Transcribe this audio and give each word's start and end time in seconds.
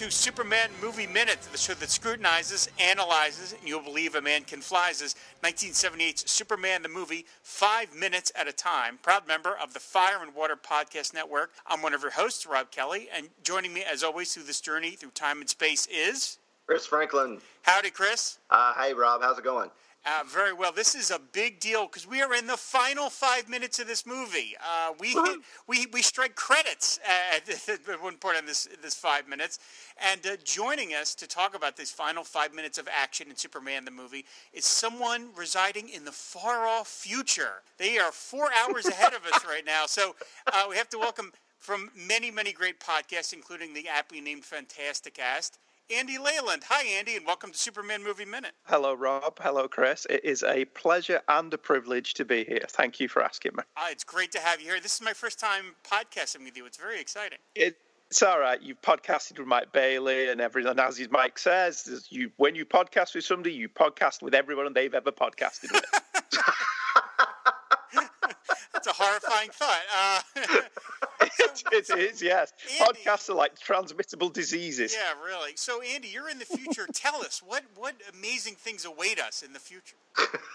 to 0.00 0.10
Superman 0.10 0.70
Movie 0.80 1.06
Minute, 1.06 1.42
the 1.52 1.58
show 1.58 1.74
that 1.74 1.90
scrutinizes, 1.90 2.70
analyzes, 2.78 3.52
and 3.52 3.68
you'll 3.68 3.82
believe 3.82 4.14
a 4.14 4.22
man 4.22 4.44
can 4.44 4.62
flies 4.62 5.02
1978's 5.44 6.30
Superman 6.30 6.80
the 6.80 6.88
movie, 6.88 7.26
five 7.42 7.94
minutes 7.94 8.32
at 8.34 8.48
a 8.48 8.52
time. 8.52 8.98
Proud 9.02 9.28
member 9.28 9.54
of 9.62 9.74
the 9.74 9.78
Fire 9.78 10.22
and 10.22 10.34
Water 10.34 10.56
Podcast 10.56 11.12
Network. 11.12 11.50
I'm 11.66 11.82
one 11.82 11.92
of 11.92 12.00
your 12.00 12.12
hosts, 12.12 12.46
Rob 12.46 12.70
Kelly, 12.70 13.08
and 13.14 13.28
joining 13.42 13.74
me 13.74 13.84
as 13.84 14.02
always 14.02 14.32
through 14.32 14.44
this 14.44 14.62
journey 14.62 14.92
through 14.92 15.10
time 15.10 15.40
and 15.40 15.50
space 15.50 15.86
is 15.92 16.38
Chris 16.66 16.86
Franklin. 16.86 17.38
Howdy, 17.60 17.90
Chris. 17.90 18.38
Uh, 18.48 18.72
hey, 18.78 18.94
Rob. 18.94 19.20
How's 19.20 19.36
it 19.36 19.44
going? 19.44 19.68
Uh, 20.06 20.22
very 20.26 20.54
well. 20.54 20.72
This 20.72 20.94
is 20.94 21.10
a 21.10 21.18
big 21.18 21.60
deal 21.60 21.86
because 21.86 22.06
we 22.06 22.22
are 22.22 22.34
in 22.34 22.46
the 22.46 22.56
final 22.56 23.10
five 23.10 23.50
minutes 23.50 23.78
of 23.80 23.86
this 23.86 24.06
movie. 24.06 24.56
Uh, 24.58 24.92
we 24.98 25.08
hit, 25.08 25.40
we 25.66 25.86
we 25.92 26.00
strike 26.00 26.34
credits 26.34 26.98
at, 27.34 27.46
at, 27.68 28.02
one 28.02 28.16
point 28.16 28.38
in 28.38 28.46
this 28.46 28.66
this 28.82 28.94
five 28.94 29.28
minutes, 29.28 29.58
and 30.10 30.26
uh, 30.26 30.36
joining 30.42 30.94
us 30.94 31.14
to 31.16 31.26
talk 31.26 31.54
about 31.54 31.76
this 31.76 31.90
final 31.90 32.24
five 32.24 32.54
minutes 32.54 32.78
of 32.78 32.88
action 32.90 33.28
in 33.28 33.36
Superman 33.36 33.84
the 33.84 33.90
movie 33.90 34.24
is 34.54 34.64
someone 34.64 35.28
residing 35.36 35.90
in 35.90 36.06
the 36.06 36.12
far 36.12 36.66
off 36.66 36.88
future. 36.88 37.62
They 37.76 37.98
are 37.98 38.10
four 38.10 38.48
hours 38.52 38.86
ahead 38.86 39.12
of 39.12 39.26
us 39.26 39.44
right 39.44 39.66
now, 39.66 39.84
so 39.84 40.16
uh, 40.50 40.64
we 40.70 40.76
have 40.76 40.88
to 40.90 40.98
welcome 40.98 41.30
from 41.58 41.90
many 41.94 42.30
many 42.30 42.52
great 42.54 42.80
podcasts, 42.80 43.34
including 43.34 43.74
the 43.74 43.86
aptly 43.86 44.22
named 44.22 44.44
Fantasticast. 44.44 45.58
Andy 45.92 46.18
Leyland. 46.18 46.62
Hi, 46.68 46.84
Andy, 46.98 47.16
and 47.16 47.26
welcome 47.26 47.50
to 47.50 47.58
Superman 47.58 48.04
Movie 48.04 48.24
Minute. 48.24 48.52
Hello, 48.64 48.94
Rob. 48.94 49.40
Hello, 49.40 49.66
Chris. 49.66 50.06
It 50.08 50.24
is 50.24 50.44
a 50.44 50.64
pleasure 50.66 51.20
and 51.28 51.52
a 51.52 51.58
privilege 51.58 52.14
to 52.14 52.24
be 52.24 52.44
here. 52.44 52.64
Thank 52.68 53.00
you 53.00 53.08
for 53.08 53.24
asking 53.24 53.56
me. 53.56 53.64
Uh, 53.76 53.86
it's 53.90 54.04
great 54.04 54.30
to 54.32 54.38
have 54.38 54.60
you 54.60 54.68
here. 54.68 54.78
This 54.80 54.94
is 54.94 55.02
my 55.02 55.12
first 55.12 55.40
time 55.40 55.74
podcasting 55.84 56.44
with 56.44 56.56
you. 56.56 56.64
It's 56.64 56.76
very 56.76 57.00
exciting. 57.00 57.38
It, 57.56 57.76
it's 58.08 58.22
all 58.22 58.38
right. 58.38 58.62
You've 58.62 58.80
podcasted 58.82 59.38
with 59.38 59.48
Mike 59.48 59.72
Bailey 59.72 60.30
and 60.30 60.40
everyone. 60.40 60.78
As 60.78 61.00
Mike 61.10 61.38
says, 61.38 62.06
you 62.08 62.30
when 62.36 62.54
you 62.54 62.64
podcast 62.64 63.16
with 63.16 63.24
somebody, 63.24 63.52
you 63.52 63.68
podcast 63.68 64.22
with 64.22 64.34
everyone 64.34 64.72
they've 64.72 64.94
ever 64.94 65.10
podcasted 65.10 65.72
with. 65.72 65.84
That's 68.72 68.86
a 68.86 68.92
horrifying 68.92 69.50
thought. 69.50 70.22
Uh, 70.36 70.60
it 71.72 71.90
is, 71.90 72.22
yes. 72.22 72.52
Andy, 72.80 73.00
Podcasts 73.00 73.28
are 73.30 73.34
like 73.34 73.58
transmittable 73.58 74.32
diseases. 74.32 74.94
Yeah, 74.94 75.12
really. 75.24 75.52
So, 75.56 75.80
Andy, 75.82 76.08
you're 76.08 76.28
in 76.28 76.38
the 76.38 76.44
future. 76.44 76.86
Tell 76.94 77.16
us 77.22 77.42
what 77.44 77.64
what 77.76 77.94
amazing 78.14 78.54
things 78.54 78.84
await 78.84 79.20
us 79.20 79.42
in 79.42 79.52
the 79.52 79.60
future. 79.60 79.96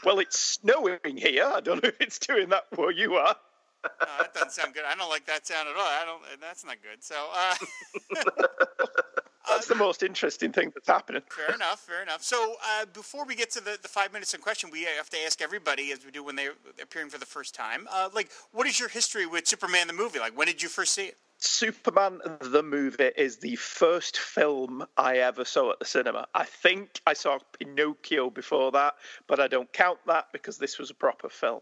Well, 0.04 0.20
it's 0.20 0.40
snowing 0.40 1.00
here. 1.18 1.46
I 1.46 1.62
don't 1.62 1.82
know 1.82 1.90
if 1.90 2.00
it's 2.00 2.20
doing 2.20 2.50
that 2.50 2.66
where 2.76 2.92
you 2.92 3.16
are. 3.16 3.36
That 3.84 4.34
doesn't 4.34 4.52
sound 4.52 4.74
good. 4.74 4.84
I 4.86 4.96
don't 4.96 5.10
like 5.10 5.26
that 5.28 5.46
sound 5.46 5.68
at 5.70 5.76
all. 5.76 5.82
I 5.82 6.04
don't. 6.06 6.42
That's 6.42 6.66
not 6.66 6.78
good. 6.82 7.04
So. 7.04 7.16
Uh, 7.34 8.86
that's 9.48 9.68
the 9.68 9.76
most 9.76 10.04
interesting 10.04 10.52
thing 10.52 10.72
that's 10.74 10.88
happening. 10.88 11.22
Fair 11.30 11.56
enough, 11.56 11.80
fair 11.80 12.02
enough. 12.02 12.24
So 12.24 12.56
uh, 12.64 12.86
before 12.94 13.26
we 13.26 13.36
get 13.36 13.52
to 13.52 13.64
the, 13.64 13.78
the 13.82 13.88
five 13.88 14.14
minutes 14.14 14.34
in 14.34 14.42
question, 14.42 14.70
we 14.72 14.84
have 14.84 15.10
to 15.10 15.18
ask 15.26 15.42
everybody, 15.42 15.92
as 15.92 16.06
we 16.06 16.12
do 16.12 16.24
when 16.24 16.36
they're 16.36 16.54
appearing 16.82 17.10
for 17.10 17.18
the 17.18 17.26
first 17.26 17.56
time, 17.56 17.88
uh, 17.92 18.10
like, 18.14 18.30
what 18.52 18.68
is 18.68 18.80
your 18.80 18.90
history 18.90 19.26
with 19.26 19.48
Superman 19.48 19.88
the 19.88 19.94
movie? 19.94 20.20
Like, 20.20 20.38
when 20.38 20.48
did 20.48 20.62
you 20.62 20.70
first 20.70 20.94
see 20.94 21.06
it? 21.06 21.18
Superman 21.38 22.22
the 22.40 22.64
movie 22.64 23.12
is 23.18 23.38
the 23.38 23.58
first 23.58 24.18
film 24.18 24.86
I 24.96 25.18
ever 25.18 25.44
saw 25.44 25.72
at 25.72 25.80
the 25.80 25.86
cinema. 25.86 26.28
I 26.34 26.46
think 26.46 27.02
I 27.06 27.14
saw 27.14 27.40
Pinocchio 27.60 28.30
before 28.30 28.72
that, 28.72 28.96
but 29.28 29.42
I 29.42 29.48
don't 29.48 29.72
count 29.74 30.00
that 30.08 30.32
because 30.32 30.58
this 30.58 30.80
was 30.80 30.92
a 30.92 30.96
proper 30.96 31.30
film. 31.30 31.62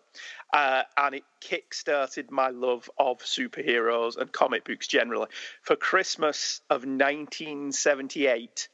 Uh, 0.54 0.84
and 0.96 1.16
it 1.16 1.24
kick-started 1.42 2.30
my 2.30 2.50
love 2.50 2.90
of 3.00 3.20
superheroes 3.20 4.16
and 4.16 4.32
comic 4.32 4.64
books 4.64 4.88
generally. 4.88 5.28
For 5.64 5.76
Christmas 5.76 6.62
of 6.70 6.86
1978, 6.86 8.70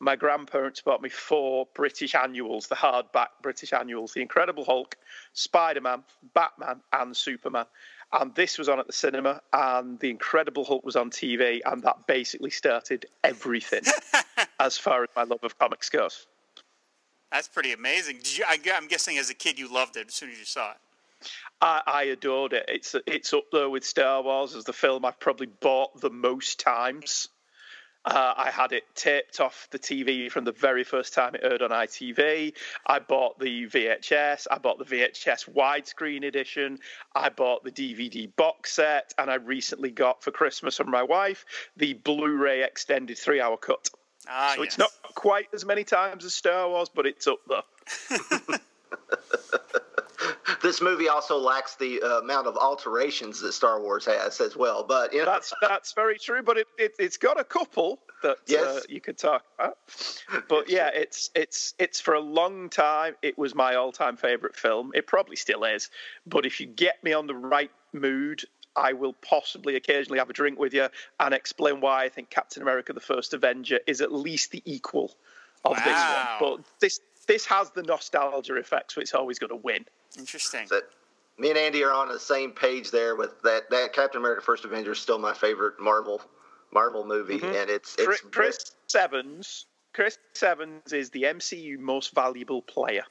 my 0.00 0.16
grandparents 0.16 0.80
bought 0.80 1.02
me 1.02 1.10
four 1.10 1.68
British 1.74 2.14
annuals, 2.14 2.66
the 2.66 2.74
hardback 2.74 3.28
British 3.42 3.72
annuals 3.72 4.14
The 4.14 4.22
Incredible 4.22 4.64
Hulk, 4.64 4.96
Spider 5.32 5.82
Man, 5.82 6.02
Batman, 6.34 6.80
and 6.92 7.16
Superman 7.16 7.66
and 8.12 8.34
this 8.34 8.58
was 8.58 8.68
on 8.68 8.80
at 8.80 8.86
the 8.86 8.92
cinema, 8.92 9.40
and 9.52 9.98
The 10.00 10.10
Incredible 10.10 10.64
Hulk 10.64 10.84
was 10.84 10.96
on 10.96 11.10
TV, 11.10 11.60
and 11.64 11.82
that 11.82 12.06
basically 12.06 12.50
started 12.50 13.06
everything 13.22 13.82
as 14.60 14.76
far 14.76 15.02
as 15.02 15.08
my 15.14 15.22
love 15.22 15.44
of 15.44 15.58
comics 15.58 15.90
goes. 15.90 16.26
That's 17.30 17.48
pretty 17.48 17.72
amazing. 17.72 18.20
You, 18.24 18.44
I, 18.48 18.58
am 18.70 18.88
guessing 18.88 19.18
as 19.18 19.30
a 19.30 19.34
kid 19.34 19.58
you 19.58 19.72
loved 19.72 19.96
it 19.96 20.08
as 20.08 20.14
soon 20.14 20.30
as 20.30 20.38
you 20.38 20.44
saw 20.44 20.72
it. 20.72 20.78
I, 21.60 21.82
I 21.86 22.02
adored 22.04 22.54
it. 22.54 22.64
It's 22.68 22.96
it's 23.06 23.32
up 23.32 23.44
there 23.52 23.68
with 23.68 23.84
Star 23.84 24.22
Wars 24.22 24.54
as 24.54 24.64
the 24.64 24.72
film 24.72 25.04
I've 25.04 25.20
probably 25.20 25.46
bought 25.46 26.00
the 26.00 26.10
most 26.10 26.58
times. 26.58 27.28
Uh, 28.04 28.32
I 28.34 28.50
had 28.50 28.72
it 28.72 28.84
taped 28.94 29.40
off 29.40 29.68
the 29.70 29.78
TV 29.78 30.30
from 30.30 30.44
the 30.44 30.52
very 30.52 30.84
first 30.84 31.12
time 31.12 31.34
it 31.34 31.42
aired 31.44 31.60
on 31.60 31.70
ITV. 31.70 32.54
I 32.86 32.98
bought 32.98 33.38
the 33.38 33.66
VHS. 33.66 34.46
I 34.50 34.58
bought 34.58 34.78
the 34.78 34.84
VHS 34.86 35.52
widescreen 35.52 36.26
edition. 36.26 36.78
I 37.14 37.28
bought 37.28 37.62
the 37.62 37.70
DVD 37.70 38.34
box 38.36 38.72
set. 38.72 39.12
And 39.18 39.30
I 39.30 39.34
recently 39.34 39.90
got 39.90 40.22
for 40.22 40.30
Christmas 40.30 40.78
from 40.78 40.90
my 40.90 41.02
wife 41.02 41.44
the 41.76 41.92
Blu 41.92 42.36
ray 42.36 42.62
extended 42.62 43.18
three 43.18 43.40
hour 43.40 43.58
cut. 43.58 43.90
Ah, 44.28 44.52
so 44.54 44.62
yes. 44.62 44.68
it's 44.68 44.78
not 44.78 44.90
quite 45.14 45.48
as 45.52 45.66
many 45.66 45.84
times 45.84 46.24
as 46.24 46.34
Star 46.34 46.68
Wars, 46.68 46.88
but 46.94 47.06
it's 47.06 47.26
up 47.26 47.40
there. 47.48 48.58
this 50.62 50.80
movie 50.80 51.08
also 51.08 51.38
lacks 51.38 51.76
the 51.76 52.02
uh, 52.02 52.20
amount 52.20 52.46
of 52.46 52.56
alterations 52.56 53.40
that 53.40 53.52
Star 53.52 53.80
Wars 53.80 54.06
has 54.06 54.40
as 54.40 54.56
well. 54.56 54.84
But 54.84 55.12
you 55.12 55.20
know. 55.20 55.26
that's 55.26 55.52
that's 55.60 55.92
very 55.92 56.18
true. 56.18 56.42
But 56.42 56.58
it, 56.58 56.66
it 56.78 56.94
has 56.98 57.16
got 57.16 57.38
a 57.38 57.44
couple 57.44 58.00
that 58.22 58.32
uh, 58.32 58.34
yes. 58.46 58.64
uh, 58.64 58.80
you 58.88 59.00
could 59.00 59.18
talk 59.18 59.44
about. 59.58 59.78
But 60.48 60.68
yeah, 60.68 60.90
it's 60.94 61.30
it's 61.34 61.74
it's 61.78 62.00
for 62.00 62.14
a 62.14 62.20
long 62.20 62.68
time. 62.68 63.14
It 63.22 63.38
was 63.38 63.54
my 63.54 63.74
all-time 63.74 64.16
favorite 64.16 64.56
film. 64.56 64.92
It 64.94 65.06
probably 65.06 65.36
still 65.36 65.64
is. 65.64 65.90
But 66.26 66.46
if 66.46 66.60
you 66.60 66.66
get 66.66 67.02
me 67.02 67.12
on 67.12 67.26
the 67.26 67.34
right 67.34 67.70
mood. 67.92 68.44
I 68.76 68.92
will 68.92 69.14
possibly 69.14 69.74
occasionally 69.74 70.20
have 70.20 70.30
a 70.30 70.32
drink 70.32 70.56
with 70.56 70.72
you 70.72 70.86
and 71.18 71.34
explain 71.34 71.80
why 71.80 72.04
I 72.04 72.08
think 72.08 72.30
Captain 72.30 72.62
America: 72.62 72.92
The 72.92 73.00
First 73.00 73.34
Avenger 73.34 73.80
is 73.84 74.00
at 74.00 74.12
least 74.12 74.52
the 74.52 74.62
equal 74.64 75.12
of 75.64 75.76
wow. 75.76 75.84
this 75.84 76.40
one. 76.40 76.56
But 76.58 76.64
this 76.80 77.00
this 77.26 77.46
has 77.46 77.70
the 77.70 77.82
nostalgia 77.82 78.54
effect, 78.54 78.92
so 78.92 79.00
it's 79.00 79.14
always 79.14 79.38
going 79.38 79.50
to 79.50 79.56
win. 79.56 79.84
Interesting. 80.18 80.66
So, 80.66 80.80
me 81.38 81.50
and 81.50 81.58
Andy 81.58 81.82
are 81.84 81.92
on 81.92 82.08
the 82.08 82.18
same 82.18 82.52
page 82.52 82.90
there 82.90 83.16
with 83.16 83.40
that. 83.42 83.70
That 83.70 83.92
Captain 83.92 84.20
America: 84.20 84.42
First 84.42 84.64
Avenger 84.64 84.92
is 84.92 84.98
still 84.98 85.18
my 85.18 85.32
favorite 85.32 85.80
Marvel 85.80 86.20
Marvel 86.72 87.04
movie, 87.04 87.38
mm-hmm. 87.38 87.54
and 87.54 87.70
it's, 87.70 87.96
it's 87.98 88.06
Chris, 88.06 88.20
Chris 88.30 88.74
Evans. 88.94 89.66
Chris 89.92 90.18
Evans 90.40 90.92
is 90.92 91.10
the 91.10 91.24
MCU 91.24 91.78
most 91.78 92.14
valuable 92.14 92.62
player. 92.62 93.02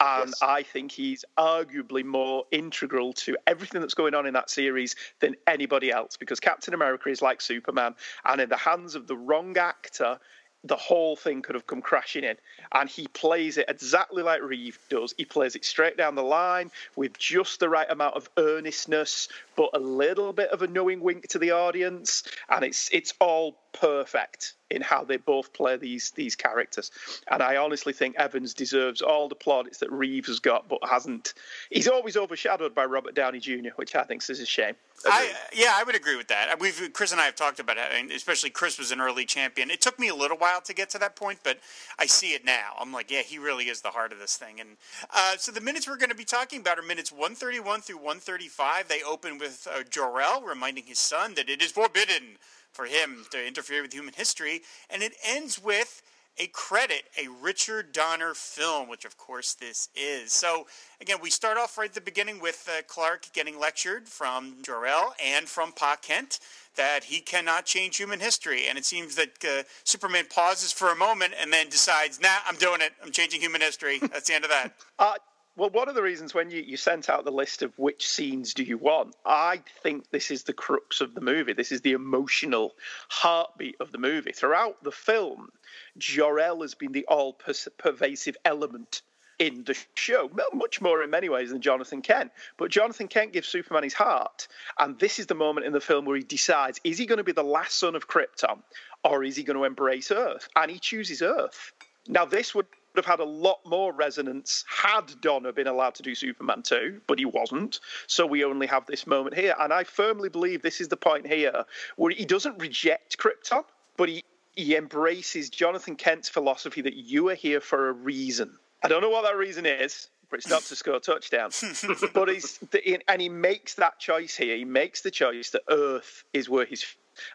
And 0.00 0.28
yes. 0.28 0.42
I 0.42 0.62
think 0.64 0.90
he's 0.90 1.24
arguably 1.38 2.04
more 2.04 2.44
integral 2.50 3.12
to 3.14 3.36
everything 3.46 3.80
that's 3.80 3.94
going 3.94 4.14
on 4.14 4.26
in 4.26 4.34
that 4.34 4.50
series 4.50 4.96
than 5.20 5.36
anybody 5.46 5.92
else 5.92 6.16
because 6.16 6.40
Captain 6.40 6.74
America 6.74 7.08
is 7.08 7.22
like 7.22 7.40
Superman. 7.40 7.94
And 8.24 8.40
in 8.40 8.48
the 8.48 8.56
hands 8.56 8.96
of 8.96 9.06
the 9.06 9.16
wrong 9.16 9.56
actor, 9.56 10.18
the 10.64 10.76
whole 10.76 11.16
thing 11.16 11.42
could 11.42 11.54
have 11.54 11.66
come 11.66 11.82
crashing 11.82 12.24
in. 12.24 12.36
And 12.72 12.88
he 12.88 13.08
plays 13.08 13.58
it 13.58 13.66
exactly 13.68 14.22
like 14.22 14.42
Reeve 14.42 14.78
does. 14.88 15.14
He 15.16 15.24
plays 15.24 15.56
it 15.56 15.64
straight 15.64 15.96
down 15.96 16.14
the 16.14 16.22
line 16.22 16.70
with 16.96 17.18
just 17.18 17.60
the 17.60 17.68
right 17.68 17.90
amount 17.90 18.16
of 18.16 18.30
earnestness, 18.36 19.28
but 19.56 19.70
a 19.74 19.78
little 19.78 20.32
bit 20.32 20.50
of 20.50 20.62
a 20.62 20.66
knowing 20.66 21.00
wink 21.00 21.28
to 21.28 21.38
the 21.38 21.52
audience. 21.52 22.22
And 22.48 22.64
it's 22.64 22.88
it's 22.92 23.14
all 23.20 23.56
perfect 23.72 24.54
in 24.70 24.80
how 24.80 25.04
they 25.04 25.16
both 25.16 25.52
play 25.52 25.76
these 25.76 26.10
these 26.12 26.34
characters. 26.34 26.90
And 27.30 27.42
I 27.42 27.56
honestly 27.56 27.92
think 27.92 28.16
Evans 28.16 28.54
deserves 28.54 29.02
all 29.02 29.28
the 29.28 29.34
plaudits 29.34 29.78
that 29.78 29.92
Reeves 29.92 30.28
has 30.28 30.38
got, 30.38 30.68
but 30.68 30.78
hasn't. 30.88 31.34
He's 31.70 31.88
always 31.88 32.16
overshadowed 32.16 32.74
by 32.74 32.84
Robert 32.84 33.14
Downey 33.14 33.38
Jr., 33.38 33.70
which 33.76 33.94
I 33.94 34.04
think 34.04 34.28
is 34.28 34.40
a 34.40 34.46
shame. 34.46 34.74
I, 35.04 35.32
yeah, 35.52 35.72
I 35.74 35.82
would 35.82 35.96
agree 35.96 36.16
with 36.16 36.28
that. 36.28 36.58
We've 36.60 36.90
Chris 36.92 37.12
and 37.12 37.20
I 37.20 37.24
have 37.24 37.34
talked 37.34 37.60
about 37.60 37.76
it, 37.76 37.84
and 37.92 38.10
especially 38.10 38.50
Chris 38.50 38.78
was 38.78 38.92
an 38.92 39.00
early 39.00 39.24
champion. 39.24 39.70
It 39.70 39.80
took 39.80 39.98
me 39.98 40.08
a 40.08 40.14
little 40.14 40.36
while 40.36 40.60
to 40.62 40.74
get 40.74 40.90
to 40.90 40.98
that 40.98 41.16
point, 41.16 41.40
but 41.42 41.58
I 41.98 42.06
see 42.06 42.34
it 42.34 42.44
now. 42.44 42.74
I'm 42.78 42.92
like, 42.92 43.10
yeah, 43.10 43.22
he 43.22 43.38
really 43.38 43.64
is 43.64 43.80
the 43.80 43.90
heart 43.90 44.12
of 44.12 44.18
this 44.18 44.36
thing. 44.36 44.60
And 44.60 44.76
uh, 45.12 45.36
so 45.38 45.50
the 45.50 45.60
minutes 45.60 45.88
we're 45.88 45.96
going 45.96 46.10
to 46.10 46.16
be 46.16 46.24
talking 46.24 46.60
about 46.60 46.78
are 46.78 46.82
minutes 46.82 47.10
131 47.10 47.80
through 47.80 47.96
135. 47.96 48.88
They 48.88 49.02
open 49.02 49.38
with 49.38 49.66
uh, 49.70 49.82
Jor-El 49.88 50.42
reminding 50.42 50.84
his 50.84 50.98
son 50.98 51.34
that 51.34 51.48
it 51.48 51.60
is 51.62 51.72
forbidden 51.72 52.38
for 52.72 52.86
him 52.86 53.26
to 53.30 53.46
interfere 53.46 53.82
with 53.82 53.92
human 53.92 54.14
history. 54.14 54.62
And 54.90 55.02
it 55.02 55.14
ends 55.24 55.62
with 55.62 56.02
a 56.38 56.46
credit, 56.48 57.02
a 57.18 57.28
Richard 57.42 57.92
Donner 57.92 58.34
film, 58.34 58.88
which 58.88 59.04
of 59.04 59.18
course 59.18 59.52
this 59.54 59.88
is. 59.94 60.32
So 60.32 60.66
again, 61.00 61.18
we 61.22 61.30
start 61.30 61.58
off 61.58 61.76
right 61.76 61.88
at 61.88 61.94
the 61.94 62.00
beginning 62.00 62.40
with 62.40 62.68
uh, 62.68 62.82
Clark 62.88 63.26
getting 63.34 63.58
lectured 63.58 64.08
from 64.08 64.56
Jor-El 64.62 65.14
and 65.22 65.46
from 65.46 65.72
Pa 65.72 65.96
Kent 66.00 66.40
that 66.76 67.04
he 67.04 67.20
cannot 67.20 67.66
change 67.66 67.98
human 67.98 68.20
history. 68.20 68.66
And 68.66 68.78
it 68.78 68.86
seems 68.86 69.14
that 69.16 69.44
uh, 69.44 69.62
Superman 69.84 70.24
pauses 70.30 70.72
for 70.72 70.90
a 70.90 70.96
moment 70.96 71.34
and 71.38 71.52
then 71.52 71.68
decides, 71.68 72.18
nah, 72.18 72.28
I'm 72.46 72.56
doing 72.56 72.80
it. 72.80 72.92
I'm 73.02 73.12
changing 73.12 73.42
human 73.42 73.60
history. 73.60 73.98
That's 73.98 74.28
the 74.28 74.34
end 74.34 74.44
of 74.44 74.50
that. 74.50 74.74
Uh, 74.98 75.14
well, 75.56 75.70
one 75.70 75.88
of 75.88 75.94
the 75.94 76.02
reasons 76.02 76.32
when 76.34 76.50
you, 76.50 76.62
you 76.62 76.76
sent 76.76 77.10
out 77.10 77.24
the 77.24 77.30
list 77.30 77.62
of 77.62 77.78
which 77.78 78.08
scenes 78.08 78.54
do 78.54 78.62
you 78.62 78.78
want, 78.78 79.14
I 79.24 79.60
think 79.82 80.10
this 80.10 80.30
is 80.30 80.44
the 80.44 80.52
crux 80.52 81.00
of 81.00 81.14
the 81.14 81.20
movie. 81.20 81.52
This 81.52 81.72
is 81.72 81.82
the 81.82 81.92
emotional 81.92 82.72
heartbeat 83.08 83.76
of 83.80 83.92
the 83.92 83.98
movie. 83.98 84.32
Throughout 84.32 84.82
the 84.82 84.92
film, 84.92 85.50
Jor-El 85.98 86.62
has 86.62 86.74
been 86.74 86.92
the 86.92 87.06
all 87.06 87.36
pervasive 87.78 88.36
element 88.44 89.02
in 89.38 89.64
the 89.64 89.76
show, 89.94 90.30
much 90.54 90.80
more 90.80 91.02
in 91.02 91.10
many 91.10 91.28
ways 91.28 91.50
than 91.50 91.60
Jonathan 91.60 92.00
Kent. 92.00 92.30
But 92.56 92.70
Jonathan 92.70 93.08
Kent 93.08 93.32
gives 93.32 93.48
Superman 93.48 93.82
his 93.82 93.94
heart, 93.94 94.46
and 94.78 94.98
this 94.98 95.18
is 95.18 95.26
the 95.26 95.34
moment 95.34 95.66
in 95.66 95.72
the 95.72 95.80
film 95.80 96.04
where 96.04 96.16
he 96.16 96.22
decides: 96.22 96.80
is 96.84 96.96
he 96.96 97.06
going 97.06 97.18
to 97.18 97.24
be 97.24 97.32
the 97.32 97.42
last 97.42 97.78
son 97.78 97.96
of 97.96 98.08
Krypton, 98.08 98.62
or 99.02 99.24
is 99.24 99.34
he 99.36 99.42
going 99.42 99.58
to 99.58 99.64
embrace 99.64 100.10
Earth? 100.12 100.48
And 100.54 100.70
he 100.70 100.78
chooses 100.78 101.22
Earth. 101.22 101.72
Now, 102.06 102.24
this 102.24 102.54
would 102.54 102.66
have 102.96 103.06
had 103.06 103.20
a 103.20 103.24
lot 103.24 103.60
more 103.64 103.92
resonance 103.92 104.64
had 104.68 105.20
Donner 105.20 105.52
been 105.52 105.66
allowed 105.66 105.94
to 105.96 106.02
do 106.02 106.14
Superman 106.14 106.62
2, 106.62 107.02
but 107.06 107.18
he 107.18 107.24
wasn't. 107.24 107.80
So 108.06 108.26
we 108.26 108.44
only 108.44 108.66
have 108.66 108.86
this 108.86 109.06
moment 109.06 109.36
here. 109.36 109.54
And 109.58 109.72
I 109.72 109.84
firmly 109.84 110.28
believe 110.28 110.62
this 110.62 110.80
is 110.80 110.88
the 110.88 110.96
point 110.96 111.26
here 111.26 111.64
where 111.96 112.12
he 112.12 112.24
doesn't 112.24 112.58
reject 112.58 113.18
Krypton, 113.18 113.64
but 113.96 114.08
he, 114.08 114.24
he 114.54 114.76
embraces 114.76 115.50
Jonathan 115.50 115.96
Kent's 115.96 116.28
philosophy 116.28 116.82
that 116.82 116.94
you 116.94 117.28
are 117.30 117.34
here 117.34 117.60
for 117.60 117.88
a 117.88 117.92
reason. 117.92 118.58
I 118.82 118.88
don't 118.88 119.00
know 119.00 119.10
what 119.10 119.22
that 119.22 119.36
reason 119.36 119.64
is, 119.64 120.08
but 120.32 120.38
it's 120.38 120.48
not 120.48 120.62
to 120.62 120.76
score 120.76 120.96
a 120.96 121.00
touchdown. 121.00 121.50
but 122.14 122.28
he's 122.28 122.58
and 123.06 123.22
he 123.22 123.28
makes 123.28 123.74
that 123.74 123.98
choice 123.98 124.34
here. 124.34 124.56
He 124.56 124.64
makes 124.64 125.02
the 125.02 125.10
choice 125.10 125.50
that 125.50 125.62
Earth 125.68 126.24
is 126.32 126.48
where 126.48 126.64
his 126.64 126.84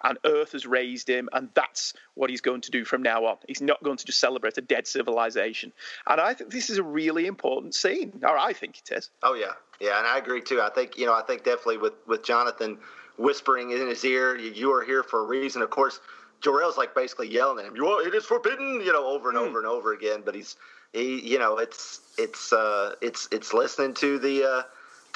and 0.04 0.18
Earth 0.26 0.52
has 0.54 0.66
raised 0.66 1.10
him, 1.10 1.30
and 1.34 1.50
that's 1.54 1.94
what 2.16 2.30
he's 2.30 2.42
going 2.42 2.62
to 2.62 2.72
do 2.72 2.86
from 2.86 3.02
now 3.02 3.26
on. 3.26 3.38
He's 3.48 3.62
not 3.62 3.82
going 3.84 3.98
to 3.98 4.06
just 4.06 4.20
celebrate 4.20 4.58
a 4.58 4.62
dead 4.62 4.88
civilization. 4.88 5.72
And 6.08 6.20
I 6.20 6.34
think 6.34 6.52
this 6.52 6.70
is 6.70 6.78
a 6.78 6.84
really 6.84 7.26
important 7.26 7.76
scene, 7.76 8.20
or 8.24 8.38
I 8.38 8.54
think 8.54 8.80
it 8.80 8.96
is. 8.96 9.10
Oh 9.24 9.34
yeah, 9.34 9.54
yeah, 9.80 9.98
and 9.98 10.08
I 10.08 10.18
agree 10.18 10.42
too. 10.42 10.62
I 10.62 10.70
think 10.70 10.98
you 10.98 11.06
know, 11.06 11.14
I 11.14 11.22
think 11.22 11.44
definitely 11.44 11.78
with 11.78 11.94
with 12.08 12.24
Jonathan 12.24 12.78
whispering 13.18 13.72
in 13.72 13.88
his 13.88 14.04
ear, 14.06 14.38
"You 14.38 14.72
are 14.74 14.84
here 14.84 15.04
for 15.04 15.22
a 15.22 15.24
reason." 15.24 15.62
Of 15.62 15.70
course, 15.70 16.00
Jor-El's 16.42 16.78
like 16.78 16.96
basically 16.96 17.30
yelling 17.30 17.60
at 17.60 17.66
him, 17.66 17.76
"You 17.76 17.88
are, 17.88 18.08
it 18.08 18.14
is 18.14 18.26
forbidden," 18.26 18.82
you 18.82 18.94
know, 18.94 19.06
over 19.06 19.30
and 19.30 19.38
mm. 19.38 19.48
over 19.48 19.60
and 19.60 19.68
over 19.68 19.94
again. 19.94 20.22
But 20.24 20.36
he's 20.36 20.56
he, 20.94 21.20
you 21.22 21.40
know, 21.40 21.58
it's 21.58 22.02
it's 22.18 22.54
uh, 22.54 22.96
it's 23.02 23.28
it's 23.32 23.54
listening 23.54 23.94
to 23.96 24.20
the. 24.20 24.44
Uh, 24.44 24.62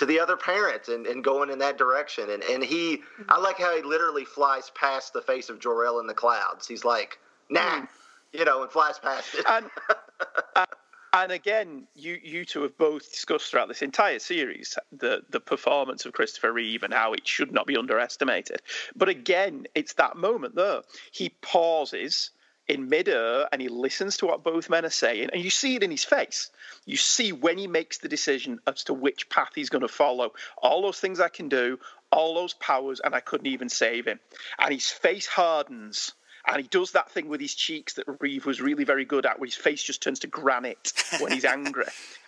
to 0.02 0.08
the 0.08 0.20
other 0.20 0.36
parents 0.36 0.90
and, 0.90 1.06
and 1.06 1.24
going 1.24 1.52
in 1.52 1.60
that 1.60 1.78
direction. 1.78 2.32
And 2.32 2.42
and 2.44 2.64
he, 2.64 3.04
I 3.30 3.40
like 3.40 3.60
how 3.60 3.76
he 3.76 3.84
literally 3.84 4.26
flies 4.26 4.72
past 4.74 5.14
the 5.14 5.22
face 5.22 5.48
of 5.48 5.60
Jor-El 5.60 6.00
in 6.00 6.08
the 6.08 6.16
clouds. 6.16 6.68
He's 6.68 6.84
like, 6.84 7.20
nah, 7.52 7.82
mm. 7.82 7.88
you 8.34 8.44
know, 8.44 8.64
and 8.64 8.72
flies 8.72 8.98
past 8.98 9.36
it. 9.36 9.46
And, 9.48 9.68
uh, 10.56 10.66
and 11.14 11.32
again, 11.32 11.86
you 11.94 12.18
you 12.24 12.46
two 12.46 12.64
have 12.64 12.76
both 12.80 13.12
discussed 13.12 13.52
throughout 13.52 13.68
this 13.68 13.84
entire 13.84 14.18
series 14.18 14.76
the 14.92 15.22
the 15.30 15.40
performance 15.40 16.08
of 16.08 16.14
Christopher 16.14 16.52
Reeve 16.52 16.82
and 16.82 16.92
how 16.92 17.14
it 17.14 17.28
should 17.28 17.52
not 17.52 17.68
be 17.68 17.78
underestimated. 17.78 18.64
But 18.96 19.10
again, 19.10 19.68
it's 19.76 19.94
that 19.94 20.18
moment 20.18 20.56
though. 20.56 20.82
He 21.12 21.30
pauses 21.44 22.32
in 22.72 22.90
midair 22.90 23.48
and 23.52 23.62
he 23.62 23.68
listens 23.68 24.18
to 24.18 24.28
what 24.28 24.44
both 24.44 24.70
men 24.70 24.86
are 24.86 24.90
saying, 24.90 25.30
and 25.34 25.44
you 25.44 25.50
see 25.50 25.76
it 25.76 25.84
in 25.84 25.92
his 25.92 26.04
face. 26.04 26.50
You 26.86 26.98
see 26.98 27.32
when 27.32 27.58
he 27.58 27.68
makes 27.68 28.00
the 28.00 28.10
decision 28.10 28.60
as 28.66 28.86
to 28.86 28.94
which 28.94 29.30
path 29.30 29.52
he's 29.54 29.70
going 29.70 29.82
to 29.82 29.88
follow. 29.88 30.34
All 30.58 30.82
those 30.82 31.00
things 31.00 31.20
I 31.20 31.30
can 31.30 31.50
do, 31.50 31.80
all 32.12 32.36
those 32.36 32.54
powers, 32.54 33.02
and 33.04 33.14
I 33.14 33.20
couldn't 33.20 33.48
even 33.48 33.70
save 33.70 34.06
him. 34.06 34.20
And 34.58 34.74
his 34.74 34.90
face 34.90 35.28
hardens. 35.28 36.14
And 36.48 36.60
he 36.60 36.68
does 36.68 36.92
that 36.92 37.12
thing 37.12 37.28
with 37.28 37.40
his 37.40 37.54
cheeks 37.54 37.94
that 37.94 38.06
Reeve 38.20 38.48
was 38.48 38.60
really 38.60 38.84
very 38.84 39.06
good 39.06 39.28
at, 39.28 39.40
where 39.40 39.46
his 39.46 39.56
face 39.56 39.84
just 39.84 40.02
turns 40.02 40.20
to 40.20 40.28
granite 40.28 40.92
when 41.20 41.32
he's 41.32 41.46
angry 41.58 41.86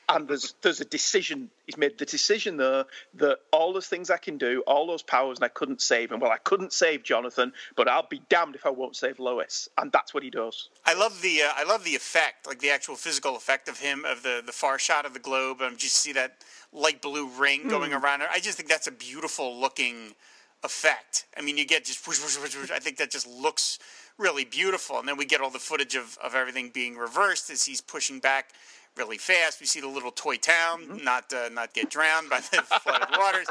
and 0.09 0.27
there's 0.27 0.55
there's 0.61 0.81
a 0.81 0.85
decision. 0.85 1.49
He's 1.65 1.77
made 1.77 1.97
the 1.97 2.05
decision 2.05 2.57
there 2.57 2.85
that 3.15 3.39
all 3.51 3.73
those 3.73 3.87
things 3.87 4.09
I 4.09 4.17
can 4.17 4.37
do, 4.37 4.63
all 4.67 4.85
those 4.87 5.01
powers, 5.01 5.37
and 5.37 5.45
I 5.45 5.49
couldn't 5.49 5.81
save 5.81 6.11
him. 6.11 6.19
Well, 6.19 6.31
I 6.31 6.37
couldn't 6.37 6.73
save 6.73 7.03
Jonathan, 7.03 7.53
but 7.75 7.87
I'll 7.87 8.07
be 8.07 8.21
damned 8.29 8.55
if 8.55 8.65
I 8.65 8.69
won't 8.69 8.95
save 8.95 9.19
Lois, 9.19 9.69
and 9.77 9.91
that's 9.91 10.13
what 10.13 10.23
he 10.23 10.29
does. 10.29 10.69
I 10.85 10.93
love 10.93 11.21
the 11.21 11.43
uh, 11.43 11.51
I 11.55 11.63
love 11.63 11.83
the 11.83 11.95
effect, 11.95 12.47
like 12.47 12.59
the 12.59 12.69
actual 12.69 12.95
physical 12.95 13.35
effect 13.35 13.67
of 13.67 13.79
him, 13.79 14.05
of 14.05 14.23
the 14.23 14.41
the 14.45 14.51
far 14.51 14.77
shot 14.79 15.05
of 15.05 15.13
the 15.13 15.19
globe, 15.19 15.61
and 15.61 15.77
just 15.77 15.95
see 15.95 16.13
that 16.13 16.43
light 16.71 17.01
blue 17.01 17.27
ring 17.27 17.67
going 17.67 17.91
mm. 17.91 18.01
around 18.01 18.21
it. 18.21 18.27
I 18.31 18.39
just 18.39 18.57
think 18.57 18.69
that's 18.69 18.87
a 18.87 18.91
beautiful 18.91 19.59
looking 19.59 20.15
effect. 20.63 21.25
I 21.37 21.41
mean, 21.41 21.57
you 21.57 21.65
get 21.65 21.85
just 21.85 22.05
whoosh, 22.07 22.21
whoosh, 22.21 22.55
whoosh, 22.55 22.71
I 22.71 22.79
think 22.79 22.97
that 22.97 23.11
just 23.11 23.27
looks 23.27 23.79
really 24.17 24.45
beautiful. 24.45 24.99
And 24.99 25.07
then 25.07 25.17
we 25.17 25.25
get 25.25 25.41
all 25.41 25.49
the 25.49 25.59
footage 25.59 25.95
of, 25.95 26.17
of 26.23 26.35
everything 26.35 26.69
being 26.69 26.95
reversed 26.95 27.49
as 27.49 27.65
he's 27.65 27.81
pushing 27.81 28.19
back 28.19 28.49
really 28.97 29.17
fast. 29.17 29.59
We 29.59 29.65
see 29.65 29.81
the 29.81 29.87
little 29.87 30.11
toy 30.11 30.37
town 30.37 30.83
mm-hmm. 30.83 31.03
not 31.03 31.33
uh, 31.33 31.49
not 31.49 31.73
get 31.73 31.89
drowned 31.89 32.29
by 32.29 32.39
the 32.39 32.61
flooded 32.81 33.09
waters. 33.17 33.47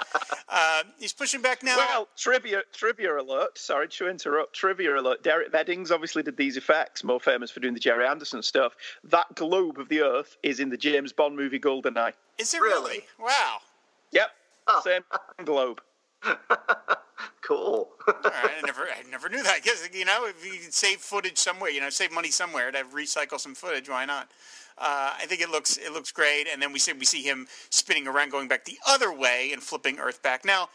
Uh, 0.49 0.83
he's 0.99 1.12
pushing 1.12 1.43
back 1.43 1.62
now. 1.62 1.77
Well, 1.77 2.09
trivia 2.17 2.62
trivia 2.73 3.21
alert. 3.21 3.59
Sorry 3.59 3.89
to 3.89 4.09
interrupt. 4.09 4.55
Trivia 4.55 4.97
alert. 4.97 5.23
Derek 5.23 5.53
Meddings 5.53 5.91
obviously 5.91 6.23
did 6.23 6.37
these 6.37 6.56
effects, 6.56 7.05
more 7.05 7.21
famous 7.21 7.50
for 7.50 7.61
doing 7.61 7.75
the 7.75 7.81
Gerry 7.81 8.06
Anderson 8.06 8.43
stuff. 8.43 8.75
That 9.05 9.35
globe 9.35 9.79
of 9.79 9.89
the 9.89 10.03
Earth 10.03 10.37
is 10.43 10.61
in 10.61 10.69
the 10.71 10.77
James 10.77 11.12
Bond 11.12 11.37
movie 11.37 11.61
Goldeneye. 11.61 12.12
Is 12.39 12.55
it 12.55 12.61
really? 12.61 12.91
really? 12.91 13.05
Wow. 13.19 13.59
Yep. 14.12 14.31
Oh. 14.69 14.81
Same 14.85 15.03
globe. 15.44 15.81
cool. 17.43 17.89
All 18.06 18.15
right, 18.25 18.50
I 18.59 18.61
never, 18.65 18.83
I 18.83 19.03
never 19.11 19.29
knew 19.29 19.43
that. 19.43 19.61
Because 19.62 19.89
you 19.93 20.05
know, 20.05 20.27
if 20.27 20.44
you 20.44 20.61
can 20.61 20.71
save 20.71 20.99
footage 20.99 21.39
somewhere, 21.39 21.71
you 21.71 21.81
know, 21.81 21.91
save 21.91 22.12
money 22.12 22.31
somewhere 22.31 22.71
to 22.71 22.85
recycle 22.85 23.41
some 23.41 23.55
footage, 23.55 23.89
why 23.89 24.05
not? 24.05 24.31
Uh, 24.78 25.14
I 25.19 25.26
think 25.26 25.40
it 25.40 25.50
looks 25.50 25.76
it 25.76 25.92
looks 25.92 26.12
great, 26.12 26.46
and 26.52 26.60
then 26.60 26.72
we 26.72 26.78
see 26.78 26.92
we 26.92 27.04
see 27.04 27.22
him 27.22 27.46
spinning 27.70 28.06
around, 28.06 28.30
going 28.30 28.48
back 28.48 28.64
the 28.64 28.79
other 28.86 29.12
way, 29.12 29.50
and 29.52 29.62
flipping 29.62 29.98
Earth 29.98 30.22
back. 30.22 30.44
Now, 30.44 30.69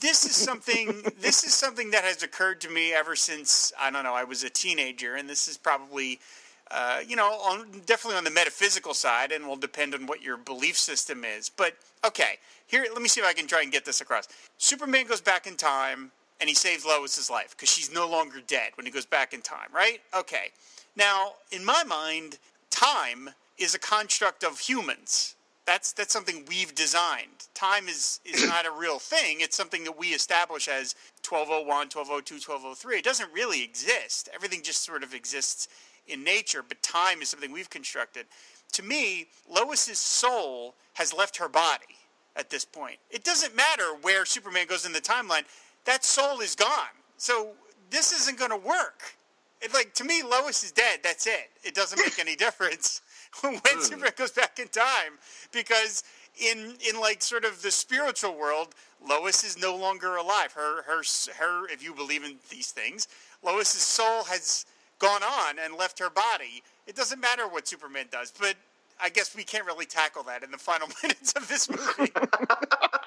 this 0.00 0.24
is 0.24 0.34
something 0.34 1.02
this 1.20 1.44
is 1.44 1.54
something 1.54 1.90
that 1.90 2.04
has 2.04 2.22
occurred 2.22 2.60
to 2.62 2.70
me 2.70 2.92
ever 2.92 3.16
since 3.16 3.72
I 3.78 3.90
don't 3.90 4.04
know 4.04 4.14
I 4.14 4.24
was 4.24 4.44
a 4.44 4.50
teenager, 4.50 5.14
and 5.14 5.28
this 5.28 5.48
is 5.48 5.56
probably. 5.56 6.20
Uh, 6.68 6.98
you 7.06 7.14
know, 7.14 7.28
on, 7.28 7.64
definitely 7.86 8.18
on 8.18 8.24
the 8.24 8.30
metaphysical 8.30 8.92
side, 8.92 9.30
and 9.30 9.46
will 9.46 9.54
depend 9.54 9.94
on 9.94 10.04
what 10.04 10.20
your 10.20 10.36
belief 10.36 10.76
system 10.76 11.24
is. 11.24 11.48
But 11.48 11.74
okay, 12.04 12.38
here, 12.66 12.84
let 12.92 13.00
me 13.00 13.06
see 13.08 13.20
if 13.20 13.26
I 13.26 13.34
can 13.34 13.46
try 13.46 13.62
and 13.62 13.70
get 13.70 13.84
this 13.84 14.00
across. 14.00 14.26
Superman 14.58 15.06
goes 15.06 15.20
back 15.20 15.46
in 15.46 15.54
time, 15.54 16.10
and 16.40 16.48
he 16.48 16.54
saves 16.54 16.84
Lois's 16.84 17.30
life 17.30 17.50
because 17.50 17.70
she's 17.70 17.92
no 17.92 18.08
longer 18.08 18.40
dead 18.46 18.72
when 18.74 18.86
he 18.86 18.92
goes 18.92 19.06
back 19.06 19.32
in 19.32 19.42
time, 19.42 19.68
right? 19.72 20.00
Okay. 20.16 20.50
Now, 20.96 21.34
in 21.52 21.64
my 21.64 21.84
mind, 21.84 22.38
time 22.76 23.30
is 23.58 23.74
a 23.74 23.78
construct 23.78 24.44
of 24.44 24.58
humans. 24.58 25.34
That's 25.64 25.92
that's 25.92 26.12
something 26.12 26.44
we've 26.46 26.74
designed. 26.74 27.48
Time 27.54 27.88
is 27.88 28.20
is 28.24 28.46
not 28.46 28.66
a 28.66 28.70
real 28.70 28.98
thing. 28.98 29.38
It's 29.40 29.56
something 29.56 29.82
that 29.84 29.98
we 29.98 30.08
establish 30.08 30.68
as 30.68 30.94
1201, 31.28 31.66
1202, 31.66 32.34
1203. 32.34 32.98
It 32.98 33.04
doesn't 33.04 33.32
really 33.32 33.64
exist. 33.64 34.28
Everything 34.32 34.62
just 34.62 34.84
sort 34.84 35.02
of 35.02 35.12
exists 35.12 35.68
in 36.06 36.22
nature, 36.22 36.62
but 36.66 36.80
time 36.82 37.20
is 37.20 37.30
something 37.30 37.50
we've 37.50 37.70
constructed. 37.70 38.26
To 38.72 38.82
me, 38.82 39.26
Lois's 39.50 39.98
soul 39.98 40.74
has 40.94 41.12
left 41.12 41.36
her 41.38 41.48
body 41.48 41.96
at 42.36 42.50
this 42.50 42.64
point. 42.64 42.98
It 43.10 43.24
doesn't 43.24 43.56
matter 43.56 43.96
where 44.02 44.24
Superman 44.24 44.66
goes 44.68 44.86
in 44.86 44.92
the 44.92 45.00
timeline. 45.00 45.44
That 45.84 46.04
soul 46.04 46.40
is 46.40 46.54
gone. 46.54 46.94
So 47.16 47.52
this 47.90 48.12
isn't 48.12 48.38
going 48.38 48.50
to 48.50 48.56
work. 48.56 49.16
It, 49.62 49.72
like 49.72 49.94
to 49.94 50.04
me, 50.04 50.22
Lois 50.22 50.62
is 50.62 50.72
dead. 50.72 51.00
That's 51.02 51.26
it. 51.26 51.50
It 51.64 51.74
doesn't 51.74 51.98
make 51.98 52.18
any 52.18 52.36
difference 52.36 53.00
when 53.40 53.60
hmm. 53.64 53.80
Superman 53.80 54.12
goes 54.16 54.32
back 54.32 54.58
in 54.58 54.68
time 54.68 55.18
because 55.52 56.02
in 56.38 56.74
in 56.88 57.00
like 57.00 57.22
sort 57.22 57.44
of 57.44 57.62
the 57.62 57.70
spiritual 57.70 58.36
world, 58.36 58.74
Lois 59.06 59.44
is 59.44 59.58
no 59.58 59.74
longer 59.74 60.16
alive. 60.16 60.52
Her 60.52 60.82
her 60.82 61.02
her. 61.38 61.68
If 61.68 61.82
you 61.82 61.94
believe 61.94 62.24
in 62.24 62.36
these 62.50 62.70
things, 62.70 63.08
Lois's 63.42 63.82
soul 63.82 64.24
has 64.24 64.66
gone 64.98 65.22
on 65.22 65.56
and 65.58 65.74
left 65.74 65.98
her 65.98 66.10
body. 66.10 66.62
It 66.86 66.96
doesn't 66.96 67.20
matter 67.20 67.48
what 67.48 67.68
Superman 67.68 68.06
does, 68.10 68.32
but 68.38 68.54
I 69.00 69.08
guess 69.08 69.36
we 69.36 69.44
can't 69.44 69.66
really 69.66 69.86
tackle 69.86 70.22
that 70.24 70.42
in 70.42 70.50
the 70.50 70.58
final 70.58 70.88
minutes 71.02 71.32
of 71.32 71.48
this 71.48 71.68
movie. 71.68 72.12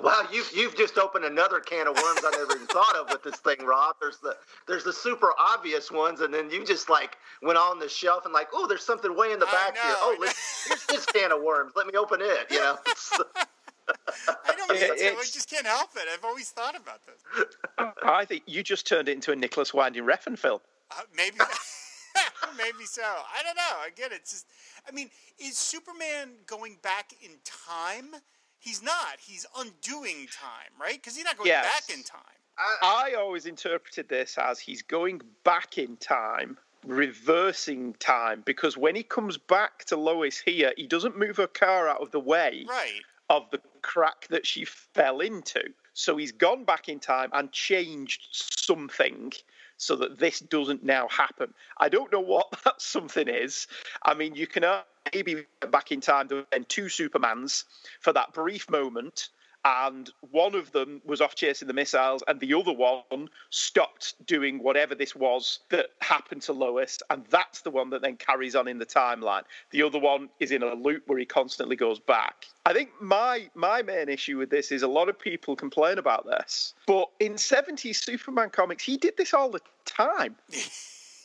wow, 0.00 0.26
you've 0.32 0.50
you've 0.54 0.76
just 0.76 0.98
opened 0.98 1.24
another 1.24 1.60
can 1.60 1.86
of 1.86 1.96
worms 1.96 2.20
I 2.24 2.30
never 2.36 2.54
even 2.54 2.66
thought 2.66 2.96
of 2.96 3.10
with 3.10 3.22
this 3.22 3.36
thing, 3.36 3.64
Rob. 3.64 3.96
There's 4.00 4.18
the 4.18 4.36
there's 4.66 4.84
the 4.84 4.92
super 4.92 5.30
obvious 5.38 5.90
ones, 5.90 6.20
and 6.20 6.32
then 6.32 6.50
you 6.50 6.64
just 6.64 6.88
like 6.88 7.16
went 7.42 7.58
on 7.58 7.78
the 7.78 7.88
shelf 7.88 8.24
and 8.24 8.34
like, 8.34 8.48
oh, 8.52 8.66
there's 8.66 8.84
something 8.84 9.16
way 9.16 9.32
in 9.32 9.38
the 9.38 9.46
back 9.46 9.76
here. 9.76 9.94
Oh, 9.98 10.16
here's 10.18 10.86
this 10.86 11.06
can 11.06 11.32
of 11.32 11.42
worms. 11.42 11.72
Let 11.76 11.86
me 11.86 11.94
open 11.94 12.20
it. 12.22 12.46
You 12.50 12.58
know. 12.58 12.78
I 14.28 14.54
don't 14.54 14.70
mean 14.70 14.80
to. 14.80 15.16
I 15.16 15.22
just 15.22 15.48
can't 15.48 15.66
help 15.66 15.90
it. 15.96 16.02
I've 16.12 16.24
always 16.24 16.50
thought 16.50 16.76
about 16.76 17.00
this. 17.06 17.46
I 18.02 18.24
think 18.24 18.42
you 18.46 18.62
just 18.62 18.86
turned 18.86 19.08
it 19.08 19.12
into 19.12 19.32
a 19.32 19.36
Nicolas 19.36 19.72
Winding 19.72 20.04
Refn 20.04 20.38
film. 20.38 20.60
Uh, 20.90 21.02
maybe. 21.16 21.38
Maybe 22.56 22.84
so. 22.84 23.02
I 23.02 23.42
don't 23.44 23.56
know. 23.56 23.86
Again, 23.86 24.10
it's 24.12 24.32
just. 24.32 24.46
I 24.88 24.92
mean, 24.92 25.10
is 25.38 25.56
Superman 25.56 26.30
going 26.46 26.78
back 26.82 27.12
in 27.22 27.30
time? 27.44 28.20
He's 28.58 28.82
not. 28.82 29.18
He's 29.20 29.46
undoing 29.56 30.26
time, 30.32 30.72
right? 30.80 30.94
Because 30.94 31.16
he's 31.16 31.24
not 31.24 31.36
going 31.36 31.48
yes. 31.48 31.64
back 31.64 31.96
in 31.96 32.02
time. 32.02 32.20
I, 32.58 33.12
I 33.12 33.14
always 33.14 33.46
interpreted 33.46 34.08
this 34.08 34.36
as 34.36 34.58
he's 34.58 34.82
going 34.82 35.20
back 35.44 35.78
in 35.78 35.96
time 35.96 36.58
reversing 36.86 37.94
time 37.94 38.42
because 38.44 38.76
when 38.76 38.94
he 38.94 39.02
comes 39.02 39.36
back 39.36 39.84
to 39.86 39.96
Lois 39.96 40.38
here, 40.38 40.72
he 40.76 40.86
doesn't 40.86 41.18
move 41.18 41.36
her 41.36 41.46
car 41.46 41.88
out 41.88 42.00
of 42.00 42.10
the 42.10 42.20
way 42.20 42.64
Right. 42.68 43.02
of 43.30 43.50
the 43.50 43.60
crack 43.82 44.26
that 44.28 44.46
she 44.46 44.64
fell 44.64 45.20
into. 45.20 45.62
So 45.92 46.16
he's 46.16 46.32
gone 46.32 46.64
back 46.64 46.88
in 46.88 47.00
time 47.00 47.30
and 47.32 47.50
changed 47.52 48.28
something 48.30 49.32
so 49.78 49.96
that 49.96 50.18
this 50.18 50.40
doesn't 50.40 50.84
now 50.84 51.08
happen. 51.08 51.54
I 51.78 51.88
don't 51.88 52.12
know 52.12 52.20
what 52.20 52.50
that 52.64 52.82
something 52.82 53.28
is. 53.28 53.66
I 54.04 54.12
mean, 54.14 54.34
you 54.34 54.46
can 54.46 54.64
maybe 55.14 55.46
back 55.70 55.90
in 55.90 56.00
time 56.00 56.28
to 56.28 56.46
then 56.50 56.66
two 56.68 56.84
Supermans 56.84 57.64
for 58.00 58.12
that 58.12 58.34
brief 58.34 58.68
moment. 58.68 59.30
And 59.68 60.10
one 60.30 60.54
of 60.54 60.72
them 60.72 61.02
was 61.04 61.20
off 61.20 61.34
chasing 61.34 61.68
the 61.68 61.74
missiles, 61.74 62.22
and 62.26 62.40
the 62.40 62.54
other 62.54 62.72
one 62.72 63.28
stopped 63.50 64.14
doing 64.26 64.62
whatever 64.62 64.94
this 64.94 65.14
was 65.14 65.58
that 65.68 65.90
happened 66.00 66.40
to 66.42 66.54
Lois. 66.54 67.00
And 67.10 67.26
that's 67.26 67.60
the 67.60 67.70
one 67.70 67.90
that 67.90 68.00
then 68.00 68.16
carries 68.16 68.56
on 68.56 68.66
in 68.66 68.78
the 68.78 68.86
timeline. 68.86 69.42
The 69.70 69.82
other 69.82 69.98
one 69.98 70.30
is 70.40 70.52
in 70.52 70.62
a 70.62 70.72
loop 70.72 71.02
where 71.06 71.18
he 71.18 71.26
constantly 71.26 71.76
goes 71.76 72.00
back. 72.00 72.46
I 72.64 72.72
think 72.72 72.88
my 72.98 73.50
my 73.54 73.82
main 73.82 74.08
issue 74.08 74.38
with 74.38 74.48
this 74.48 74.72
is 74.72 74.82
a 74.82 74.88
lot 74.88 75.10
of 75.10 75.18
people 75.18 75.54
complain 75.54 75.98
about 75.98 76.24
this, 76.24 76.72
but 76.86 77.10
in 77.20 77.34
70s 77.34 77.96
Superman 77.96 78.48
comics, 78.48 78.84
he 78.84 78.96
did 78.96 79.18
this 79.18 79.34
all 79.34 79.50
the 79.50 79.60
time. 79.84 80.36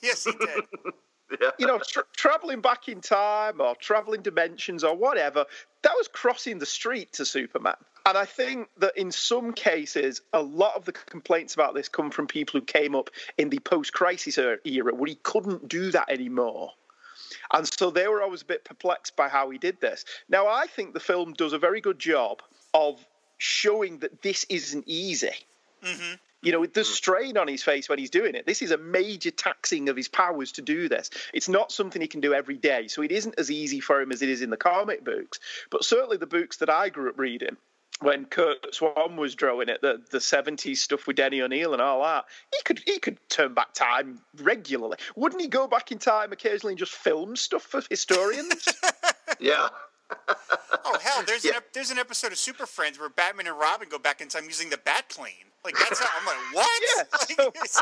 Yes, 0.03 0.25
he 0.25 0.31
did. 0.33 0.65
Yeah. 1.41 1.51
You 1.59 1.67
know, 1.67 1.79
tra- 1.79 2.05
traveling 2.15 2.61
back 2.61 2.87
in 2.87 3.01
time 3.01 3.61
or 3.61 3.75
traveling 3.75 4.21
dimensions 4.21 4.83
or 4.83 4.95
whatever, 4.95 5.45
that 5.83 5.93
was 5.95 6.07
crossing 6.07 6.59
the 6.59 6.65
street 6.65 7.13
to 7.13 7.25
Superman. 7.25 7.75
And 8.05 8.17
I 8.17 8.25
think 8.25 8.69
that 8.79 8.97
in 8.97 9.11
some 9.11 9.53
cases, 9.53 10.21
a 10.33 10.41
lot 10.41 10.75
of 10.75 10.85
the 10.85 10.91
complaints 10.91 11.53
about 11.53 11.73
this 11.73 11.87
come 11.87 12.11
from 12.11 12.27
people 12.27 12.59
who 12.59 12.65
came 12.65 12.95
up 12.95 13.09
in 13.37 13.49
the 13.49 13.59
post 13.59 13.93
crisis 13.93 14.37
era 14.37 14.57
where 14.65 15.07
he 15.07 15.15
couldn't 15.23 15.69
do 15.69 15.91
that 15.91 16.09
anymore. 16.09 16.71
And 17.53 17.67
so 17.67 17.89
they 17.91 18.07
were 18.07 18.21
always 18.21 18.41
a 18.41 18.45
bit 18.45 18.65
perplexed 18.65 19.15
by 19.15 19.29
how 19.29 19.49
he 19.49 19.57
did 19.57 19.79
this. 19.79 20.05
Now, 20.27 20.47
I 20.47 20.67
think 20.67 20.93
the 20.93 20.99
film 20.99 21.33
does 21.33 21.53
a 21.53 21.57
very 21.57 21.81
good 21.81 21.99
job 21.99 22.41
of 22.73 23.05
showing 23.37 23.99
that 23.99 24.21
this 24.21 24.45
isn't 24.49 24.83
easy. 24.87 25.33
hmm 25.83 26.13
You 26.43 26.51
know, 26.51 26.65
the 26.65 26.81
hmm. 26.81 26.85
strain 26.85 27.37
on 27.37 27.47
his 27.47 27.63
face 27.63 27.89
when 27.89 27.99
he's 27.99 28.09
doing 28.09 28.35
it. 28.35 28.45
This 28.45 28.61
is 28.61 28.71
a 28.71 28.77
major 28.77 29.31
taxing 29.31 29.89
of 29.89 29.97
his 29.97 30.07
powers 30.07 30.51
to 30.53 30.61
do 30.61 30.89
this. 30.89 31.09
It's 31.33 31.49
not 31.49 31.71
something 31.71 32.01
he 32.01 32.07
can 32.07 32.21
do 32.21 32.33
every 32.33 32.57
day. 32.57 32.87
So 32.87 33.01
it 33.01 33.11
isn't 33.11 33.35
as 33.37 33.49
easy 33.49 33.79
for 33.79 34.01
him 34.01 34.11
as 34.11 34.21
it 34.21 34.29
is 34.29 34.41
in 34.41 34.49
the 34.49 34.57
comic 34.57 35.03
books. 35.03 35.39
But 35.69 35.83
certainly 35.83 36.17
the 36.17 36.27
books 36.27 36.57
that 36.57 36.69
I 36.69 36.89
grew 36.89 37.09
up 37.09 37.17
reading, 37.17 37.57
when 37.99 38.25
Curt 38.25 38.73
Swan 38.73 39.15
was 39.15 39.35
drawing 39.35 39.69
it, 39.69 39.81
the, 39.81 40.01
the 40.11 40.17
70s 40.17 40.77
stuff 40.77 41.07
with 41.07 41.15
Denny 41.15 41.41
O'Neil 41.41 41.73
and 41.73 41.81
all 41.81 42.03
that, 42.03 42.25
he 42.51 42.61
could 42.63 42.81
he 42.85 42.99
could 42.99 43.17
turn 43.29 43.53
back 43.53 43.73
time 43.73 44.19
regularly. 44.41 44.97
Wouldn't 45.15 45.41
he 45.41 45.47
go 45.47 45.67
back 45.67 45.91
in 45.91 45.99
time 45.99 46.31
occasionally 46.31 46.73
and 46.73 46.79
just 46.79 46.93
film 46.93 47.35
stuff 47.35 47.63
for 47.63 47.81
historians? 47.89 48.67
Yeah. 49.39 49.69
Oh 50.85 50.97
hell, 51.01 51.23
there's 51.25 51.43
Yeah. 51.45 51.51
an 51.51 51.57
ep- 51.57 51.73
there's 51.73 51.91
an 51.91 51.97
episode 51.97 52.31
of 52.33 52.37
Super 52.37 52.65
Friends 52.65 52.99
where 52.99 53.09
Batman 53.09 53.47
and 53.47 53.57
Robin 53.57 53.87
go 53.89 53.97
back 53.97 54.19
in 54.21 54.27
time 54.27 54.45
using 54.45 54.69
the 54.69 54.77
Bat 54.77 55.05
plane. 55.09 55.33
Like 55.63 55.75
that's 55.77 55.99
how 55.99 56.09
I'm 56.19 56.25
like, 56.25 56.35
what? 56.53 56.81
Yeah, 57.29 57.45
Like, 57.55 57.67
so- 57.69 57.81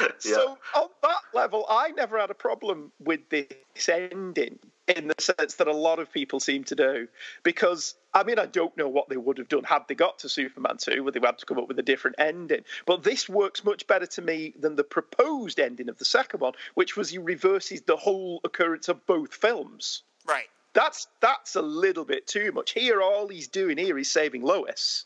Yeah. 0.00 0.08
So 0.20 0.58
on 0.74 0.88
that 1.02 1.20
level, 1.34 1.66
I 1.68 1.88
never 1.90 2.18
had 2.18 2.30
a 2.30 2.34
problem 2.34 2.92
with 3.00 3.20
this 3.28 3.48
ending 3.88 4.58
in 4.96 5.08
the 5.08 5.14
sense 5.20 5.56
that 5.56 5.66
a 5.68 5.72
lot 5.76 5.98
of 5.98 6.12
people 6.12 6.40
seem 6.40 6.64
to 6.64 6.74
do. 6.76 7.08
Because 7.42 7.94
I 8.14 8.22
mean, 8.24 8.38
I 8.38 8.46
don't 8.46 8.74
know 8.76 8.88
what 8.88 9.08
they 9.08 9.16
would 9.16 9.38
have 9.38 9.48
done 9.48 9.64
had 9.64 9.82
they 9.88 9.94
got 9.94 10.18
to 10.20 10.28
Superman 10.28 10.76
2, 10.78 11.02
where 11.02 11.12
they 11.12 11.20
had 11.22 11.38
to 11.38 11.46
come 11.46 11.58
up 11.58 11.68
with 11.68 11.78
a 11.78 11.82
different 11.82 12.16
ending. 12.18 12.62
But 12.86 13.02
this 13.02 13.28
works 13.28 13.64
much 13.64 13.86
better 13.86 14.06
to 14.06 14.22
me 14.22 14.54
than 14.58 14.76
the 14.76 14.84
proposed 14.84 15.58
ending 15.60 15.88
of 15.88 15.98
the 15.98 16.04
second 16.04 16.40
one, 16.40 16.54
which 16.74 16.96
was 16.96 17.10
he 17.10 17.18
reverses 17.18 17.82
the 17.82 17.96
whole 17.96 18.40
occurrence 18.44 18.88
of 18.88 19.04
both 19.06 19.34
films. 19.34 20.02
Right. 20.30 20.48
That's 20.72 21.08
that's 21.20 21.56
a 21.56 21.62
little 21.62 22.04
bit 22.04 22.26
too 22.26 22.52
much. 22.52 22.72
Here, 22.72 23.02
all 23.02 23.28
he's 23.28 23.48
doing 23.48 23.76
here 23.76 23.98
is 23.98 24.10
saving 24.10 24.42
Lois, 24.42 25.04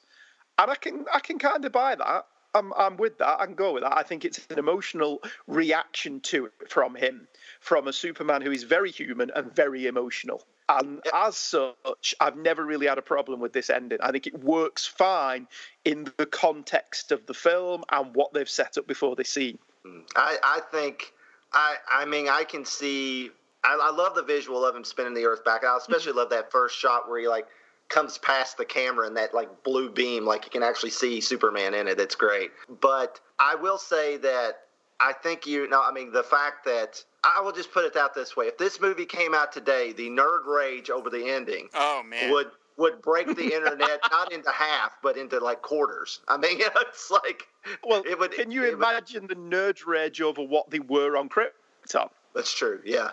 and 0.59 0.71
I 0.71 0.75
can 0.75 1.07
I 1.12 1.21
can 1.21 1.38
kind 1.38 1.64
of 1.64 1.73
buy 1.73 1.95
that. 1.95 2.26
I'm 2.54 2.73
I'm 2.75 2.97
with 2.97 3.19
that. 3.19 3.40
I 3.40 3.47
can 3.47 3.54
go 3.54 3.73
with 3.73 3.83
that. 3.83 3.97
I 3.97 4.02
think 4.02 4.25
it's 4.25 4.47
an 4.50 4.59
emotional 4.59 5.23
reaction 5.47 6.21
to 6.21 6.47
it 6.47 6.52
from 6.69 6.95
him, 6.95 7.26
from 7.61 7.88
a 7.88 7.93
Superman 7.93 8.43
who 8.43 8.52
is 8.52 8.62
very 8.62 8.90
human 8.90 9.31
and 9.35 9.54
very 9.54 9.87
emotional. 9.87 10.43
And 10.69 11.02
as 11.12 11.37
such, 11.37 12.14
I've 12.21 12.37
never 12.37 12.64
really 12.64 12.87
had 12.87 12.97
a 12.97 13.02
problem 13.02 13.40
with 13.40 13.52
this 13.52 13.69
ending. 13.69 13.99
I 14.00 14.12
think 14.12 14.26
it 14.26 14.43
works 14.43 14.87
fine 14.87 15.47
in 15.85 16.11
the 16.16 16.25
context 16.25 17.12
of 17.12 17.26
the 17.26 17.35
film 17.35 17.85
and 17.90 18.14
what 18.14 18.33
they've 18.33 18.49
set 18.49 18.78
up 18.78 18.87
before 18.87 19.14
this 19.14 19.28
scene. 19.28 19.59
Mm. 19.85 20.04
I, 20.16 20.38
I 20.43 20.61
think 20.71 21.12
I 21.52 21.76
I 21.90 22.04
mean 22.07 22.28
I 22.28 22.45
can 22.45 22.64
see 22.64 23.31
I, 23.64 23.78
I 23.80 23.90
love 23.90 24.14
the 24.14 24.23
visual 24.23 24.64
of 24.64 24.76
him 24.76 24.85
spinning 24.85 25.14
the 25.14 25.25
earth 25.25 25.44
back. 25.44 25.64
I 25.64 25.76
especially 25.76 26.11
mm-hmm. 26.11 26.18
love 26.18 26.30
that 26.30 26.50
first 26.52 26.78
shot 26.78 27.09
where 27.09 27.18
he 27.18 27.28
like 27.28 27.47
comes 27.88 28.18
past 28.18 28.56
the 28.56 28.64
camera 28.64 29.06
and 29.06 29.16
that 29.16 29.35
like 29.35 29.62
blue 29.62 29.90
beam, 29.90 30.25
like 30.25 30.44
you 30.44 30.50
can 30.50 30.62
actually 30.62 30.90
see 30.90 31.21
Superman 31.21 31.75
in 31.75 31.88
it. 31.88 32.00
It's 32.00 32.14
great. 32.14 32.50
But 32.80 33.21
I 33.38 33.54
will 33.54 33.78
say 33.78 34.16
that 34.18 34.61
I 35.00 35.12
think 35.12 35.47
you 35.47 35.68
know, 35.68 35.83
I 35.83 35.92
mean 35.92 36.12
the 36.12 36.23
fact 36.23 36.64
that 36.66 37.02
I 37.25 37.40
will 37.40 37.52
just 37.52 37.73
put 37.73 37.85
it 37.85 37.97
out 37.97 38.14
this 38.14 38.37
way. 38.37 38.47
If 38.47 38.59
this 38.59 38.80
movie 38.80 39.06
came 39.06 39.35
out 39.35 39.52
today, 39.52 39.92
the 39.92 40.09
nerd 40.09 40.47
rage 40.47 40.90
over 40.90 41.11
the 41.11 41.28
ending 41.30 41.68
Oh 41.75 42.02
man. 42.02 42.30
would 42.30 42.50
would 42.76 43.00
break 43.02 43.35
the 43.37 43.54
internet 43.54 44.00
not 44.11 44.33
into 44.33 44.50
half 44.50 44.97
but 45.02 45.16
into 45.16 45.38
like 45.38 45.62
quarters. 45.62 46.21
I 46.28 46.37
mean, 46.37 46.59
it's 46.61 47.11
like 47.11 47.49
Well, 47.83 48.02
it 48.06 48.18
would 48.18 48.33
can 48.33 48.50
you 48.50 48.62
it 48.64 48.78
would- 48.78 48.87
imagine 48.87 49.26
the 49.26 49.37
nerd 49.37 49.87
rage 49.87 50.21
over 50.21 50.42
what 50.42 50.71
they 50.71 50.80
were 50.80 51.16
on 51.16 51.28
Krypton? 51.28 52.11
That's 52.35 52.53
true. 52.53 52.81
Yeah. 52.85 53.11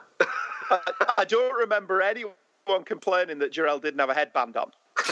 I, 0.70 0.80
I 1.20 1.25
don't 1.25 1.54
remember 1.54 2.01
anyone 2.01 2.34
complaining 2.86 3.40
that 3.40 3.51
Jor-El 3.51 3.80
didn't 3.80 4.00
have 4.00 4.10
a 4.10 4.13
headband 4.13 4.58
on. 4.58 4.72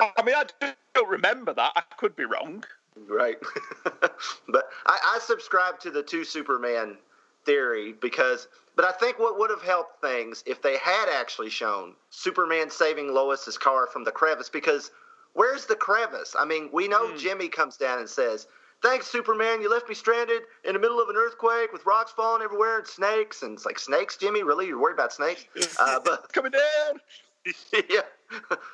I 0.00 0.22
mean, 0.24 0.34
I 0.34 0.74
don't 0.94 1.08
remember 1.08 1.54
that. 1.54 1.72
I 1.76 1.82
could 1.96 2.16
be 2.16 2.24
wrong. 2.24 2.64
Right. 3.08 3.36
but 3.84 4.68
I, 4.86 4.98
I 5.14 5.18
subscribe 5.20 5.78
to 5.80 5.90
the 5.90 6.02
two 6.02 6.24
Superman 6.24 6.96
theory 7.44 7.92
because, 8.00 8.48
but 8.74 8.84
I 8.84 8.92
think 8.92 9.18
what 9.18 9.38
would 9.38 9.50
have 9.50 9.62
helped 9.62 10.00
things 10.00 10.42
if 10.46 10.62
they 10.62 10.76
had 10.78 11.08
actually 11.12 11.50
shown 11.50 11.94
Superman 12.10 12.70
saving 12.70 13.12
Lois's 13.12 13.58
car 13.58 13.86
from 13.86 14.04
the 14.04 14.10
crevice 14.10 14.48
because 14.48 14.90
where's 15.34 15.66
the 15.66 15.76
crevice? 15.76 16.34
I 16.38 16.44
mean, 16.44 16.70
we 16.72 16.88
know 16.88 17.08
hmm. 17.08 17.16
Jimmy 17.16 17.48
comes 17.48 17.76
down 17.76 17.98
and 17.98 18.08
says, 18.08 18.46
Thanks, 18.82 19.06
Superman. 19.06 19.60
You 19.62 19.70
left 19.70 19.88
me 19.88 19.94
stranded 19.94 20.42
in 20.64 20.74
the 20.74 20.78
middle 20.78 21.00
of 21.00 21.08
an 21.08 21.16
earthquake 21.16 21.72
with 21.72 21.84
rocks 21.86 22.12
falling 22.12 22.42
everywhere 22.42 22.78
and 22.78 22.86
snakes. 22.86 23.42
And 23.42 23.54
it's 23.54 23.66
like, 23.66 23.78
Snakes, 23.78 24.16
Jimmy? 24.16 24.42
Really? 24.42 24.66
You're 24.66 24.80
worried 24.80 24.94
about 24.94 25.12
snakes? 25.12 25.44
Uh, 25.80 25.98
but 26.04 26.30
Coming 26.32 26.52
down. 26.52 27.00
yeah, 27.90 28.00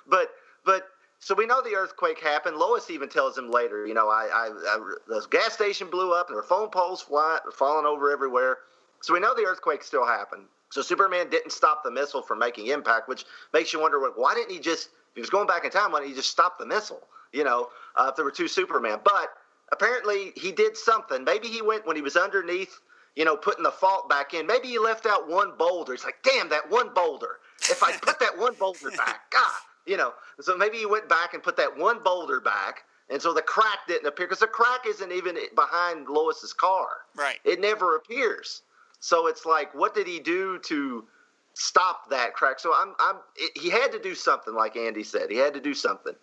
but 0.09 0.31
but 0.65 0.89
so 1.19 1.35
we 1.35 1.47
know 1.47 1.63
the 1.63 1.75
earthquake 1.75 2.19
happened. 2.21 2.57
Lois 2.57 2.91
even 2.91 3.09
tells 3.09 3.37
him 3.37 3.51
later, 3.51 3.87
you 3.87 3.93
know, 3.95 4.09
I, 4.09 4.29
I, 4.33 4.47
I 4.49 4.95
the 5.09 5.27
gas 5.31 5.53
station 5.53 5.89
blew 5.91 6.13
up 6.13 6.29
and 6.29 6.35
there 6.35 6.43
were 6.43 6.49
phone 6.49 6.69
poles 6.71 7.03
fly, 7.03 7.39
falling 7.53 7.87
over 7.87 8.11
everywhere. 8.11 8.59
So 9.03 9.13
we 9.13 9.21
know 9.21 9.35
the 9.35 9.45
earthquake 9.45 9.83
still 9.83 10.07
happened. 10.07 10.45
So 10.71 10.81
Superman 10.81 11.29
didn't 11.29 11.53
stop 11.53 11.85
the 11.85 11.91
missile 11.91 12.23
from 12.23 12.39
making 12.39 12.69
impact, 12.69 13.09
which 13.09 13.27
makes 13.53 13.73
you 13.73 13.81
wonder, 13.81 14.01
what, 14.01 14.19
why 14.19 14.35
didn't 14.35 14.51
he 14.53 14.59
just? 14.59 14.87
If 15.11 15.17
he 15.17 15.21
was 15.21 15.31
going 15.31 15.47
back 15.47 15.65
in 15.67 15.71
time, 15.71 15.93
why 15.93 15.99
didn't 16.01 16.11
he 16.13 16.17
just 16.17 16.31
stop 16.31 16.59
the 16.59 16.65
missile? 16.65 17.03
You 17.33 17.45
know, 17.45 17.69
uh, 17.97 18.09
if 18.11 18.17
there 18.17 18.25
were 18.25 18.31
two 18.31 18.49
Superman, 18.49 18.99
but 19.05 19.29
apparently 19.73 20.33
he 20.37 20.53
did 20.53 20.77
something. 20.77 21.25
Maybe 21.25 21.49
he 21.49 21.63
went 21.63 21.87
when 21.87 21.97
he 21.97 22.03
was 22.03 22.17
underneath. 22.17 22.79
You 23.17 23.27
know, 23.27 23.37
putting 23.37 23.63
the 23.63 23.71
fault 23.71 24.09
back 24.09 24.33
in. 24.33 24.47
Maybe 24.47 24.69
he 24.69 24.79
left 24.79 25.05
out 25.05 25.29
one 25.29 25.53
boulder. 25.59 25.93
He's 25.93 26.03
like, 26.03 26.23
damn, 26.23 26.49
that 26.49 26.71
one 26.71 26.95
boulder. 26.95 27.41
If 27.61 27.83
I 27.83 27.93
put 27.93 28.19
that 28.21 28.39
one 28.39 28.55
boulder 28.55 28.91
back, 28.97 29.31
God, 29.31 29.53
you 29.85 29.99
know. 29.99 30.15
So 30.41 30.57
maybe 30.57 30.79
he 30.79 30.87
went 30.87 31.11
back 31.11 31.35
and 31.35 31.43
put 31.43 31.59
that 31.59 31.77
one 31.77 32.03
boulder 32.03 32.41
back, 32.41 32.85
and 33.11 33.21
so 33.21 33.35
the 33.35 33.43
crack 33.43 33.81
didn't 33.87 34.07
appear 34.07 34.27
because 34.27 34.41
the 34.41 34.47
crack 34.47 34.87
isn't 34.87 35.13
even 35.13 35.37
behind 35.55 36.09
Lois's 36.09 36.55
car. 36.55 36.89
Right. 37.15 37.39
It 37.45 37.61
never 37.61 37.97
appears. 37.97 38.63
So 39.01 39.27
it's 39.27 39.45
like, 39.45 39.75
what 39.75 39.95
did 39.95 40.07
he 40.07 40.19
do 40.19 40.59
to 40.61 41.05
stop 41.53 42.09
that 42.09 42.33
crack? 42.33 42.61
So 42.61 42.73
I'm, 42.75 42.95
I'm. 42.99 43.17
It, 43.37 43.61
he 43.61 43.69
had 43.69 43.93
to 43.93 43.99
do 43.99 44.15
something, 44.15 44.55
like 44.55 44.77
Andy 44.77 45.03
said. 45.03 45.31
He 45.31 45.37
had 45.37 45.53
to 45.53 45.61
do 45.61 45.75
something. 45.75 46.15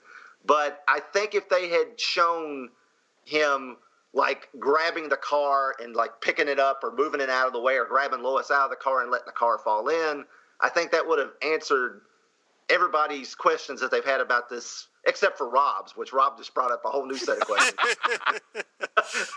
But 0.46 0.82
I 0.88 1.00
think 1.00 1.36
if 1.36 1.50
they 1.50 1.70
had 1.70 2.00
shown 2.00 2.70
him 3.29 3.77
like 4.13 4.50
grabbing 4.57 5.09
the 5.09 5.17
car 5.17 5.75
and 5.79 5.95
like 5.95 6.19
picking 6.21 6.48
it 6.48 6.59
up 6.59 6.79
or 6.83 6.91
moving 6.95 7.21
it 7.21 7.29
out 7.29 7.48
of 7.48 7.53
the 7.53 7.59
way 7.59 7.75
or 7.75 7.86
grabbing 7.86 8.24
Lois 8.24 8.50
out 8.51 8.65
of 8.65 8.69
the 8.71 8.75
car 8.75 9.01
and 9.01 9.12
letting 9.12 9.27
the 9.27 9.31
car 9.31 9.59
fall 9.59 9.88
in, 9.88 10.25
I 10.59 10.69
think 10.69 10.91
that 10.91 11.07
would 11.07 11.19
have 11.19 11.31
answered 11.43 12.01
everybody's 12.69 13.36
questions 13.36 13.81
that 13.81 13.91
they've 13.91 14.05
had 14.05 14.21
about 14.21 14.50
this, 14.50 14.88
except 15.05 15.38
for 15.38 15.50
Rob's, 15.50 15.95
which 15.95 16.13
Rob 16.13 16.38
just 16.38 16.53
brought 16.53 16.71
up 16.71 16.83
a 16.86 16.89
whole 16.89 17.05
new 17.05 17.17
set 17.17 17.38
of 17.38 17.48
questions. 17.48 17.77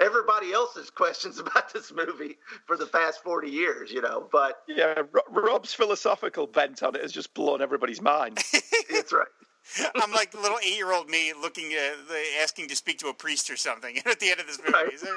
Everybody 0.00 0.52
else's 0.52 0.90
questions 0.90 1.38
about 1.38 1.72
this 1.72 1.92
movie 1.92 2.36
for 2.66 2.76
the 2.76 2.86
past 2.86 3.22
40 3.22 3.48
years, 3.50 3.90
you 3.90 4.02
know, 4.02 4.28
but 4.30 4.62
Yeah, 4.68 5.02
Rob's 5.30 5.72
philosophical 5.72 6.46
bent 6.46 6.82
on 6.82 6.94
it 6.94 7.02
has 7.02 7.12
just 7.12 7.32
blown 7.34 7.62
everybody's 7.62 8.02
mind. 8.02 8.38
it's 8.52 9.12
right. 9.12 9.26
I'm 9.94 10.12
like 10.12 10.34
little 10.34 10.58
eight 10.64 10.76
year 10.76 10.92
old 10.92 11.08
me 11.08 11.32
looking 11.40 11.72
at, 11.72 11.94
asking 12.42 12.68
to 12.68 12.76
speak 12.76 12.98
to 12.98 13.08
a 13.08 13.14
priest 13.14 13.50
or 13.50 13.56
something 13.56 13.98
at 14.06 14.20
the 14.20 14.30
end 14.30 14.40
of 14.40 14.46
this 14.46 14.58
movie. 14.58 14.72
Right. 14.72 15.00
There, 15.00 15.16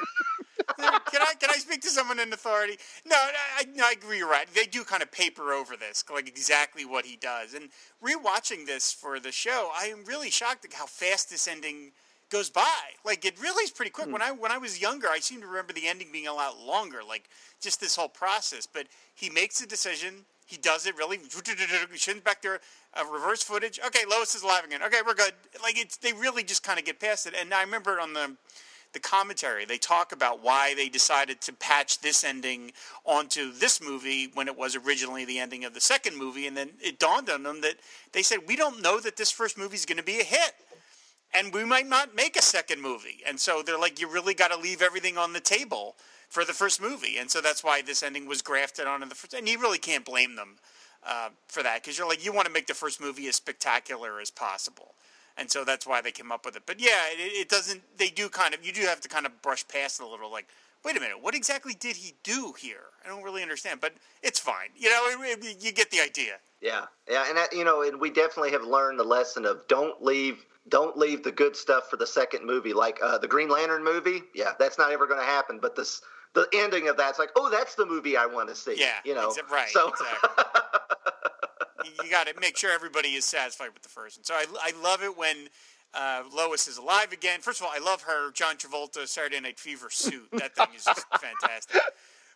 can 0.78 1.22
I 1.22 1.34
can 1.40 1.50
I 1.50 1.58
speak 1.58 1.82
to 1.82 1.90
someone 1.90 2.20
in 2.20 2.32
authority? 2.32 2.78
No, 3.06 3.16
I, 3.16 3.66
I 3.82 3.94
agree. 3.94 4.20
You're 4.20 4.30
right. 4.30 4.48
They 4.54 4.66
do 4.66 4.84
kind 4.84 5.02
of 5.02 5.12
paper 5.12 5.54
over 5.54 5.76
this, 5.76 6.04
like 6.12 6.28
exactly 6.28 6.86
what 6.86 7.06
he 7.06 7.16
does. 7.16 7.54
And 7.54 7.70
rewatching 8.04 8.66
this 8.66 8.92
for 8.92 9.20
the 9.20 9.32
show, 9.32 9.72
I 9.78 9.86
am 9.86 10.06
really 10.06 10.30
shocked 10.30 10.66
at 10.66 10.74
how 10.74 10.86
fast 10.86 11.30
this 11.30 11.48
ending 11.48 11.92
goes 12.30 12.50
by. 12.50 12.64
Like 13.04 13.26
it 13.26 13.40
really 13.42 13.64
is 13.64 13.72
pretty 13.72 13.92
quick. 13.92 14.08
Mm. 14.08 14.14
When 14.14 14.22
I 14.22 14.32
when 14.32 14.52
I 14.52 14.58
was 14.58 14.82
younger, 14.82 15.08
I 15.08 15.20
seem 15.20 15.42
to 15.42 15.48
remember 15.48 15.74
the 15.74 15.88
ending 15.88 16.10
being 16.12 16.28
a 16.28 16.34
lot 16.34 16.60
longer. 16.60 17.00
Like 17.08 17.30
just 17.60 17.80
this 17.80 17.96
whole 17.96 18.10
process. 18.10 18.68
But 18.72 18.88
he 19.14 19.30
makes 19.30 19.62
a 19.62 19.68
decision. 19.68 20.26
He 20.46 20.58
does 20.58 20.86
it 20.86 20.98
really. 20.98 21.20
Shins 21.96 22.22
back 22.22 22.42
there, 22.42 22.60
uh, 22.96 23.04
reverse 23.12 23.44
footage. 23.44 23.80
Okay, 23.86 24.00
Lois 24.10 24.34
is 24.36 24.44
alive 24.44 24.64
again. 24.64 24.82
Okay, 24.84 25.00
we're 25.06 25.14
good. 25.14 25.34
Like 25.62 25.78
it's 25.78 25.98
they 25.98 26.14
really 26.14 26.44
just 26.44 26.64
kind 26.64 26.80
of 26.80 26.86
get 26.86 27.00
past 27.00 27.28
it. 27.28 27.34
And 27.40 27.54
I 27.54 27.62
remember 27.62 28.00
on 28.00 28.14
the 28.14 28.36
the 28.92 29.00
commentary 29.00 29.66
they 29.66 29.78
talk 29.78 30.12
about 30.12 30.44
why 30.44 30.74
they 30.74 30.90
decided 30.90 31.40
to 31.42 31.54
patch 31.54 32.00
this 32.00 32.24
ending 32.24 32.72
onto 33.06 33.52
this 33.52 33.80
movie 33.80 34.32
when 34.34 34.48
it 34.48 34.58
was 34.58 34.76
originally 34.76 35.26
the 35.26 35.38
ending 35.38 35.64
of 35.64 35.76
the 35.76 35.80
second 35.80 36.18
movie 36.18 36.48
and 36.48 36.58
then 36.58 36.72
it 36.82 36.98
dawned 36.98 37.30
on 37.30 37.44
them 37.44 37.62
that 37.62 37.76
they 38.14 38.24
said 38.24 38.40
we 38.48 38.56
don't 38.56 38.82
know 38.82 39.00
that 39.00 39.16
this 39.16 39.30
first 39.30 39.60
movie 39.60 39.76
is 39.76 39.86
going 39.86 39.98
to 39.98 40.04
be 40.04 40.20
a 40.20 40.24
hit 40.24 40.54
and 41.34 41.54
we 41.54 41.64
might 41.64 41.88
not 41.88 42.16
make 42.16 42.36
a 42.36 42.42
second 42.42 42.82
movie. 42.82 43.22
And 43.28 43.40
so 43.40 43.62
they're 43.62 43.80
like, 43.80 44.00
you 44.00 44.12
really 44.12 44.34
got 44.34 44.52
to 44.52 44.58
leave 44.58 44.82
everything 44.82 45.18
on 45.18 45.34
the 45.34 45.40
table 45.40 45.96
for 46.30 46.46
the 46.46 46.54
first 46.54 46.82
movie. 46.82 47.18
And 47.18 47.30
so 47.30 47.42
that's 47.42 47.64
why 47.64 47.82
this 47.82 48.04
ending 48.04 48.28
was 48.28 48.42
grafted 48.42 48.88
onto 48.88 49.08
the 49.08 49.16
first. 49.16 49.34
And 49.34 49.48
you 49.48 49.60
really 49.60 49.78
can't 49.78 50.06
blame 50.06 50.36
them 50.36 50.58
uh, 51.06 51.30
for 51.48 51.64
that 51.64 51.82
because 51.82 51.98
you're 51.98 52.08
like, 52.08 52.24
you 52.24 52.34
want 52.34 52.48
to 52.48 52.54
make 52.54 52.68
the 52.68 52.74
first 52.74 53.02
movie 53.02 53.28
as 53.28 53.36
spectacular 53.36 54.20
as 54.20 54.32
possible. 54.32 54.96
And 55.38 55.50
so 55.50 55.64
that's 55.64 55.88
why 55.88 56.02
they 56.02 56.12
came 56.12 56.32
up 56.32 56.46
with 56.46 56.56
it. 56.56 56.64
But 56.66 56.82
yeah, 56.82 57.08
it, 57.14 57.32
it 57.42 57.50
doesn't, 57.50 57.82
they 57.98 58.10
do 58.10 58.28
kind 58.28 58.54
of, 58.54 58.66
you 58.66 58.74
do 58.74 58.82
have 58.82 59.02
to 59.02 59.08
kind 59.08 59.26
of 59.26 59.42
brush 59.42 59.68
past 59.68 60.00
it 60.00 60.04
a 60.04 60.08
little 60.08 60.32
like, 60.32 60.48
wait 60.84 60.98
a 60.98 61.00
minute, 61.00 61.22
what 61.22 61.36
exactly 61.36 61.74
did 61.74 61.96
he 61.96 62.16
do 62.24 62.54
here? 62.58 62.86
I 63.04 63.08
don't 63.08 63.24
really 63.24 63.42
understand, 63.42 63.82
but 63.82 63.94
it's 64.22 64.40
fine. 64.40 64.70
You 64.76 64.90
know, 64.90 65.08
it, 65.08 65.44
it, 65.44 65.64
you 65.64 65.72
get 65.72 65.92
the 65.92 66.00
idea. 66.00 66.36
Yeah, 66.62 66.86
yeah, 67.10 67.26
and 67.28 67.38
that, 67.38 67.54
you 67.54 67.64
know, 67.64 67.84
and 67.84 68.00
we 68.00 68.10
definitely 68.10 68.52
have 68.52 68.64
learned 68.64 69.00
the 69.00 69.04
lesson 69.04 69.46
of 69.46 69.68
don't 69.68 70.02
leave 70.02 70.46
don't 70.68 70.98
leave 70.98 71.24
the 71.24 71.32
good 71.32 71.56
stuff 71.56 71.90
for 71.90 71.98
the 71.98 72.06
second 72.06 72.46
movie, 72.46 72.74
like 72.74 73.00
uh, 73.04 73.18
the 73.18 73.28
Green 73.28 73.50
Lantern 73.50 73.84
movie. 73.84 74.22
Yeah, 74.36 74.52
that's 74.60 74.78
not 74.78 74.92
ever 74.92 75.08
going 75.08 75.20
to 75.20 75.26
happen. 75.26 75.58
But 75.60 75.76
this, 75.76 76.02
the 76.34 76.48
ending 76.54 76.88
of 76.90 76.98
that's 76.98 77.18
like, 77.18 77.32
oh, 77.36 77.50
that's 77.50 77.76
the 77.76 77.86
movie 77.86 78.16
I 78.16 78.26
want 78.26 78.50
to 78.50 78.56
see. 78.56 78.76
Yeah, 78.78 78.98
you 79.04 79.16
know, 79.16 79.34
right. 79.52 79.70
So. 79.70 79.90
Exactly. 79.90 80.44
you 82.04 82.12
got 82.12 82.28
to 82.28 82.34
make 82.40 82.58
sure 82.58 82.72
everybody 82.72 83.10
is 83.10 83.26
satisfied 83.26 83.70
with 83.74 83.84
the 83.84 83.90
first 83.90 84.18
one. 84.18 84.24
So 84.24 84.34
I, 84.36 84.46
I 84.62 84.74
love 84.84 85.02
it 85.02 85.18
when 85.18 85.48
uh, 85.94 86.24
Lois 86.36 86.68
is 86.68 86.78
alive 86.78 87.12
again. 87.12 87.42
First 87.42 87.62
of 87.62 87.68
all, 87.68 87.72
I 87.74 87.80
love 87.80 88.04
her 88.04 88.32
John 88.32 88.56
Travolta 88.56 89.08
Saturday 89.08 89.40
Night 89.40 89.60
Fever 89.60 89.90
suit. 89.90 90.28
That 90.34 90.56
thing 90.56 90.68
is 90.76 90.86
just 90.86 91.06
fantastic. 91.20 91.82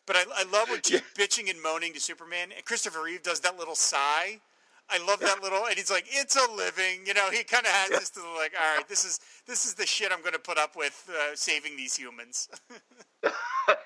But 0.05 0.15
I, 0.15 0.23
I 0.35 0.43
love 0.51 0.69
when 0.69 0.81
she's 0.83 1.01
yeah. 1.01 1.25
bitching 1.25 1.49
and 1.49 1.61
moaning 1.61 1.93
to 1.93 1.99
Superman. 1.99 2.49
And 2.55 2.65
Christopher 2.65 3.03
Reeve 3.03 3.23
does 3.23 3.39
that 3.41 3.57
little 3.57 3.75
sigh 3.75 4.41
I 4.89 4.97
love 5.07 5.19
that 5.21 5.41
little, 5.41 5.65
and 5.65 5.75
he's 5.75 5.89
like, 5.89 6.05
"It's 6.09 6.35
a 6.35 6.51
living," 6.51 7.05
you 7.05 7.13
know. 7.13 7.29
He 7.31 7.43
kind 7.43 7.65
of 7.65 7.71
has 7.71 7.89
yeah. 7.89 7.99
this 7.99 8.15
little 8.15 8.35
like, 8.35 8.53
"All 8.59 8.77
right, 8.77 8.87
this 8.87 9.05
is 9.05 9.19
this 9.47 9.65
is 9.65 9.73
the 9.73 9.85
shit 9.85 10.11
I'm 10.11 10.21
going 10.21 10.33
to 10.33 10.39
put 10.39 10.57
up 10.57 10.75
with 10.75 11.09
uh, 11.09 11.35
saving 11.35 11.77
these 11.77 11.95
humans." 11.95 12.49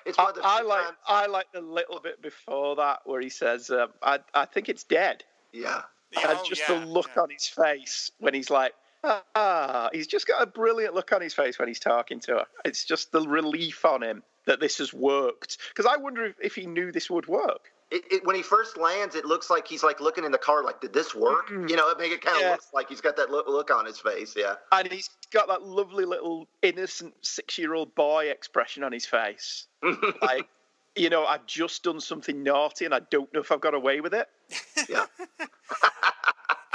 it's 0.04 0.18
I, 0.18 0.32
I 0.42 0.62
like 0.62 0.84
times. 0.84 0.96
I 1.06 1.26
like 1.26 1.46
the 1.52 1.60
little 1.60 2.00
bit 2.00 2.20
before 2.20 2.76
that 2.76 3.00
where 3.04 3.20
he 3.20 3.28
says, 3.30 3.70
um, 3.70 3.88
"I 4.02 4.18
I 4.34 4.44
think 4.44 4.68
it's 4.68 4.84
dead." 4.84 5.24
Yeah, 5.52 5.82
and 6.16 6.26
oh, 6.26 6.44
just 6.46 6.62
yeah, 6.68 6.80
the 6.80 6.86
look 6.86 7.10
yeah. 7.16 7.22
on 7.22 7.30
his 7.30 7.46
face 7.46 8.10
when 8.18 8.34
he's 8.34 8.50
like, 8.50 8.74
"Ah," 9.34 9.90
he's 9.92 10.06
just 10.06 10.26
got 10.26 10.42
a 10.42 10.46
brilliant 10.46 10.94
look 10.94 11.12
on 11.12 11.20
his 11.20 11.34
face 11.34 11.58
when 11.58 11.68
he's 11.68 11.80
talking 11.80 12.20
to 12.20 12.32
her. 12.38 12.46
It's 12.64 12.84
just 12.84 13.12
the 13.12 13.22
relief 13.22 13.84
on 13.84 14.02
him 14.02 14.22
that 14.46 14.60
this 14.60 14.78
has 14.78 14.92
worked. 14.94 15.58
Because 15.68 15.86
I 15.86 15.96
wonder 15.96 16.24
if, 16.26 16.36
if 16.40 16.54
he 16.54 16.66
knew 16.66 16.92
this 16.92 17.10
would 17.10 17.26
work 17.26 17.70
it, 17.90 18.04
it, 18.10 18.26
when 18.26 18.36
he 18.36 18.42
first 18.42 18.76
lands, 18.76 19.14
it 19.14 19.24
looks 19.24 19.48
like 19.48 19.66
he's 19.66 19.82
like 19.82 20.00
looking 20.00 20.24
in 20.24 20.32
the 20.32 20.38
car, 20.38 20.62
like, 20.62 20.80
did 20.80 20.92
this 20.92 21.14
work? 21.14 21.48
Mm-hmm. 21.48 21.68
You 21.68 21.76
know, 21.76 21.88
it 21.90 21.98
make 21.98 22.12
it 22.12 22.20
kind 22.20 22.36
of 22.36 22.42
yeah. 22.42 22.50
looks 22.52 22.68
like 22.74 22.88
he's 22.88 23.00
got 23.00 23.16
that 23.16 23.30
look, 23.30 23.48
look 23.48 23.70
on 23.70 23.86
his 23.86 23.98
face. 23.98 24.34
Yeah, 24.36 24.54
and 24.72 24.90
he's 24.90 25.08
got 25.32 25.48
that 25.48 25.62
lovely 25.62 26.04
little 26.04 26.48
innocent 26.62 27.14
six-year-old 27.22 27.94
boy 27.94 28.26
expression 28.26 28.84
on 28.84 28.92
his 28.92 29.06
face, 29.06 29.66
like, 30.22 30.48
you 30.96 31.08
know, 31.08 31.24
I've 31.24 31.46
just 31.46 31.82
done 31.82 32.00
something 32.00 32.42
naughty, 32.42 32.84
and 32.84 32.94
I 32.94 33.00
don't 33.10 33.32
know 33.32 33.40
if 33.40 33.50
I've 33.50 33.60
got 33.60 33.74
away 33.74 34.00
with 34.00 34.12
it. 34.14 34.28
Yeah. 34.88 35.06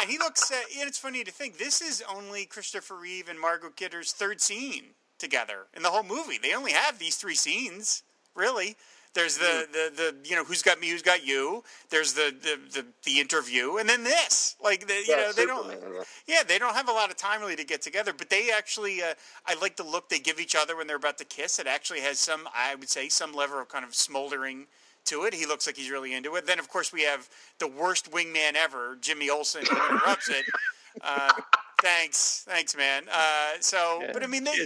and 0.04 0.12
he 0.12 0.18
looks. 0.18 0.52
Uh, 0.52 0.56
and 0.80 0.88
it's 0.88 0.98
funny 0.98 1.24
to 1.24 1.32
think 1.32 1.58
this 1.58 1.82
is 1.82 2.04
only 2.14 2.46
Christopher 2.46 2.96
Reeve 2.96 3.30
and 3.30 3.40
Margot 3.40 3.70
Kidder's 3.70 4.12
third 4.12 4.42
scene 4.42 4.94
together 5.18 5.68
in 5.76 5.82
the 5.82 5.90
whole 5.90 6.04
movie. 6.04 6.38
They 6.38 6.54
only 6.54 6.74
have 6.74 7.00
these 7.00 7.16
three 7.16 7.36
scenes, 7.36 8.04
really. 8.36 8.76
There's 9.14 9.38
the, 9.38 9.68
hmm. 9.68 9.72
the, 9.72 9.92
the 9.96 10.30
you 10.30 10.36
know 10.36 10.44
who's 10.44 10.62
got 10.62 10.80
me, 10.80 10.90
who's 10.90 11.04
got 11.04 11.26
you. 11.26 11.64
There's 11.90 12.14
the 12.14 12.34
the, 12.42 12.82
the, 12.82 12.86
the 13.04 13.20
interview, 13.20 13.78
and 13.78 13.88
then 13.88 14.04
this. 14.04 14.56
Like 14.62 14.88
the, 14.88 14.94
you 14.94 15.06
yeah, 15.08 15.16
know 15.16 15.32
they 15.32 15.44
Superman, 15.44 15.80
don't. 15.80 15.96
Yeah. 15.96 16.04
yeah. 16.28 16.44
they 16.44 16.60
don't 16.60 16.76
have 16.76 16.90
a 16.90 16.92
lot 16.92 17.10
of 17.10 17.16
time 17.16 17.40
really 17.40 17.56
to 17.56 17.64
get 17.64 17.82
together, 17.82 18.12
but 18.12 18.30
they 18.30 18.50
actually. 18.52 19.02
Uh, 19.02 19.14
I 19.46 19.56
like 19.62 19.78
the 19.78 19.84
look 19.84 20.10
they 20.10 20.20
give 20.20 20.40
each 20.40 20.56
other 20.56 20.76
when 20.76 20.88
they're 20.88 20.98
about 20.98 21.18
to 21.20 21.26
kiss. 21.26 21.60
It 21.60 21.68
actually 21.68 22.02
has 22.02 22.20
some, 22.20 22.50
I 22.54 22.76
would 22.76 22.90
say, 22.90 23.08
some 23.08 23.34
level 23.34 23.60
of 23.60 23.70
kind 23.70 23.86
of 23.86 23.96
smoldering 23.96 24.68
to 25.06 25.24
it. 25.24 25.34
He 25.34 25.46
looks 25.46 25.68
like 25.68 25.78
he's 25.78 25.90
really 25.90 26.14
into 26.14 26.36
it. 26.36 26.46
Then 26.46 26.60
of 26.60 26.70
course 26.70 26.92
we 26.94 27.04
have 27.04 27.30
the 27.60 27.68
worst 27.68 28.12
wingman 28.12 28.56
ever, 28.56 28.98
Jimmy 29.02 29.30
Olsen, 29.30 29.66
who 29.66 29.76
interrupts 29.76 30.30
it. 30.30 30.46
Uh, 31.02 31.34
thanks, 31.82 32.46
thanks, 32.48 32.78
man. 32.78 33.04
Uh, 33.12 33.54
so, 33.60 34.00
yeah. 34.02 34.12
but 34.14 34.24
I 34.24 34.28
mean, 34.28 34.44
they, 34.44 34.66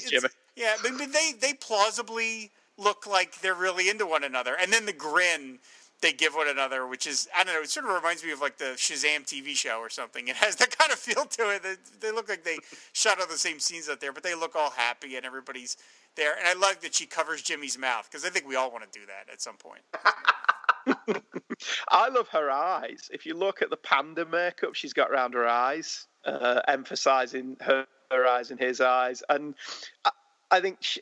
yeah, 0.55 0.73
but, 0.81 0.91
but 0.97 1.13
they 1.13 1.33
they 1.39 1.53
plausibly 1.53 2.51
look 2.77 3.07
like 3.07 3.39
they're 3.41 3.55
really 3.55 3.89
into 3.89 4.05
one 4.05 4.23
another. 4.23 4.55
And 4.59 4.71
then 4.71 4.85
the 4.85 4.93
grin 4.93 5.59
they 6.01 6.13
give 6.13 6.35
one 6.35 6.47
another, 6.47 6.85
which 6.85 7.07
is 7.07 7.27
I 7.35 7.43
don't 7.43 7.55
know. 7.55 7.61
It 7.61 7.69
sort 7.69 7.85
of 7.85 7.91
reminds 7.91 8.23
me 8.23 8.31
of 8.31 8.39
like 8.39 8.57
the 8.57 8.75
Shazam 8.75 9.25
TV 9.25 9.55
show 9.55 9.79
or 9.79 9.89
something. 9.89 10.27
It 10.27 10.35
has 10.35 10.55
that 10.57 10.77
kind 10.77 10.91
of 10.91 10.99
feel 10.99 11.25
to 11.25 11.49
it. 11.55 11.63
They, 11.63 11.75
they 11.99 12.11
look 12.11 12.29
like 12.29 12.43
they 12.43 12.59
shot 12.93 13.19
all 13.19 13.27
the 13.27 13.37
same 13.37 13.59
scenes 13.59 13.89
out 13.89 13.99
there, 13.99 14.13
but 14.13 14.23
they 14.23 14.35
look 14.35 14.55
all 14.55 14.71
happy 14.71 15.15
and 15.15 15.25
everybody's 15.25 15.77
there. 16.17 16.37
And 16.37 16.47
I 16.47 16.53
love 16.53 16.81
that 16.81 16.93
she 16.93 17.05
covers 17.05 17.41
Jimmy's 17.41 17.77
mouth 17.77 18.09
because 18.11 18.25
I 18.25 18.29
think 18.29 18.45
we 18.47 18.55
all 18.55 18.71
want 18.71 18.91
to 18.91 18.99
do 18.99 19.05
that 19.05 19.31
at 19.31 19.41
some 19.41 19.55
point. 19.55 19.81
I 21.89 22.09
love 22.09 22.27
her 22.29 22.51
eyes. 22.51 23.09
If 23.11 23.25
you 23.25 23.35
look 23.35 23.61
at 23.61 23.69
the 23.69 23.77
panda 23.77 24.25
makeup 24.25 24.75
she's 24.75 24.93
got 24.93 25.09
around 25.11 25.33
her 25.33 25.47
eyes, 25.47 26.07
uh, 26.25 26.61
emphasizing 26.67 27.57
her, 27.61 27.85
her 28.11 28.27
eyes 28.27 28.51
and 28.51 28.59
his 28.59 28.81
eyes, 28.81 29.23
and 29.29 29.55
I, 30.03 30.11
I 30.51 30.59
think 30.59 30.77
she, 30.81 31.01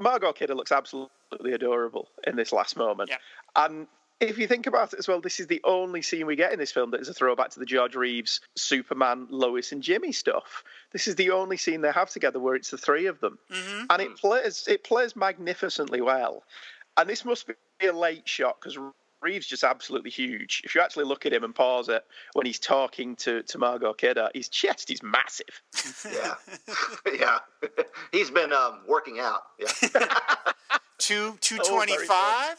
Margot 0.00 0.32
Kidder 0.32 0.54
looks 0.54 0.72
absolutely 0.72 1.52
adorable 1.52 2.08
in 2.26 2.36
this 2.36 2.52
last 2.52 2.76
moment. 2.76 3.10
Yeah. 3.10 3.16
And 3.56 3.86
if 4.20 4.38
you 4.38 4.46
think 4.46 4.66
about 4.66 4.92
it 4.92 4.98
as 4.98 5.08
well, 5.08 5.20
this 5.20 5.40
is 5.40 5.46
the 5.46 5.60
only 5.64 6.02
scene 6.02 6.26
we 6.26 6.36
get 6.36 6.52
in 6.52 6.58
this 6.58 6.72
film 6.72 6.90
that 6.92 7.00
is 7.00 7.08
a 7.08 7.14
throwback 7.14 7.50
to 7.50 7.58
the 7.58 7.66
George 7.66 7.94
Reeves 7.94 8.40
Superman, 8.56 9.26
Lois, 9.30 9.72
and 9.72 9.82
Jimmy 9.82 10.12
stuff. 10.12 10.64
This 10.92 11.06
is 11.08 11.16
the 11.16 11.30
only 11.30 11.56
scene 11.56 11.80
they 11.80 11.92
have 11.92 12.10
together 12.10 12.38
where 12.38 12.54
it's 12.54 12.70
the 12.70 12.78
three 12.78 13.06
of 13.06 13.20
them, 13.20 13.38
mm-hmm. 13.50 13.86
and 13.90 14.02
it 14.02 14.16
plays 14.16 14.66
it 14.68 14.84
plays 14.84 15.16
magnificently 15.16 16.00
well. 16.00 16.44
And 16.96 17.08
this 17.08 17.24
must 17.24 17.46
be 17.46 17.86
a 17.86 17.92
late 17.92 18.28
shot 18.28 18.60
because 18.60 18.78
Reeves 19.24 19.46
just 19.46 19.64
absolutely 19.64 20.10
huge. 20.10 20.62
If 20.64 20.74
you 20.74 20.82
actually 20.82 21.06
look 21.06 21.24
at 21.24 21.32
him 21.32 21.42
and 21.44 21.54
pause 21.54 21.88
it 21.88 22.04
when 22.34 22.44
he's 22.46 22.58
talking 22.58 23.16
to, 23.16 23.42
to 23.42 23.58
Margot 23.58 23.94
Kidder, 23.94 24.28
his 24.34 24.48
chest 24.48 24.90
is 24.90 25.02
massive. 25.02 25.62
yeah, 26.12 26.34
yeah. 27.18 27.38
He's 28.12 28.30
been 28.30 28.52
um, 28.52 28.80
working 28.86 29.18
out. 29.18 29.42
Yeah. 29.58 29.68
Two 30.98 31.36
two 31.40 31.58
twenty 31.58 31.96
five. 32.06 32.56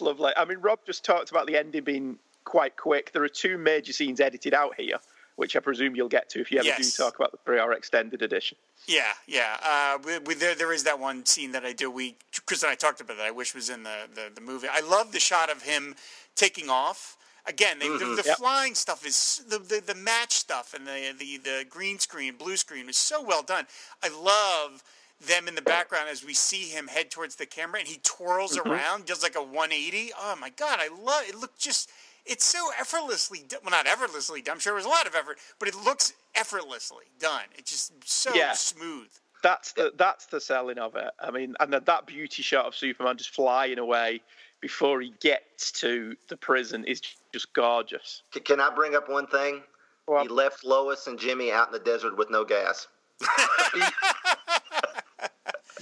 Lovely. 0.00 0.32
I 0.36 0.44
mean, 0.44 0.58
Rob 0.58 0.78
just 0.86 1.04
talked 1.04 1.30
about 1.30 1.46
the 1.46 1.56
ending 1.56 1.84
being 1.84 2.18
quite 2.44 2.76
quick. 2.76 3.12
There 3.12 3.22
are 3.22 3.28
two 3.28 3.58
major 3.58 3.92
scenes 3.92 4.20
edited 4.20 4.54
out 4.54 4.74
here 4.78 4.96
which 5.36 5.56
I 5.56 5.60
presume 5.60 5.96
you'll 5.96 6.08
get 6.08 6.28
to 6.30 6.40
if 6.40 6.50
you 6.52 6.58
ever 6.58 6.66
yes. 6.66 6.96
do 6.96 7.02
talk 7.02 7.16
about 7.16 7.32
the 7.32 7.38
three-hour 7.44 7.72
extended 7.72 8.22
edition. 8.22 8.56
Yeah, 8.86 9.12
yeah. 9.26 9.56
Uh, 9.62 9.98
we, 10.04 10.18
we, 10.18 10.34
there, 10.34 10.54
there 10.54 10.72
is 10.72 10.84
that 10.84 10.98
one 10.98 11.24
scene 11.24 11.52
that 11.52 11.64
I 11.64 11.72
do. 11.72 11.90
We 11.90 12.16
Chris 12.46 12.62
and 12.62 12.70
I 12.70 12.74
talked 12.74 13.00
about 13.00 13.16
that. 13.16 13.26
I 13.26 13.30
wish 13.30 13.54
was 13.54 13.70
in 13.70 13.82
the, 13.82 14.08
the, 14.14 14.30
the 14.34 14.40
movie. 14.40 14.68
I 14.70 14.80
love 14.80 15.12
the 15.12 15.20
shot 15.20 15.50
of 15.50 15.62
him 15.62 15.94
taking 16.34 16.68
off. 16.68 17.16
Again, 17.44 17.80
they, 17.80 17.86
mm-hmm. 17.86 18.10
the, 18.10 18.22
the 18.22 18.28
yep. 18.28 18.38
flying 18.38 18.74
stuff 18.74 19.04
is 19.04 19.42
the, 19.48 19.58
the, 19.58 19.82
the 19.84 19.96
match 19.96 20.32
stuff 20.32 20.74
and 20.74 20.86
the, 20.86 21.12
the 21.18 21.38
the 21.38 21.64
green 21.68 21.98
screen, 21.98 22.34
blue 22.36 22.56
screen 22.56 22.88
is 22.88 22.96
so 22.96 23.22
well 23.22 23.42
done. 23.42 23.66
I 24.02 24.08
love 24.08 24.82
them 25.20 25.48
in 25.48 25.54
the 25.54 25.62
background 25.62 26.08
as 26.10 26.24
we 26.24 26.34
see 26.34 26.68
him 26.68 26.88
head 26.88 27.10
towards 27.10 27.36
the 27.36 27.46
camera 27.46 27.80
and 27.80 27.88
he 27.88 27.98
twirls 28.02 28.56
mm-hmm. 28.56 28.70
around, 28.70 29.06
does 29.06 29.22
like 29.22 29.36
a 29.36 29.42
180. 29.42 30.12
Oh 30.16 30.36
my 30.40 30.50
god, 30.50 30.78
I 30.80 30.88
love 30.88 31.24
it. 31.28 31.34
Looked 31.34 31.58
just 31.58 31.90
it's 32.24 32.44
so 32.44 32.70
effortlessly 32.78 33.44
well 33.62 33.70
not 33.70 33.86
effortlessly 33.86 34.42
done 34.42 34.54
i'm 34.54 34.60
sure 34.60 34.72
it 34.72 34.76
was 34.76 34.84
a 34.84 34.88
lot 34.88 35.06
of 35.06 35.14
effort 35.14 35.38
but 35.58 35.68
it 35.68 35.74
looks 35.74 36.12
effortlessly 36.34 37.06
done 37.18 37.44
it's 37.56 37.70
just 37.70 37.92
so 38.08 38.32
yeah. 38.34 38.52
smooth 38.52 39.08
That's 39.42 39.72
the 39.72 39.92
that's 39.96 40.26
the 40.26 40.40
selling 40.40 40.78
of 40.78 40.94
it. 40.94 41.10
I 41.20 41.30
mean, 41.32 41.54
and 41.58 41.72
that 41.72 42.06
beauty 42.06 42.42
shot 42.42 42.66
of 42.66 42.76
Superman 42.76 43.16
just 43.16 43.34
flying 43.34 43.78
away 43.78 44.20
before 44.60 45.00
he 45.00 45.12
gets 45.20 45.72
to 45.72 46.14
the 46.28 46.36
prison 46.36 46.84
is 46.84 47.02
just 47.32 47.52
gorgeous. 47.52 48.22
Can 48.44 48.60
I 48.60 48.70
bring 48.72 48.94
up 48.94 49.10
one 49.10 49.26
thing? 49.26 49.62
Well, 50.06 50.22
he 50.22 50.28
left 50.28 50.64
Lois 50.64 51.08
and 51.08 51.18
Jimmy 51.18 51.50
out 51.50 51.68
in 51.68 51.72
the 51.72 51.80
desert 51.80 52.16
with 52.16 52.30
no 52.30 52.44
gas. 52.44 52.86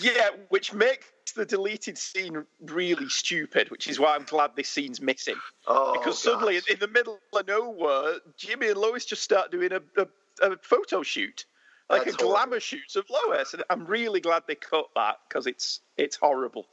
yeah, 0.01 0.31
which 0.49 0.73
makes 0.73 1.07
the 1.35 1.45
deleted 1.47 1.97
scene 1.97 2.45
really 2.61 3.09
stupid, 3.09 3.71
which 3.71 3.89
is 3.89 3.99
why 4.01 4.15
I'm 4.15 4.25
glad 4.25 4.53
this 4.57 4.69
scene's 4.69 5.01
missing. 5.01 5.37
Oh, 5.67 5.93
because 5.93 6.23
suddenly, 6.23 6.57
in 6.57 6.79
the 6.79 6.89
middle 6.89 7.19
of 7.33 7.47
nowhere, 7.47 8.15
Jimmy 8.37 8.69
and 8.69 8.77
Lois 8.77 9.05
just 9.05 9.23
start 9.23 9.51
doing 9.51 9.73
a, 9.73 9.81
a, 9.97 10.07
a 10.53 10.57
photo 10.63 11.03
shoot 11.03 11.45
like 11.91 12.05
That's 12.05 12.15
a 12.17 12.19
glamour 12.19 12.39
horrible. 12.39 12.59
shoot 12.61 12.97
of 12.97 13.05
Lois, 13.11 13.53
and 13.53 13.65
I'm 13.69 13.85
really 13.85 14.21
glad 14.21 14.45
they 14.47 14.55
cut 14.55 14.87
that 14.95 15.17
because 15.29 15.47
it's 15.47 15.81
it's 15.97 16.17
horrible. 16.17 16.67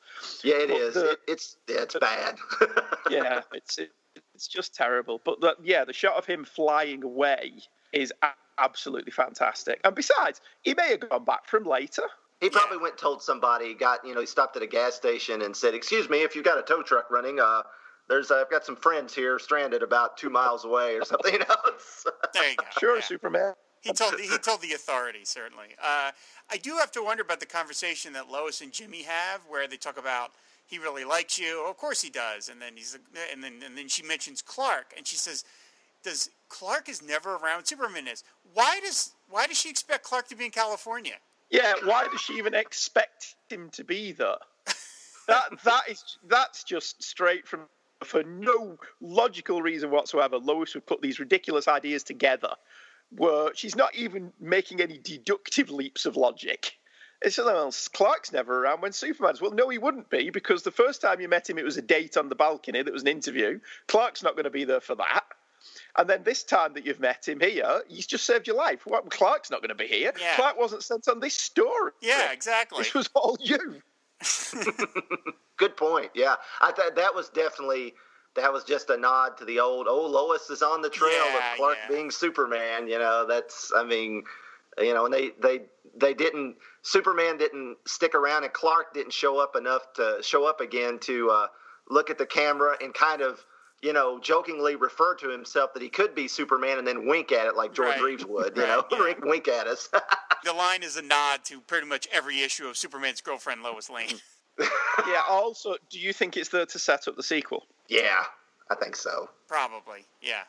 Yeah, 0.44 0.56
it 0.58 0.68
but 0.70 0.78
is. 0.78 0.94
The, 0.94 1.12
it, 1.12 1.20
it's 1.28 1.58
yeah, 1.68 1.82
it's 1.82 1.96
bad. 2.00 2.38
yeah, 3.10 3.42
it's 3.52 3.80
it, 3.80 3.92
it's 4.36 4.48
just 4.48 4.76
terrible. 4.76 5.20
But 5.24 5.42
the, 5.42 5.56
yeah, 5.64 5.86
the 5.86 5.94
shot 5.94 6.18
of 6.18 6.26
him 6.26 6.46
flying 6.46 7.04
away 7.04 7.54
is 7.92 8.14
absolutely 8.60 9.12
fantastic. 9.12 9.82
And 9.84 9.96
besides, 9.96 10.40
he 10.62 10.76
may 10.76 10.90
have 10.90 11.10
gone 11.10 11.26
back 11.26 11.48
from 11.48 11.64
later. 11.64 12.04
He 12.40 12.50
probably 12.50 12.78
yeah. 12.78 12.84
went 12.84 12.94
and 12.94 13.00
told 13.00 13.22
somebody. 13.22 13.74
Got 13.74 14.06
you 14.06 14.14
know, 14.14 14.22
he 14.22 14.28
stopped 14.28 14.56
at 14.56 14.62
a 14.62 14.68
gas 14.68 14.96
station 14.96 15.42
and 15.42 15.56
said, 15.56 15.74
"Excuse 15.74 16.10
me, 16.10 16.22
if 16.24 16.36
you've 16.36 16.46
got 16.46 16.60
a 16.60 16.64
tow 16.64 16.84
truck 16.84 17.10
running, 17.10 17.40
uh, 17.40 17.64
there's 18.08 18.30
uh, 18.32 18.36
I've 18.36 18.50
got 18.50 18.66
some 18.66 18.76
friends 18.76 19.14
here 19.14 19.40
stranded 19.40 19.82
about 19.82 20.18
two 20.18 20.30
miles 20.30 20.66
away 20.66 20.96
or 20.96 21.06
something 21.06 21.40
else." 21.50 22.06
there 22.34 22.50
you 22.50 22.56
go. 22.56 22.66
Sure, 22.80 22.96
yeah. 22.96 23.02
Superman. 23.02 23.54
He 23.82 23.94
told 23.94 24.20
he 24.20 24.38
told 24.38 24.62
the 24.62 24.74
authority 24.74 25.24
certainly. 25.24 25.68
Uh, 25.82 26.12
I 26.50 26.58
do 26.58 26.78
have 26.78 26.92
to 26.92 27.04
wonder 27.04 27.24
about 27.24 27.40
the 27.40 27.46
conversation 27.46 28.14
that 28.14 28.30
Lois 28.30 28.62
and 28.62 28.72
Jimmy 28.72 29.04
have, 29.04 29.42
where 29.48 29.68
they 29.68 29.78
talk 29.78 29.98
about 29.98 30.32
he 30.66 30.78
really 30.78 31.06
likes 31.06 31.40
you. 31.40 31.66
of 31.68 31.78
course 31.78 32.02
he 32.02 32.10
does. 32.10 32.50
And 32.50 32.62
then 32.62 32.74
he's 32.76 32.98
and 33.32 33.44
then 33.44 33.62
and 33.66 33.78
then 33.78 33.88
she 33.88 34.04
mentions 34.04 34.42
Clark, 34.42 34.94
and 34.96 35.08
she 35.08 35.16
says, 35.16 35.46
"Does 36.04 36.30
Clark 36.50 36.90
is 36.90 37.02
never 37.02 37.36
around? 37.36 37.66
Superman 37.66 38.08
is. 38.08 38.24
Why 38.54 38.80
does 38.84 39.14
why 39.30 39.48
does 39.48 39.58
she 39.58 39.70
expect 39.70 40.04
Clark 40.04 40.28
to 40.30 40.36
be 40.36 40.46
in 40.46 40.52
California? 40.52 41.16
Yeah, 41.50 41.74
why 41.84 42.08
does 42.12 42.22
she 42.22 42.34
even 42.34 42.54
expect 42.54 43.36
him 43.50 43.70
to 43.72 43.84
be 43.84 44.12
there? 44.12 44.38
that 45.28 45.44
that 45.64 45.84
is 45.90 46.04
that's 46.28 46.64
just 46.64 47.04
straight 47.04 47.48
from 47.48 47.62
for 48.04 48.24
no 48.24 48.78
logical 49.02 49.62
reason 49.62 49.90
whatsoever. 49.90 50.38
Lois 50.38 50.74
would 50.76 50.86
put 50.86 51.02
these 51.02 51.20
ridiculous 51.20 51.68
ideas 51.68 52.04
together 52.04 52.54
where 53.16 53.56
she's 53.56 53.76
not 53.76 53.96
even 53.96 54.34
making 54.40 54.82
any 54.82 54.98
deductive 54.98 55.70
leaps 55.70 56.06
of 56.06 56.18
logic. 56.18 56.78
It's 57.22 57.36
something 57.36 57.56
else. 57.56 57.88
Clark's 57.88 58.32
never 58.32 58.64
around 58.64 58.82
when 58.82 58.92
Superman's. 58.92 59.42
Well, 59.42 59.52
no, 59.52 59.70
he 59.70 59.80
wouldn't 59.80 60.10
be 60.10 60.30
because 60.30 60.62
the 60.62 60.72
first 60.72 61.02
time 61.02 61.20
you 61.20 61.28
met 61.28 61.50
him, 61.50 61.58
it 61.58 61.66
was 61.66 61.78
a 61.78 61.82
date 61.82 62.16
on 62.16 62.30
the 62.30 62.36
balcony. 62.36 62.82
That 62.84 62.94
was 62.94 63.02
an 63.02 63.08
interview. 63.08 63.60
Clark's 63.88 64.22
not 64.22 64.36
going 64.36 64.44
to 64.44 64.52
be 64.52 64.66
there 64.66 64.82
for 64.82 64.96
that. 64.96 65.24
And 65.98 66.10
then 66.10 66.24
this 66.24 66.44
time 66.44 66.74
that 66.74 66.86
you've 66.86 67.00
met 67.00 67.28
him 67.28 67.40
here, 67.40 67.82
he's 67.88 68.06
just 68.06 68.26
saved 68.26 68.48
your 68.48 68.56
life. 68.56 68.86
What, 68.86 69.10
Clark's 69.10 69.50
not 69.50 69.62
going 69.62 69.70
to 69.70 69.76
be 69.76 69.88
here. 69.88 70.12
Yeah. 70.20 70.36
Clark 70.36 70.58
wasn't 70.58 70.84
sent 70.84 71.08
on 71.08 71.20
this 71.20 71.36
story. 71.36 71.92
Yeah, 72.02 72.32
exactly. 72.32 72.80
This 72.80 72.94
was 72.94 73.10
all 73.16 73.38
you. 73.40 73.82
Good 75.58 75.76
point. 75.76 76.12
Yeah, 76.14 76.36
I 76.62 76.72
thought 76.72 76.96
that 76.96 77.16
was 77.16 77.30
definitely 77.30 77.94
that 78.36 78.54
was 78.54 78.64
just 78.64 78.90
a 78.90 78.98
nod 78.98 79.38
to 79.38 79.46
the 79.46 79.60
old 79.60 79.88
oh 79.90 80.06
Lois 80.06 80.50
is 80.50 80.62
on 80.62 80.82
the 80.82 80.90
trail 80.90 81.26
yeah, 81.26 81.52
of 81.52 81.58
Clark 81.58 81.78
yeah. 81.82 81.96
being 81.96 82.12
Superman. 82.12 82.88
You 82.88 83.00
know, 83.00 83.26
that's 83.28 83.72
I 83.76 83.84
mean, 83.84 84.24
you 84.80 84.94
know, 84.94 85.06
and 85.06 85.14
they 85.14 85.32
they 85.42 85.62
they 85.96 86.14
didn't 86.14 86.58
Superman 86.84 87.38
didn't 87.38 87.78
stick 87.86 88.16
around 88.16 88.44
and 88.44 88.54
Clark 88.54 88.94
didn't 88.94 89.14
show 89.14 89.40
up 89.40 89.56
enough 89.56 89.94
to 89.96 90.20
show 90.22 90.48
up 90.48 90.62
again 90.62 91.00
to 91.00 91.30
uh, 91.32 91.48
look 91.90 92.10
at 92.10 92.18
the 92.18 92.26
camera 92.26 92.78
and 92.82 92.94
kind 92.94 93.22
of 93.22 93.44
you 93.82 93.94
know, 93.94 94.20
jokingly 94.20 94.76
refer 94.76 95.16
to 95.16 95.30
himself 95.30 95.74
that 95.74 95.84
he 95.84 95.90
could 95.90 96.16
be 96.16 96.28
Superman 96.28 96.80
and 96.80 96.88
then 96.88 97.08
wink 97.08 97.32
at 97.32 97.46
it 97.46 97.56
like 97.56 97.74
George 97.74 97.96
right. 97.96 98.02
Reeves 98.02 98.26
would, 98.26 98.58
you 98.58 98.64
right, 98.64 98.70
know, 98.70 98.84
yeah. 98.92 99.00
wink, 99.00 99.26
wink 99.26 99.48
at 99.48 99.68
us. 99.68 99.90
the 100.44 100.54
line 100.54 100.84
is 100.84 100.98
a 100.98 101.02
nod 101.02 101.44
to 101.46 101.62
pretty 101.62 101.88
much 101.88 102.08
every 102.12 102.42
issue 102.42 102.68
of 102.68 102.78
Superman's 102.78 103.22
girlfriend, 103.22 103.62
Lois 103.62 103.90
Lane. 103.90 104.16
yeah, 104.60 105.22
also, 105.30 105.76
do 105.90 106.00
you 106.00 106.12
think 106.14 106.36
it's 106.38 106.50
there 106.50 106.66
to 106.66 106.80
set 106.80 107.08
up 107.08 107.16
the 107.16 107.24
sequel? 107.24 107.66
Yeah, 107.88 108.24
I 108.72 108.76
think 108.76 108.96
so. 108.96 109.30
Probably, 109.48 110.06
yeah. 110.22 110.44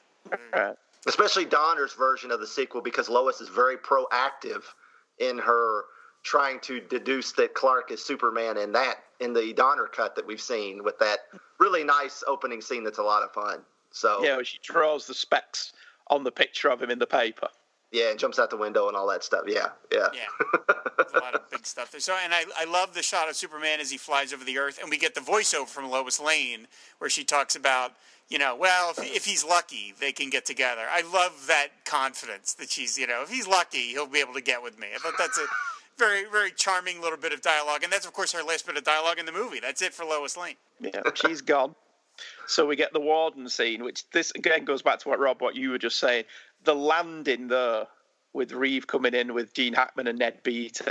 Especially 1.06 1.44
Donner's 1.44 1.92
version 1.92 2.30
of 2.30 2.40
the 2.40 2.46
sequel 2.46 2.80
because 2.80 3.08
Lois 3.08 3.40
is 3.40 3.48
very 3.48 3.76
proactive 3.76 4.62
in 5.18 5.38
her 5.38 5.84
trying 6.22 6.60
to 6.60 6.80
deduce 6.80 7.32
that 7.32 7.54
Clark 7.54 7.90
is 7.90 8.04
Superman 8.04 8.56
in 8.58 8.72
that 8.72 8.96
in 9.20 9.32
the 9.32 9.52
Donner 9.52 9.86
cut 9.86 10.14
that 10.16 10.26
we've 10.26 10.40
seen 10.40 10.84
with 10.84 10.98
that 10.98 11.20
really 11.58 11.84
nice 11.84 12.22
opening 12.26 12.60
scene 12.60 12.84
that's 12.84 12.98
a 12.98 13.02
lot 13.02 13.22
of 13.22 13.32
fun. 13.32 13.60
So 13.90 14.22
Yeah, 14.22 14.42
she 14.42 14.58
draws 14.62 15.06
the 15.06 15.14
specs 15.14 15.72
on 16.08 16.24
the 16.24 16.30
picture 16.30 16.68
of 16.68 16.82
him 16.82 16.90
in 16.90 16.98
the 16.98 17.06
paper. 17.06 17.48
Yeah, 17.90 18.10
and 18.10 18.18
jumps 18.18 18.38
out 18.38 18.50
the 18.50 18.56
window 18.56 18.88
and 18.88 18.96
all 18.96 19.08
that 19.08 19.24
stuff. 19.24 19.44
Yeah, 19.46 19.68
yeah. 19.90 20.08
Yeah. 20.12 20.26
There's 20.98 21.12
a 21.14 21.18
lot 21.20 21.34
of 21.34 21.48
big 21.50 21.64
stuff 21.64 21.90
there. 21.90 22.00
So, 22.00 22.14
and 22.22 22.34
I, 22.34 22.44
I 22.58 22.66
love 22.66 22.92
the 22.92 23.02
shot 23.02 23.30
of 23.30 23.36
Superman 23.36 23.80
as 23.80 23.90
he 23.90 23.96
flies 23.96 24.34
over 24.34 24.44
the 24.44 24.58
Earth, 24.58 24.78
and 24.80 24.90
we 24.90 24.98
get 24.98 25.14
the 25.14 25.22
voiceover 25.22 25.66
from 25.66 25.88
Lois 25.88 26.20
Lane 26.20 26.66
where 26.98 27.08
she 27.08 27.24
talks 27.24 27.56
about, 27.56 27.92
you 28.28 28.38
know, 28.38 28.54
well, 28.54 28.90
if, 28.90 28.98
if 29.16 29.24
he's 29.24 29.42
lucky, 29.42 29.94
they 29.98 30.12
can 30.12 30.28
get 30.28 30.44
together. 30.44 30.82
I 30.90 31.00
love 31.00 31.46
that 31.48 31.68
confidence 31.86 32.52
that 32.54 32.70
she's, 32.70 32.98
you 32.98 33.06
know, 33.06 33.22
if 33.22 33.30
he's 33.30 33.48
lucky, 33.48 33.92
he'll 33.92 34.06
be 34.06 34.20
able 34.20 34.34
to 34.34 34.42
get 34.42 34.62
with 34.62 34.78
me. 34.78 34.88
I 34.94 34.98
thought 34.98 35.14
that's 35.16 35.38
a 35.38 35.46
very, 35.98 36.24
very 36.30 36.50
charming 36.50 37.00
little 37.00 37.18
bit 37.18 37.32
of 37.32 37.42
dialogue, 37.42 37.82
and 37.82 37.92
that's 37.92 38.06
of 38.06 38.12
course 38.12 38.32
her 38.32 38.42
last 38.42 38.66
bit 38.66 38.76
of 38.76 38.84
dialogue 38.84 39.18
in 39.18 39.26
the 39.26 39.32
movie. 39.32 39.60
That's 39.60 39.82
it 39.82 39.92
for 39.92 40.04
Lois 40.04 40.36
Lane. 40.36 40.56
Yeah, 40.80 41.02
she's 41.14 41.40
gone. 41.40 41.74
So 42.46 42.66
we 42.66 42.76
get 42.76 42.92
the 42.92 43.00
warden 43.00 43.48
scene, 43.48 43.84
which 43.84 44.08
this 44.10 44.32
again 44.32 44.64
goes 44.64 44.82
back 44.82 44.98
to 45.00 45.08
what 45.08 45.20
Rob, 45.20 45.40
what 45.40 45.54
you 45.54 45.70
were 45.70 45.78
just 45.78 45.98
saying. 45.98 46.24
The 46.64 46.74
landing 46.74 47.48
there 47.48 47.86
with 48.32 48.52
Reeve 48.52 48.86
coming 48.86 49.14
in 49.14 49.34
with 49.34 49.54
Gene 49.54 49.74
Hackman 49.74 50.06
and 50.06 50.18
Ned 50.18 50.42
Beatty, 50.42 50.84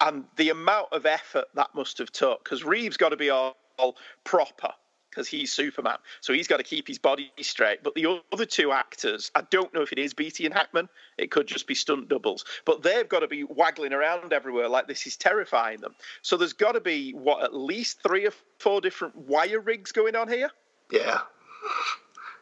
and 0.00 0.24
the 0.36 0.50
amount 0.50 0.88
of 0.92 1.06
effort 1.06 1.46
that 1.54 1.74
must 1.74 1.98
have 1.98 2.12
took 2.12 2.44
because 2.44 2.64
Reeve's 2.64 2.96
got 2.96 3.10
to 3.10 3.16
be 3.16 3.30
all, 3.30 3.56
all 3.78 3.96
proper 4.24 4.70
because 5.12 5.28
he's 5.28 5.52
Superman, 5.52 5.98
so 6.20 6.32
he's 6.32 6.48
got 6.48 6.56
to 6.56 6.62
keep 6.62 6.88
his 6.88 6.98
body 6.98 7.30
straight. 7.40 7.82
But 7.82 7.94
the 7.94 8.22
other 8.32 8.46
two 8.46 8.72
actors, 8.72 9.30
I 9.34 9.42
don't 9.50 9.72
know 9.74 9.82
if 9.82 9.92
it 9.92 9.98
is 9.98 10.14
Beatty 10.14 10.46
and 10.46 10.54
Hackman. 10.54 10.88
It 11.18 11.30
could 11.30 11.46
just 11.46 11.66
be 11.66 11.74
stunt 11.74 12.08
doubles, 12.08 12.44
but 12.64 12.82
they've 12.82 13.08
got 13.08 13.20
to 13.20 13.28
be 13.28 13.44
waggling 13.44 13.92
around 13.92 14.32
everywhere 14.32 14.68
like 14.68 14.88
this 14.88 15.06
is 15.06 15.16
terrifying 15.16 15.80
them. 15.80 15.94
So 16.22 16.36
there's 16.36 16.54
got 16.54 16.72
to 16.72 16.80
be 16.80 17.12
what 17.12 17.44
at 17.44 17.54
least 17.54 18.02
three 18.02 18.26
or 18.26 18.32
four 18.58 18.80
different 18.80 19.16
wire 19.16 19.60
rigs 19.60 19.92
going 19.92 20.16
on 20.16 20.28
here. 20.28 20.50
Yeah. 20.90 21.20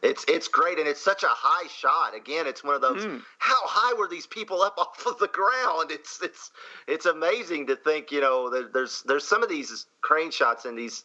It's 0.03 0.25
it's 0.29 0.49
great 0.49 0.79
and 0.79 0.89
it's 0.89 1.03
such 1.03 1.25
a 1.25 1.29
high 1.29 1.69
shot. 1.69 2.17
Again, 2.17 2.47
it's 2.47 2.65
one 2.65 2.75
of 2.75 2.81
those. 2.81 3.05
Mm. 3.05 3.23
How 3.39 3.59
high 3.65 3.93
were 3.99 4.09
these 4.09 4.27
people 4.27 4.63
up 4.63 4.75
off 4.79 5.05
of 5.07 5.19
the 5.19 5.29
ground? 5.29 5.91
It's 5.91 6.23
it's 6.23 6.51
it's 6.87 7.07
amazing 7.07 7.67
to 7.67 7.77
think. 7.77 8.11
You 8.11 8.23
know, 8.23 8.65
there's 8.73 9.03
there's 9.03 9.27
some 9.27 9.43
of 9.43 9.49
these 9.49 9.87
crane 10.01 10.31
shots 10.31 10.65
in 10.65 10.75
these 10.75 11.05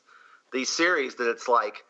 these 0.55 0.69
series 0.69 1.15
that 1.15 1.29
it's 1.29 1.47
like, 1.47 1.83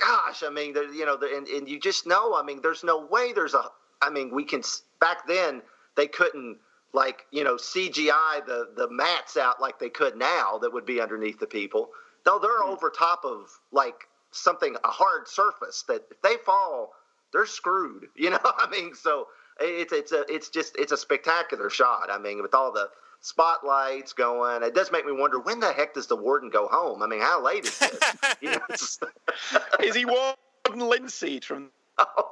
gosh, 0.00 0.42
I 0.42 0.50
mean, 0.50 0.74
you 0.94 1.04
know, 1.04 1.18
and 1.20 1.46
and 1.46 1.68
you 1.68 1.78
just 1.78 2.06
know. 2.06 2.34
I 2.34 2.42
mean, 2.42 2.60
there's 2.62 2.84
no 2.84 3.04
way 3.04 3.32
there's 3.34 3.54
a. 3.54 3.64
I 4.00 4.10
mean, 4.10 4.32
we 4.32 4.44
can 4.44 4.62
back 5.00 5.26
then 5.26 5.60
they 5.96 6.06
couldn't 6.06 6.58
like 6.94 7.26
you 7.30 7.44
know 7.44 7.56
CGI 7.56 8.46
the 8.46 8.70
the 8.76 8.88
mats 8.90 9.36
out 9.36 9.60
like 9.60 9.78
they 9.78 9.90
could 9.90 10.16
now 10.16 10.58
that 10.62 10.72
would 10.72 10.86
be 10.86 11.00
underneath 11.00 11.38
the 11.38 11.46
people. 11.46 11.90
Though 12.24 12.38
they're 12.38 12.62
mm. 12.62 12.72
over 12.72 12.90
top 12.90 13.24
of 13.24 13.50
like 13.72 14.06
something 14.30 14.76
a 14.84 14.88
hard 14.88 15.26
surface 15.26 15.84
that 15.88 16.04
if 16.10 16.22
they 16.22 16.36
fall, 16.46 16.92
they're 17.32 17.46
screwed. 17.46 18.06
You 18.16 18.30
know, 18.30 18.38
I 18.44 18.68
mean, 18.70 18.94
so 18.94 19.26
it's 19.60 19.92
it's 19.92 20.12
a 20.12 20.24
it's 20.32 20.48
just 20.48 20.76
it's 20.78 20.92
a 20.92 20.96
spectacular 20.96 21.68
shot. 21.68 22.08
I 22.10 22.18
mean, 22.18 22.42
with 22.42 22.54
all 22.54 22.72
the 22.72 22.88
spotlights 23.20 24.12
going, 24.12 24.62
it 24.62 24.74
does 24.74 24.92
make 24.92 25.06
me 25.06 25.12
wonder 25.12 25.38
when 25.38 25.60
the 25.60 25.72
heck 25.72 25.94
does 25.94 26.06
the 26.06 26.16
warden 26.16 26.50
go 26.50 26.68
home? 26.68 27.02
I 27.02 27.06
mean, 27.06 27.20
how 27.20 27.42
late 27.42 27.64
is 27.66 27.82
it? 27.82 28.04
you 28.40 28.50
know, 28.50 28.60
is 29.82 29.94
he 29.94 30.04
warden 30.04 30.88
linseed 30.88 31.44
from? 31.44 31.70
Oh. 31.98 32.30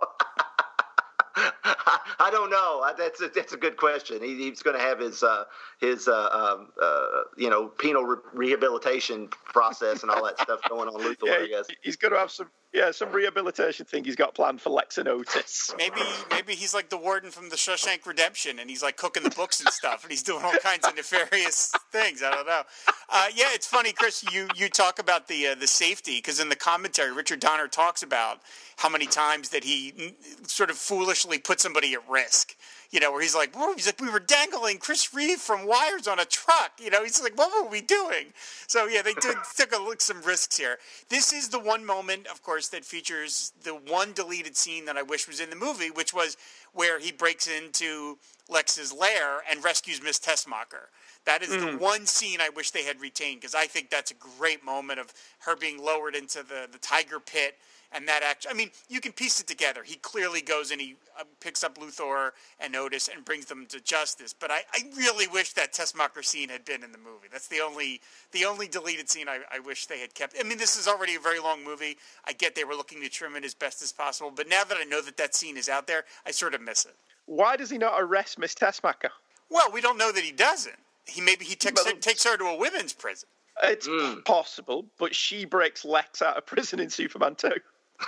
I 2.19 2.31
don't 2.31 2.51
know. 2.51 2.85
That's 2.97 3.21
a, 3.21 3.29
that's 3.29 3.53
a 3.53 3.57
good 3.57 3.77
question. 3.77 4.23
He, 4.23 4.37
he's 4.37 4.63
going 4.63 4.77
to 4.77 4.83
have 4.83 4.99
his 4.99 5.23
uh, 5.23 5.45
his 5.81 6.09
uh, 6.09 6.29
um, 6.33 6.69
uh, 6.83 7.23
you 7.37 7.51
know 7.51 7.69
penal 7.69 8.05
re- 8.05 8.17
rehabilitation 8.33 9.29
process 9.45 10.03
and 10.03 10.11
all 10.11 10.25
that 10.25 10.39
stuff 10.41 10.61
going 10.69 10.89
on 10.89 11.01
Luthor. 11.01 11.27
Yeah, 11.27 11.45
I 11.45 11.47
guess 11.47 11.67
he's 11.83 11.97
going 11.97 12.13
to 12.13 12.19
have 12.19 12.31
some 12.31 12.49
yeah, 12.73 12.91
some 12.91 13.11
rehabilitation 13.13 13.87
thing 13.87 14.05
he's 14.05 14.17
got 14.17 14.35
planned 14.35 14.61
for 14.61 14.71
Lex 14.71 14.99
and 14.99 15.09
Otis. 15.09 15.75
Maybe 15.79 16.01
maybe 16.31 16.55
he's 16.55 16.75
like 16.75 16.91
the 16.91 16.99
warden 16.99 17.31
from 17.31 17.49
the 17.49 17.57
Shawshank 17.57 18.07
Redemption, 18.07 18.59
and 18.59 18.69
he's 18.69 18.83
like 18.83 18.97
cooking 18.97 19.23
the 19.23 19.31
books 19.31 19.61
and 19.61 19.69
stuff, 19.71 20.03
and 20.03 20.11
he's 20.11 20.23
doing 20.23 20.45
all 20.45 20.53
kinds 20.63 20.87
of 20.87 20.95
nefarious 20.97 21.73
things. 21.91 22.23
I 22.23 22.31
don't 22.31 22.47
know. 22.47 22.63
Uh, 23.09 23.29
yeah, 23.35 23.47
it's 23.53 23.67
funny, 23.67 23.93
Chris. 23.93 24.25
You 24.33 24.49
you 24.55 24.69
talk 24.69 24.99
about 24.99 25.29
the 25.29 25.49
uh, 25.49 25.55
the 25.55 25.67
safety 25.67 26.19
because 26.19 26.41
in 26.41 26.49
the 26.49 26.57
commentary, 26.57 27.13
Richard 27.13 27.41
Donner 27.41 27.69
talks 27.69 28.03
about 28.03 28.41
how 28.77 28.89
many 28.89 29.07
times 29.07 29.49
that 29.51 29.65
he 29.65 30.15
sort 30.47 30.69
of 30.69 30.77
foolishly 30.77 31.39
put 31.39 31.57
put 31.57 31.61
at 31.85 32.09
risk. 32.09 32.57
You 32.91 33.01
know, 33.01 33.11
where 33.11 33.21
he's 33.21 33.35
like, 33.35 33.55
Whoa, 33.55 33.75
he's 33.75 33.87
like, 33.87 34.01
we 34.01 34.11
were 34.11 34.21
dangling 34.21 34.79
Chris 34.79 35.13
Reeve 35.13 35.39
from 35.39 35.67
wires 35.67 36.07
on 36.07 36.19
a 36.19 36.25
truck. 36.25 36.73
You 36.79 36.91
know, 36.91 37.03
he's 37.03 37.21
like, 37.21 37.37
what 37.37 37.51
were 37.53 37.69
we 37.69 37.81
doing? 37.81 38.27
So 38.67 38.87
yeah, 38.87 39.03
they 39.03 39.13
took, 39.15 39.37
took 39.57 39.73
a 39.73 39.83
look 39.83 40.01
some 40.01 40.23
risks 40.23 40.57
here. 40.57 40.79
This 41.09 41.33
is 41.33 41.49
the 41.49 41.59
one 41.59 41.85
moment, 41.85 42.27
of 42.29 42.43
course, 42.43 42.69
that 42.69 42.85
features 42.85 43.53
the 43.63 43.73
one 43.73 44.13
deleted 44.13 44.57
scene 44.57 44.85
that 44.85 44.97
I 44.97 45.03
wish 45.03 45.27
was 45.27 45.41
in 45.41 45.51
the 45.51 45.57
movie, 45.57 45.91
which 45.91 46.15
was 46.15 46.37
where 46.73 46.99
he 46.99 47.11
breaks 47.11 47.49
into 47.49 48.19
Lex's 48.49 48.93
lair 48.93 49.41
and 49.51 49.65
rescues 49.65 50.03
Miss 50.03 50.19
Tessmacher. 50.19 50.89
That 51.25 51.43
is 51.43 51.49
mm-hmm. 51.49 51.77
the 51.77 51.83
one 51.83 52.07
scene 52.07 52.41
I 52.41 52.51
wish 52.51 52.71
they 52.71 52.85
had 52.85 53.01
retained 53.01 53.41
because 53.41 53.55
I 53.55 53.67
think 53.67 53.91
that's 53.91 54.13
a 54.13 54.15
great 54.15 54.65
moment 54.65 55.01
of 55.01 55.13
her 55.41 55.57
being 55.57 55.83
lowered 55.83 56.15
into 56.15 56.39
the, 56.39 56.69
the 56.71 56.79
tiger 56.79 57.19
pit 57.19 57.57
and 57.97 58.07
that 58.09 58.23
actually, 58.23 58.51
I 58.51 58.55
mean, 58.55 58.71
you 58.91 59.01
can 59.01 59.13
piece 59.13 59.41
it 59.41 59.47
together. 59.47 59.83
He 59.83 59.97
clearly 59.97 60.43
goes 60.43 60.71
and 60.71 60.79
he 60.79 60.97
uh, 61.19 61.25
picks 61.41 61.65
up 61.65 61.79
Luthor 61.79 62.33
and 62.61 62.77
Otis 62.77 63.09
and 63.09 63.25
brings 63.25 63.47
them 63.47 63.65
to 63.71 63.81
justice. 63.81 64.35
But 64.39 64.51
I, 64.51 64.61
I 64.75 64.85
really 64.97 65.27
wish 65.27 65.55
that 65.55 65.73
Tessmacher 65.73 66.23
scene 66.23 66.51
had 66.51 66.67
been 66.67 66.85
in 66.85 66.93
the 66.93 66.99
movie. 66.99 67.29
That's 67.33 67.49
the 67.49 67.61
only 67.61 68.03
the 68.33 68.45
only 68.45 68.69
deleted 68.69 69.09
scene 69.09 69.29
I, 69.29 69.41
I 69.51 69.61
wish 69.61 69.87
they 69.87 70.01
had 70.01 70.15
kept. 70.15 70.37
I 70.39 70.43
mean, 70.43 70.59
this 70.59 70.79
is 70.79 70.87
already 70.87 71.15
a 71.15 71.21
very 71.21 71.41
long 71.41 71.65
movie. 71.65 71.97
I 72.27 72.35
get 72.35 72.55
they 72.55 72.65
were 72.65 72.75
looking 72.75 73.01
to 73.01 73.09
trim 73.09 73.35
it 73.35 73.45
as 73.47 73.55
best 73.55 73.83
as 73.83 73.93
possible, 73.93 74.31
but 74.35 74.47
now 74.47 74.63
that 74.65 74.77
I 74.79 74.85
know 74.85 75.01
that 75.01 75.17
that 75.17 75.35
scene 75.35 75.57
is 75.57 75.71
out 75.71 75.87
there, 75.87 76.05
I 76.27 76.33
sort 76.33 76.55
of 76.55 76.61
miss 76.61 76.85
it. 76.85 76.95
Why 77.25 77.57
does 77.57 77.71
he 77.71 77.79
not 77.79 77.95
arrest 77.97 78.39
Miss 78.39 78.55
Tessmacher? 78.55 79.11
Well, 79.49 79.71
we 79.73 79.81
don't 79.81 79.97
know 79.97 80.13
that 80.13 80.23
he 80.23 80.33
doesn't. 80.33 80.77
He 81.07 81.23
maybe 81.23 81.47
he 81.47 81.55
takes, 81.55 81.83
takes 82.01 82.25
her 82.25 82.37
to 82.37 82.45
a 82.45 82.57
women's 82.57 82.93
prison. 82.93 83.29
It's 83.63 83.89
mm. 83.89 84.23
possible, 84.27 84.85
but 84.99 85.15
she 85.15 85.47
breaks 85.47 85.83
Lex 85.83 86.21
out 86.21 86.37
of 86.37 86.45
prison 86.45 86.79
in 86.79 86.91
Superman 86.91 87.37
2 87.37 87.53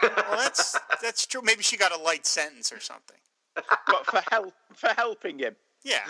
well, 0.02 0.36
that's 0.36 0.78
that's 1.02 1.26
true. 1.26 1.40
Maybe 1.42 1.62
she 1.62 1.76
got 1.76 1.92
a 1.92 2.00
light 2.00 2.26
sentence 2.26 2.72
or 2.72 2.80
something. 2.80 3.16
But 3.54 4.06
for 4.06 4.22
help 4.30 4.54
for 4.74 4.90
helping 4.96 5.38
him. 5.38 5.56
Yeah. 5.84 6.04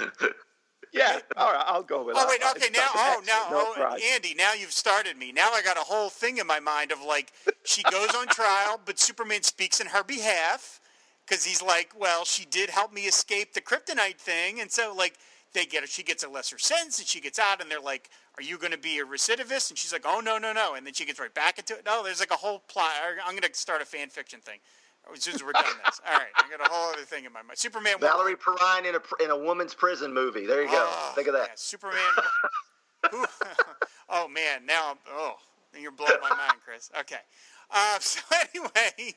Yeah. 0.93 1.19
All 1.37 1.53
right, 1.53 1.64
I'll 1.67 1.83
go 1.83 2.05
with 2.05 2.17
oh, 2.17 2.21
that. 2.21 2.27
Oh 2.27 2.57
wait, 2.57 2.62
okay. 2.62 2.73
Now, 2.73 2.88
oh 2.95 3.23
now, 3.27 3.47
oh, 3.51 3.99
Andy, 4.14 4.35
now 4.35 4.55
you've 4.55 4.73
started 4.73 5.17
me. 5.17 5.33
Now 5.33 5.51
I 5.53 5.62
got 5.62 5.77
a 5.77 5.81
whole 5.81 6.09
thing 6.09 6.38
in 6.38 6.47
my 6.47 6.61
mind 6.61 6.93
of 6.93 7.03
like 7.03 7.33
she 7.64 7.83
goes 7.85 8.14
on 8.14 8.27
trial, 8.29 8.81
but 8.85 8.99
Superman 8.99 9.43
speaks 9.43 9.81
in 9.81 9.88
her 9.88 10.03
behalf 10.03 10.81
because 11.27 11.45
he's 11.45 11.62
like, 11.62 11.93
well, 11.99 12.25
she 12.25 12.45
did 12.47 12.71
help 12.71 12.93
me 12.93 13.03
escape 13.03 13.53
the 13.53 13.61
kryptonite 13.61 14.17
thing, 14.17 14.61
and 14.61 14.71
so 14.71 14.95
like 14.97 15.14
they 15.53 15.67
get 15.67 15.83
her, 15.83 15.87
she 15.87 16.03
gets 16.03 16.25
a 16.25 16.29
lesser 16.29 16.59
sentence, 16.59 16.99
and 16.99 17.07
she 17.07 17.21
gets 17.21 17.38
out, 17.38 17.61
and 17.61 17.71
they're 17.71 17.81
like, 17.81 18.11
are 18.38 18.42
you 18.42 18.57
going 18.57 18.72
to 18.72 18.79
be 18.79 18.98
a 18.98 19.05
recidivist? 19.05 19.70
And 19.70 19.79
she's 19.79 19.92
like, 19.92 20.05
oh, 20.07 20.20
no, 20.20 20.38
no, 20.38 20.53
no. 20.53 20.74
And 20.74 20.87
then 20.87 20.94
she 20.94 21.05
gets 21.05 21.18
right 21.18 21.33
back 21.35 21.59
into 21.59 21.74
it. 21.74 21.83
No, 21.85 22.05
there's 22.05 22.20
like 22.20 22.31
a 22.31 22.37
whole 22.37 22.61
plot. 22.61 22.92
I'm 23.27 23.33
going 23.33 23.42
to 23.42 23.59
start 23.59 23.83
a 23.83 23.85
fan 23.85 24.09
fiction 24.11 24.40
thing. 24.40 24.61
As 25.12 25.22
soon 25.22 25.35
as 25.35 25.42
we're 25.42 25.53
done 25.53 25.64
this. 25.85 26.01
All 26.07 26.16
right. 26.16 26.29
I 26.37 26.48
got 26.48 26.64
a 26.64 26.70
whole 26.70 26.92
other 26.92 27.03
thing 27.03 27.24
in 27.24 27.33
my 27.33 27.42
mind. 27.42 27.59
Superman. 27.59 27.96
Valerie 27.98 28.37
Perrine 28.37 28.87
in 28.87 28.94
a, 28.94 29.24
in 29.24 29.31
a 29.31 29.37
woman's 29.37 29.74
prison 29.74 30.14
movie. 30.14 30.46
There 30.46 30.62
you 30.62 30.68
go. 30.68 30.87
Oh, 30.88 31.12
Think 31.16 31.27
of 31.27 31.35
that. 31.35 31.48
Yeah, 31.48 31.55
Superman. 31.57 31.98
oh, 34.09 34.29
man. 34.29 34.66
Now, 34.66 34.98
oh, 35.11 35.35
you're 35.77 35.90
blowing 35.90 36.20
my 36.22 36.29
mind, 36.29 36.61
Chris. 36.64 36.90
Okay. 37.01 37.16
Uh, 37.70 37.98
so 38.01 38.20
anyway, 38.55 39.14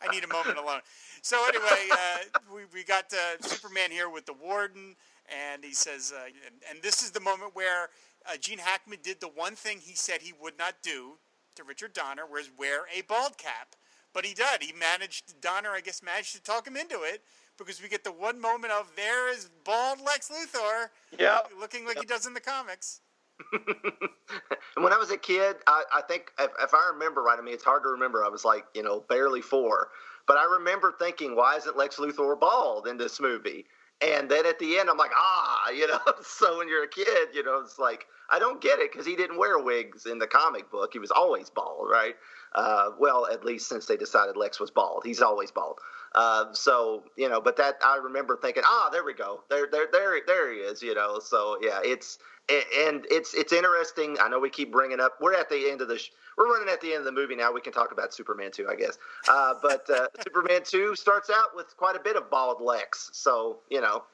I 0.00 0.12
need 0.12 0.24
a 0.24 0.28
moment 0.28 0.58
alone. 0.58 0.80
So 1.22 1.44
anyway, 1.48 1.88
uh, 1.92 2.38
we, 2.54 2.62
we 2.72 2.84
got 2.84 3.12
uh, 3.12 3.42
Superman 3.42 3.90
here 3.90 4.08
with 4.08 4.26
the 4.26 4.32
warden, 4.32 4.96
and 5.28 5.64
he 5.64 5.72
says, 5.72 6.12
uh, 6.16 6.24
and, 6.26 6.54
and, 6.70 6.82
this 6.82 7.02
is 7.02 7.10
the 7.10 7.20
moment 7.20 7.54
where 7.54 7.90
uh, 8.26 8.36
Gene 8.38 8.58
Hackman 8.58 8.98
did 9.02 9.20
the 9.20 9.28
one 9.28 9.54
thing 9.54 9.78
he 9.80 9.94
said 9.94 10.20
he 10.22 10.32
would 10.40 10.58
not 10.58 10.76
do 10.82 11.18
to 11.56 11.64
Richard 11.64 11.92
Donner, 11.92 12.26
was 12.26 12.50
wear 12.58 12.82
a 12.96 13.02
bald 13.02 13.38
cap. 13.38 13.76
But 14.12 14.24
he 14.24 14.34
did. 14.34 14.62
He 14.62 14.72
managed, 14.72 15.40
Donner, 15.40 15.70
I 15.70 15.80
guess, 15.80 16.02
managed 16.02 16.34
to 16.34 16.42
talk 16.42 16.66
him 16.66 16.76
into 16.76 17.02
it 17.02 17.22
because 17.58 17.80
we 17.80 17.88
get 17.88 18.02
the 18.02 18.12
one 18.12 18.40
moment 18.40 18.72
of 18.72 18.90
there 18.96 19.32
is 19.32 19.50
bald 19.64 20.00
Lex 20.00 20.30
Luthor 20.30 20.88
yep. 21.18 21.50
looking 21.58 21.84
like 21.84 21.96
yep. 21.96 22.04
he 22.04 22.08
does 22.08 22.26
in 22.26 22.34
the 22.34 22.40
comics. 22.40 23.00
and 23.52 24.84
when 24.84 24.92
I 24.92 24.96
was 24.96 25.10
a 25.10 25.16
kid, 25.16 25.56
I, 25.66 25.84
I 25.94 26.02
think, 26.02 26.32
if, 26.38 26.50
if, 26.60 26.74
I 26.74 26.90
remember 26.92 27.22
right, 27.22 27.38
I 27.38 27.42
mean, 27.42 27.54
it's 27.54 27.64
hard 27.64 27.82
to 27.84 27.88
remember. 27.90 28.24
I 28.24 28.28
was 28.28 28.44
like, 28.44 28.64
you 28.74 28.82
know, 28.82 29.04
barely 29.08 29.40
four. 29.40 29.88
But 30.26 30.36
I 30.36 30.44
remember 30.44 30.94
thinking, 30.98 31.36
why 31.36 31.56
isn't 31.56 31.76
Lex 31.76 31.96
Luthor 31.96 32.38
bald 32.38 32.86
in 32.86 32.96
this 32.96 33.20
movie? 33.20 33.66
And 34.02 34.30
then 34.30 34.46
at 34.46 34.58
the 34.58 34.78
end, 34.78 34.88
I'm 34.88 34.96
like, 34.96 35.12
ah, 35.16 35.70
you 35.74 35.86
know. 35.86 35.98
so 36.22 36.58
when 36.58 36.68
you're 36.68 36.84
a 36.84 36.88
kid, 36.88 37.28
you 37.34 37.42
know, 37.42 37.60
it's 37.60 37.78
like 37.78 38.06
I 38.30 38.38
don't 38.38 38.60
get 38.60 38.78
it 38.78 38.92
because 38.92 39.06
he 39.06 39.16
didn't 39.16 39.38
wear 39.38 39.58
wigs 39.58 40.06
in 40.06 40.18
the 40.18 40.26
comic 40.26 40.70
book. 40.70 40.90
He 40.92 40.98
was 40.98 41.10
always 41.10 41.50
bald, 41.50 41.88
right? 41.90 42.14
Uh, 42.54 42.90
well, 42.98 43.26
at 43.30 43.44
least 43.44 43.68
since 43.68 43.86
they 43.86 43.96
decided 43.96 44.36
Lex 44.36 44.58
was 44.58 44.70
bald, 44.70 45.02
he's 45.04 45.20
always 45.20 45.50
bald. 45.50 45.78
Uh, 46.14 46.52
so 46.52 47.04
you 47.16 47.28
know, 47.28 47.40
but 47.40 47.56
that 47.56 47.76
I 47.84 47.96
remember 47.96 48.36
thinking, 48.40 48.62
ah, 48.66 48.88
there 48.90 49.04
we 49.04 49.14
go, 49.14 49.42
there, 49.48 49.68
there, 49.70 49.86
there, 49.92 50.20
there 50.26 50.52
he 50.52 50.60
is. 50.60 50.82
You 50.82 50.94
know, 50.94 51.20
so 51.20 51.58
yeah, 51.60 51.80
it's 51.84 52.18
and 52.50 53.06
it's 53.10 53.34
it's 53.34 53.52
interesting. 53.52 54.16
I 54.20 54.28
know 54.28 54.38
we 54.38 54.50
keep 54.50 54.72
bringing 54.72 55.00
up. 55.00 55.14
We're 55.20 55.34
at 55.34 55.48
the 55.48 55.70
end 55.70 55.80
of 55.80 55.88
the. 55.88 55.98
Sh- 55.98 56.10
we're 56.36 56.52
running 56.52 56.68
at 56.72 56.80
the 56.80 56.88
end 56.88 56.98
of 56.98 57.04
the 57.04 57.12
movie 57.12 57.36
now. 57.36 57.52
We 57.52 57.60
can 57.60 57.72
talk 57.72 57.92
about 57.92 58.14
Superman 58.14 58.50
two, 58.50 58.68
I 58.68 58.74
guess. 58.74 58.98
Uh, 59.28 59.54
but 59.62 59.88
uh, 59.90 60.06
Superman 60.24 60.62
two 60.64 60.94
starts 60.94 61.30
out 61.30 61.54
with 61.54 61.76
quite 61.76 61.96
a 61.96 62.00
bit 62.00 62.16
of 62.16 62.30
bald 62.30 62.60
Lex. 62.60 63.10
So 63.12 63.58
you 63.70 63.80
know, 63.80 64.04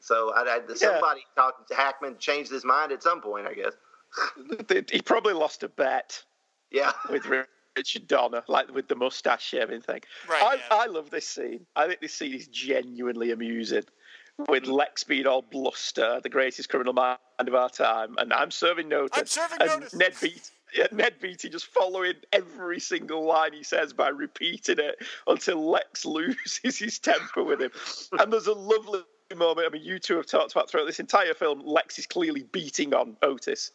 so 0.00 0.32
I, 0.34 0.42
I, 0.42 0.74
somebody 0.74 1.20
yeah. 1.36 1.42
talked 1.42 1.72
Hackman 1.72 2.16
changed 2.18 2.50
his 2.50 2.64
mind 2.64 2.92
at 2.92 3.02
some 3.02 3.20
point, 3.20 3.46
I 3.46 3.54
guess. 3.54 3.72
he 4.90 5.00
probably 5.00 5.32
lost 5.32 5.62
a 5.62 5.68
bet. 5.68 6.22
Yeah, 6.70 6.92
with 7.10 7.26
Richard 7.76 8.06
Donner, 8.06 8.42
like 8.48 8.72
with 8.74 8.88
the 8.88 8.94
mustache 8.94 9.44
shaving 9.44 9.80
thing. 9.80 10.00
Right. 10.28 10.42
I, 10.42 10.54
yeah. 10.54 10.60
I 10.70 10.86
love 10.86 11.10
this 11.10 11.26
scene. 11.26 11.66
I 11.76 11.86
think 11.86 12.00
this 12.00 12.14
scene 12.14 12.34
is 12.34 12.48
genuinely 12.48 13.30
amusing 13.30 13.84
with 14.48 14.64
hmm. 14.64 14.72
Lex 14.72 15.04
being 15.04 15.26
all 15.26 15.42
bluster, 15.42 16.20
the 16.22 16.28
greatest 16.28 16.68
criminal 16.68 16.92
mind 16.92 17.18
of 17.38 17.54
our 17.54 17.68
time, 17.68 18.14
and 18.18 18.32
I'm 18.32 18.50
serving 18.50 18.88
notice. 18.88 19.18
I'm 19.18 19.26
serving 19.26 19.58
and 19.60 19.70
notice. 19.70 19.94
Ned 19.94 20.14
Beat. 20.20 20.50
Yeah, 20.74 20.86
Ned 20.90 21.16
Beatty 21.20 21.50
just 21.50 21.66
following 21.66 22.14
every 22.32 22.80
single 22.80 23.26
line 23.26 23.52
he 23.52 23.62
says 23.62 23.92
by 23.92 24.08
repeating 24.08 24.78
it 24.78 24.96
until 25.26 25.70
Lex 25.70 26.04
loses 26.06 26.78
his 26.78 26.98
temper 26.98 27.44
with 27.44 27.60
him. 27.60 27.70
and 28.18 28.32
there's 28.32 28.46
a 28.46 28.54
lovely 28.54 29.02
moment. 29.36 29.66
I 29.66 29.70
mean, 29.70 29.82
you 29.84 29.98
two 29.98 30.16
have 30.16 30.26
talked 30.26 30.52
about 30.52 30.70
throughout 30.70 30.86
this 30.86 31.00
entire 31.00 31.34
film. 31.34 31.60
Lex 31.64 31.98
is 31.98 32.06
clearly 32.06 32.44
beating 32.52 32.94
on 32.94 33.16
Otis, 33.22 33.72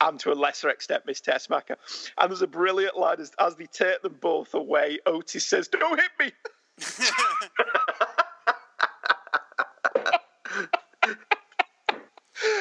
and 0.00 0.18
to 0.20 0.32
a 0.32 0.34
lesser 0.34 0.68
extent, 0.68 1.04
Miss 1.06 1.20
Tessmacher. 1.20 1.76
And 2.18 2.30
there's 2.30 2.42
a 2.42 2.46
brilliant 2.46 2.96
line 2.96 3.20
as, 3.20 3.32
as 3.38 3.56
they 3.56 3.66
take 3.66 4.02
them 4.02 4.16
both 4.20 4.54
away. 4.54 4.98
Otis 5.06 5.46
says, 5.46 5.68
"Don't 5.68 6.00
hit 6.00 6.10
me." 6.18 6.32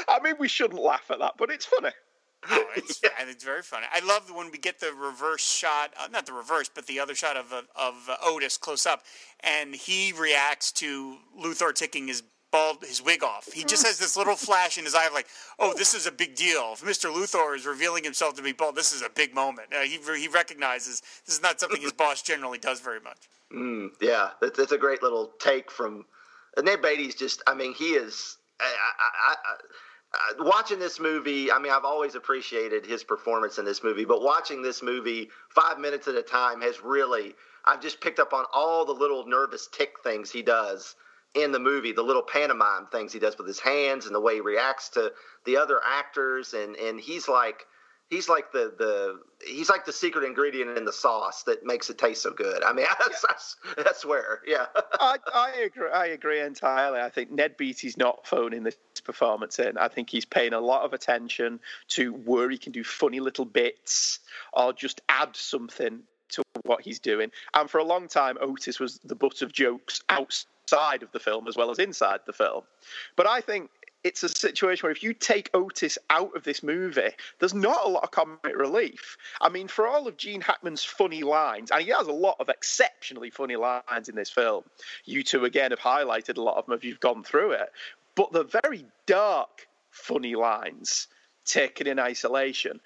I 0.07 0.19
mean, 0.21 0.35
we 0.39 0.47
shouldn't 0.47 0.81
laugh 0.81 1.09
at 1.09 1.19
that, 1.19 1.33
but 1.37 1.49
it's 1.49 1.65
funny. 1.65 1.89
Oh, 2.49 2.65
it's 2.75 3.01
yeah. 3.03 3.09
it's 3.19 3.43
very 3.43 3.61
funny. 3.61 3.85
I 3.91 4.05
love 4.05 4.31
when 4.33 4.51
we 4.51 4.57
get 4.57 4.79
the 4.79 4.93
reverse 4.93 5.45
shot, 5.45 5.93
uh, 5.99 6.07
not 6.11 6.25
the 6.25 6.33
reverse, 6.33 6.69
but 6.73 6.87
the 6.87 6.99
other 6.99 7.15
shot 7.15 7.37
of 7.37 7.51
of 7.51 7.93
uh, 8.09 8.15
Otis 8.23 8.57
close 8.57 8.85
up, 8.85 9.03
and 9.41 9.75
he 9.75 10.13
reacts 10.13 10.71
to 10.73 11.17
Luthor 11.39 11.73
taking 11.73 12.07
his 12.07 12.23
bald 12.53 12.77
his 12.85 13.01
wig 13.01 13.23
off. 13.23 13.51
He 13.51 13.65
just 13.65 13.85
has 13.85 13.97
this 13.99 14.15
little 14.15 14.37
flash 14.37 14.77
in 14.77 14.85
his 14.85 14.95
eye, 14.95 15.07
of 15.07 15.13
like, 15.13 15.27
"Oh, 15.59 15.73
this 15.75 15.93
is 15.93 16.07
a 16.07 16.11
big 16.11 16.35
deal. 16.35 16.71
If 16.73 16.85
Mister 16.85 17.09
Luthor 17.09 17.53
is 17.57 17.65
revealing 17.65 18.05
himself 18.05 18.35
to 18.35 18.41
be 18.41 18.53
bald, 18.53 18.75
this 18.75 18.93
is 18.93 19.01
a 19.01 19.09
big 19.09 19.35
moment." 19.35 19.73
Uh, 19.75 19.81
he 19.81 19.99
he 20.17 20.27
recognizes 20.29 21.01
this 21.25 21.35
is 21.35 21.41
not 21.41 21.59
something 21.59 21.81
his 21.81 21.91
boss 21.91 22.21
generally 22.21 22.59
does 22.59 22.79
very 22.79 23.01
much. 23.01 23.27
Mm, 23.51 23.89
yeah, 23.99 24.29
that's, 24.39 24.57
that's 24.57 24.71
a 24.71 24.77
great 24.77 25.03
little 25.03 25.33
take 25.39 25.69
from 25.69 26.05
And 26.55 26.65
Ned 26.65 26.81
Beatty's. 26.81 27.15
Just, 27.15 27.41
I 27.47 27.53
mean, 27.53 27.73
he 27.73 27.89
is. 27.91 28.37
I, 28.59 28.65
I, 29.27 29.35
I, 29.35 30.43
watching 30.43 30.79
this 30.79 30.99
movie, 30.99 31.51
I 31.51 31.59
mean, 31.59 31.71
I've 31.71 31.85
always 31.85 32.15
appreciated 32.15 32.85
his 32.85 33.03
performance 33.03 33.57
in 33.57 33.65
this 33.65 33.83
movie, 33.83 34.05
but 34.05 34.21
watching 34.21 34.61
this 34.61 34.83
movie 34.83 35.29
five 35.49 35.79
minutes 35.79 36.07
at 36.07 36.15
a 36.15 36.21
time 36.21 36.61
has 36.61 36.81
really, 36.83 37.33
I've 37.65 37.81
just 37.81 37.99
picked 37.99 38.19
up 38.19 38.33
on 38.33 38.45
all 38.53 38.85
the 38.85 38.93
little 38.93 39.25
nervous 39.27 39.67
tick 39.67 39.93
things 40.03 40.31
he 40.31 40.41
does 40.43 40.95
in 41.35 41.51
the 41.51 41.59
movie, 41.59 41.91
the 41.91 42.03
little 42.03 42.21
pantomime 42.21 42.87
things 42.87 43.11
he 43.13 43.19
does 43.19 43.37
with 43.37 43.47
his 43.47 43.59
hands 43.59 44.05
and 44.05 44.13
the 44.13 44.19
way 44.19 44.35
he 44.35 44.41
reacts 44.41 44.89
to 44.89 45.11
the 45.45 45.57
other 45.57 45.79
actors. 45.83 46.53
And, 46.53 46.75
and 46.75 46.99
he's 46.99 47.27
like, 47.27 47.65
he's 48.09 48.29
like 48.29 48.51
the 48.51 48.73
the 48.77 49.19
he's 49.45 49.69
like 49.69 49.85
the 49.85 49.93
secret 49.93 50.23
ingredient 50.23 50.77
in 50.77 50.85
the 50.85 50.93
sauce 50.93 51.43
that 51.43 51.65
makes 51.65 51.89
it 51.89 51.97
taste 51.97 52.21
so 52.21 52.31
good. 52.31 52.63
I 52.63 52.73
mean, 52.73 52.85
that's 52.99 53.55
yeah. 53.65 53.83
that's, 53.83 54.05
where, 54.05 54.41
yeah. 54.45 54.65
I, 54.99 55.17
I 55.33 55.51
agree. 55.65 55.89
I 55.89 56.05
agree 56.07 56.39
entirely. 56.39 56.99
I 56.99 57.09
think 57.09 57.31
Ned 57.31 57.57
Beatty's 57.57 57.97
not 57.97 58.27
phoning 58.27 58.63
this 58.63 58.77
performance 59.03 59.59
in. 59.59 59.77
I 59.77 59.87
think 59.87 60.09
he's 60.09 60.25
paying 60.25 60.53
a 60.53 60.59
lot 60.59 60.83
of 60.83 60.93
attention 60.93 61.59
to 61.89 62.13
where 62.13 62.49
he 62.49 62.57
can 62.57 62.71
do 62.71 62.83
funny 62.83 63.19
little 63.19 63.45
bits 63.45 64.19
or 64.53 64.73
just 64.73 65.01
add 65.09 65.35
something 65.35 66.03
to 66.29 66.43
what 66.63 66.81
he's 66.81 66.99
doing. 66.99 67.31
And 67.53 67.69
for 67.69 67.79
a 67.79 67.83
long 67.83 68.07
time, 68.07 68.37
Otis 68.39 68.79
was 68.79 68.99
the 69.03 69.15
butt 69.15 69.41
of 69.41 69.51
jokes 69.51 70.01
outside 70.09 70.47
of 70.71 71.11
the 71.11 71.19
film 71.19 71.47
as 71.47 71.55
well 71.55 71.69
as 71.69 71.77
inside 71.77 72.21
the 72.25 72.33
film. 72.33 72.63
But 73.15 73.27
I 73.27 73.41
think 73.41 73.69
it's 74.03 74.23
a 74.23 74.29
situation 74.29 74.85
where 74.85 74.91
if 74.91 75.03
you 75.03 75.13
take 75.13 75.49
Otis 75.53 75.97
out 76.09 76.35
of 76.35 76.43
this 76.43 76.61
movie, 76.63 77.11
there's 77.39 77.53
not 77.53 77.85
a 77.85 77.89
lot 77.89 78.03
of 78.03 78.11
comic 78.11 78.55
relief. 78.55 79.17
I 79.39 79.49
mean, 79.49 79.67
for 79.67 79.87
all 79.87 80.07
of 80.07 80.17
Gene 80.17 80.41
Hackman's 80.41 80.83
funny 80.83 81.23
lines, 81.23 81.71
and 81.71 81.81
he 81.81 81.89
has 81.91 82.07
a 82.07 82.11
lot 82.11 82.37
of 82.39 82.49
exceptionally 82.49 83.29
funny 83.29 83.55
lines 83.55 84.09
in 84.09 84.15
this 84.15 84.29
film. 84.29 84.63
You 85.05 85.23
two 85.23 85.45
again 85.45 85.71
have 85.71 85.79
highlighted 85.79 86.37
a 86.37 86.41
lot 86.41 86.57
of 86.57 86.65
them 86.65 86.75
if 86.75 86.83
you've 86.83 86.99
gone 86.99 87.23
through 87.23 87.51
it, 87.51 87.71
but 88.15 88.31
the 88.31 88.43
very 88.43 88.85
dark, 89.05 89.67
funny 89.91 90.35
lines 90.35 91.07
taken 91.45 91.87
in 91.87 91.99
isolation. 91.99 92.79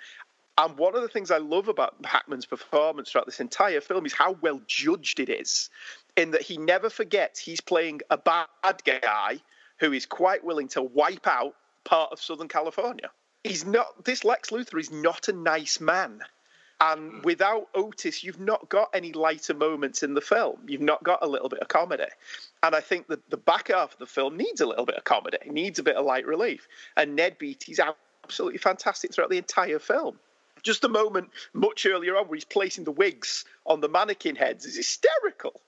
And 0.58 0.78
one 0.78 0.96
of 0.96 1.04
the 1.04 1.08
things 1.08 1.30
I 1.30 1.38
love 1.38 1.68
about 1.68 1.96
Hackman's 2.04 2.48
performance 2.48 3.12
throughout 3.12 3.28
this 3.28 3.40
entire 3.40 3.80
film 3.80 4.06
is 4.06 4.14
how 4.14 4.34
well 4.42 4.60
judged 4.68 5.20
it 5.20 5.30
is, 5.30 5.70
in 6.18 6.32
that 6.32 6.42
he 6.42 6.58
never 6.58 6.90
forgets 6.90 7.40
he's 7.40 7.62
playing 7.62 8.02
a 8.10 8.18
bad 8.18 8.48
guy 8.84 9.40
who 9.80 9.94
is 9.94 10.06
quite 10.06 10.44
willing 10.44 10.68
to 10.70 10.82
wipe 10.82 11.28
out 11.28 11.56
part 11.84 12.12
of 12.12 12.20
Southern 12.20 12.48
California. 12.48 13.10
He's 13.44 13.64
not, 13.64 14.04
this 14.04 14.26
Lex 14.26 14.50
Luthor 14.50 14.80
is 14.80 14.92
not 14.92 15.30
a 15.30 15.34
nice 15.34 15.80
man. 15.80 16.22
And 16.82 17.12
hmm. 17.12 17.22
without 17.24 17.68
Otis, 17.74 18.24
you've 18.24 18.40
not 18.40 18.68
got 18.68 18.90
any 18.94 19.14
lighter 19.14 19.54
moments 19.54 20.04
in 20.04 20.16
the 20.16 20.22
film. 20.22 20.58
You've 20.68 20.82
not 20.82 21.04
got 21.04 21.20
a 21.22 21.28
little 21.28 21.50
bit 21.50 21.60
of 21.60 21.68
comedy. 21.68 22.06
And 22.64 22.76
I 22.76 22.82
think 22.82 23.08
that 23.08 23.30
the 23.30 23.38
back 23.38 23.70
half 23.70 23.94
of 23.94 24.00
the 24.00 24.08
film 24.08 24.36
needs 24.36 24.60
a 24.60 24.66
little 24.66 24.86
bit 24.86 24.96
of 24.96 25.04
comedy, 25.04 25.38
it 25.46 25.52
needs 25.52 25.80
a 25.80 25.84
bit 25.84 25.96
of 25.96 26.06
light 26.06 26.26
relief. 26.26 26.68
And 26.98 27.16
Ned 27.16 27.38
Beatty's 27.38 27.80
absolutely 28.24 28.58
fantastic 28.58 29.14
throughout 29.14 29.30
the 29.30 29.38
entire 29.38 29.80
film. 29.80 30.20
Just 30.64 30.84
a 30.84 30.90
moment 30.90 31.30
much 31.54 31.86
earlier 31.86 32.18
on 32.18 32.26
where 32.26 32.36
he's 32.36 32.44
placing 32.44 32.84
the 32.84 32.92
wigs 32.92 33.46
on 33.66 33.80
the 33.80 33.88
mannequin 33.88 34.36
heads 34.36 34.66
is 34.66 34.76
hysterical 34.76 35.62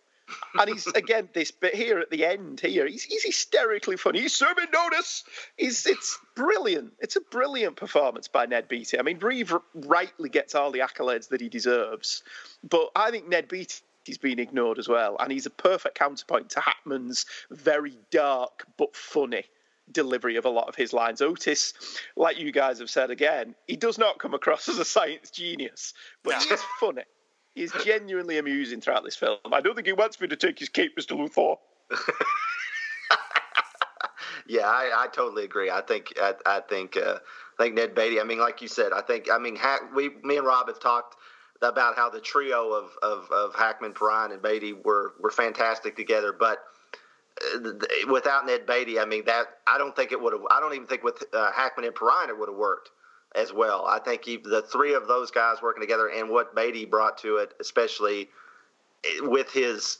and 0.59 0.69
he's 0.69 0.87
again 0.87 1.29
this 1.33 1.51
bit 1.51 1.75
here 1.75 1.99
at 1.99 2.09
the 2.09 2.25
end 2.25 2.59
here. 2.59 2.87
He's, 2.87 3.03
he's 3.03 3.23
hysterically 3.23 3.97
funny. 3.97 4.21
He's 4.21 4.35
serving 4.35 4.67
notice. 4.73 5.23
He's 5.57 5.85
it's 5.85 6.17
brilliant. 6.35 6.93
It's 6.99 7.15
a 7.15 7.21
brilliant 7.21 7.75
performance 7.75 8.27
by 8.27 8.45
Ned 8.45 8.67
Beatty. 8.67 8.99
I 8.99 9.01
mean, 9.01 9.19
Reeve 9.19 9.53
rightly 9.73 10.29
gets 10.29 10.55
all 10.55 10.71
the 10.71 10.79
accolades 10.79 11.29
that 11.29 11.41
he 11.41 11.49
deserves, 11.49 12.23
but 12.67 12.89
I 12.95 13.11
think 13.11 13.27
Ned 13.27 13.47
Beatty 13.47 13.81
he's 14.05 14.17
been 14.17 14.39
ignored 14.39 14.79
as 14.79 14.87
well. 14.87 15.17
And 15.19 15.31
he's 15.31 15.45
a 15.45 15.51
perfect 15.51 15.95
counterpoint 15.95 16.49
to 16.51 16.61
Hackman's 16.61 17.25
very 17.51 17.97
dark 18.11 18.65
but 18.77 18.95
funny 18.95 19.43
delivery 19.91 20.35
of 20.35 20.45
a 20.45 20.49
lot 20.49 20.67
of 20.67 20.75
his 20.75 20.93
lines. 20.93 21.21
Otis, 21.21 21.73
like 22.15 22.39
you 22.39 22.51
guys 22.51 22.79
have 22.79 22.89
said 22.89 23.11
again, 23.11 23.55
he 23.67 23.75
does 23.75 23.97
not 23.97 24.19
come 24.19 24.33
across 24.33 24.69
as 24.69 24.77
a 24.77 24.85
science 24.85 25.29
genius, 25.31 25.93
but 26.23 26.35
he's 26.35 26.61
funny. 26.79 27.03
He's 27.59 27.73
genuinely 27.83 28.37
amusing 28.37 28.79
throughout 28.79 29.03
this 29.03 29.17
film. 29.17 29.37
I 29.51 29.59
don't 29.59 29.75
think 29.75 29.85
he 29.85 29.91
wants 29.91 30.21
me 30.21 30.29
to 30.29 30.37
take 30.37 30.57
his 30.57 30.69
cape, 30.69 30.95
Mr. 30.95 31.17
Luthor. 31.17 31.57
yeah, 34.47 34.61
I, 34.61 34.91
I, 34.95 35.07
totally 35.11 35.43
agree. 35.43 35.69
I 35.69 35.81
think 35.81 36.13
I, 36.21 36.35
I 36.45 36.61
think 36.61 36.95
uh, 36.95 37.17
I 37.59 37.63
think 37.63 37.75
Ned 37.75 37.93
Beatty. 37.93 38.21
I 38.21 38.23
mean, 38.23 38.39
like 38.39 38.61
you 38.61 38.69
said, 38.69 38.93
I 38.93 39.01
think 39.01 39.29
I 39.29 39.37
mean 39.37 39.57
Hack, 39.57 39.93
we 39.93 40.11
me 40.23 40.37
and 40.37 40.47
Rob 40.47 40.69
have 40.69 40.79
talked 40.79 41.17
about 41.61 41.97
how 41.97 42.09
the 42.09 42.21
trio 42.21 42.71
of 42.71 42.91
of, 43.03 43.29
of 43.29 43.53
Hackman, 43.55 43.91
Perrine, 43.91 44.31
and 44.31 44.41
Beatty 44.41 44.71
were 44.71 45.15
were 45.19 45.31
fantastic 45.31 45.97
together, 45.97 46.31
but 46.31 46.59
uh, 47.55 47.71
without 48.09 48.45
Ned 48.45 48.67
Beatty, 48.67 49.01
I 49.01 49.05
mean 49.05 49.25
that 49.25 49.47
I 49.67 49.77
don't 49.77 49.97
think 49.97 50.13
it 50.13 50.21
would 50.21 50.31
have. 50.31 50.43
I 50.49 50.61
don't 50.61 50.73
even 50.75 50.87
think 50.87 51.03
with 51.03 51.25
uh, 51.33 51.51
Hackman 51.51 51.85
and 51.85 51.93
Perrine 51.93 52.29
it 52.29 52.39
would 52.39 52.47
have 52.47 52.57
worked 52.57 52.91
as 53.35 53.53
well. 53.53 53.85
I 53.85 53.99
think 53.99 54.25
he, 54.25 54.37
the 54.37 54.61
three 54.61 54.93
of 54.93 55.07
those 55.07 55.31
guys 55.31 55.61
working 55.61 55.81
together 55.81 56.07
and 56.07 56.29
what 56.29 56.55
Beatty 56.55 56.85
brought 56.85 57.17
to 57.19 57.37
it, 57.37 57.53
especially 57.59 58.29
eh, 59.03 59.21
with 59.21 59.51
his 59.51 59.99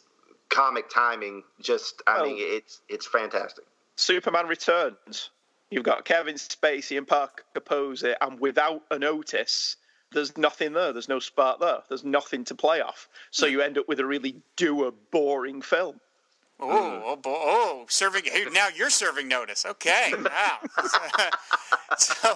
comic 0.50 0.90
timing, 0.90 1.44
just 1.62 2.02
I 2.08 2.20
oh. 2.20 2.24
mean 2.26 2.38
it's 2.40 2.82
it's 2.90 3.08
fantastic. 3.08 3.66
Superman 3.96 4.48
Returns. 4.48 5.30
You've 5.70 5.84
got 5.84 6.04
Kevin 6.04 6.36
Spacey 6.36 6.98
and 6.98 7.08
Parker 7.08 7.60
Posey, 7.60 8.14
and 8.20 8.40
without 8.40 8.82
an 8.90 9.04
Otis, 9.04 9.76
there's 10.12 10.36
nothing 10.36 10.74
there. 10.74 10.94
There's 10.94 11.10
no 11.10 11.20
spark 11.20 11.60
there. 11.60 11.80
There's 11.88 12.04
nothing 12.04 12.44
to 12.46 12.56
play 12.56 12.82
off. 12.82 13.08
So 13.30 13.46
hmm. 13.46 13.54
you 13.54 13.62
end 13.62 13.78
up 13.78 13.88
with 13.88 14.00
a 14.00 14.06
really 14.06 14.38
dour, 14.58 14.92
boring 15.12 15.62
film. 15.62 16.00
Oh, 16.62 17.02
oh, 17.06 17.20
oh, 17.26 17.86
serving. 17.88 18.24
Now 18.52 18.68
you're 18.76 18.90
serving 18.90 19.30
notice. 19.30 19.66
Okay. 19.66 20.12
Wow. 20.14 20.58
so, 21.98 22.32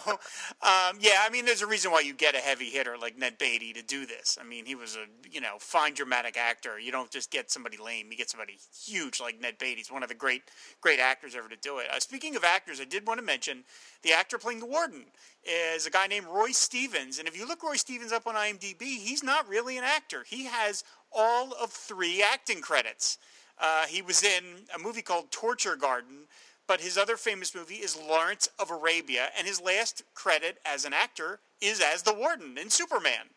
um, 0.62 0.98
yeah, 1.02 1.22
I 1.22 1.30
mean, 1.30 1.46
there's 1.46 1.62
a 1.62 1.68
reason 1.68 1.92
why 1.92 2.00
you 2.00 2.14
get 2.14 2.34
a 2.34 2.38
heavy 2.38 2.70
hitter 2.70 2.98
like 2.98 3.18
Ned 3.18 3.38
Beatty 3.38 3.74
to 3.74 3.84
do 3.84 4.06
this. 4.06 4.38
I 4.40 4.46
mean, 4.46 4.66
he 4.66 4.76
was 4.76 4.96
a, 4.96 5.06
you 5.30 5.42
know, 5.42 5.56
fine 5.60 5.94
dramatic 5.94 6.38
actor. 6.38 6.80
You 6.80 6.92
don't 6.92 7.12
just 7.12 7.32
get 7.32 7.52
somebody 7.52 7.76
lame. 7.76 8.08
You 8.12 8.18
get 8.18 8.30
somebody 8.30 8.58
huge 8.86 9.20
like 9.20 9.42
Ned 9.42 9.58
Beatty. 9.58 9.76
He's 9.76 9.92
one 9.92 10.04
of 10.04 10.10
the 10.10 10.16
great, 10.16 10.44
great 10.80 11.02
actors 11.02 11.36
ever 11.36 11.50
to 11.50 11.58
do 11.58 11.80
it. 11.80 11.88
Uh, 11.94 12.00
speaking 12.00 12.38
of 12.38 12.46
actors, 12.46 12.80
I 12.80 12.86
did 12.86 13.06
want 13.06 13.20
to 13.20 13.26
mention 13.26 13.66
the 14.04 14.14
actor 14.14 14.38
playing 14.38 14.62
the 14.62 14.66
warden 14.66 15.04
is 15.44 15.86
a 15.86 15.92
guy 15.92 16.08
named 16.08 16.28
Roy 16.28 16.52
Stevens. 16.52 17.20
And 17.20 17.28
if 17.28 17.38
you 17.38 17.46
look 17.46 17.62
Roy 17.62 17.76
Stevens 17.76 18.14
up 18.14 18.26
on 18.26 18.36
IMDb, 18.36 18.82
he's 18.82 19.24
not 19.24 19.50
really 19.50 19.78
an 19.78 19.84
actor. 19.84 20.24
He 20.26 20.46
has 20.46 20.86
all 21.12 21.54
of 21.62 21.72
three 21.72 22.24
acting 22.24 22.62
credits. 22.62 23.18
Uh, 23.64 23.86
he 23.88 24.02
was 24.02 24.22
in 24.24 24.44
a 24.76 24.80
movie 24.80 25.02
called 25.02 25.32
Torture 25.32 25.78
Garden, 25.78 26.28
but 26.68 26.82
his 26.82 26.98
other 26.98 27.16
famous 27.16 27.56
movie 27.56 27.76
is 27.76 27.98
Lawrence 27.98 28.50
of 28.60 28.70
Arabia, 28.70 29.30
and 29.38 29.48
his 29.48 29.62
last 29.62 30.04
credit 30.14 30.58
as 30.66 30.84
an 30.84 30.94
actor 30.94 31.40
is 31.62 31.82
as 31.82 32.04
the 32.04 32.14
warden 32.14 32.58
in 32.58 32.70
Superman. 32.70 33.30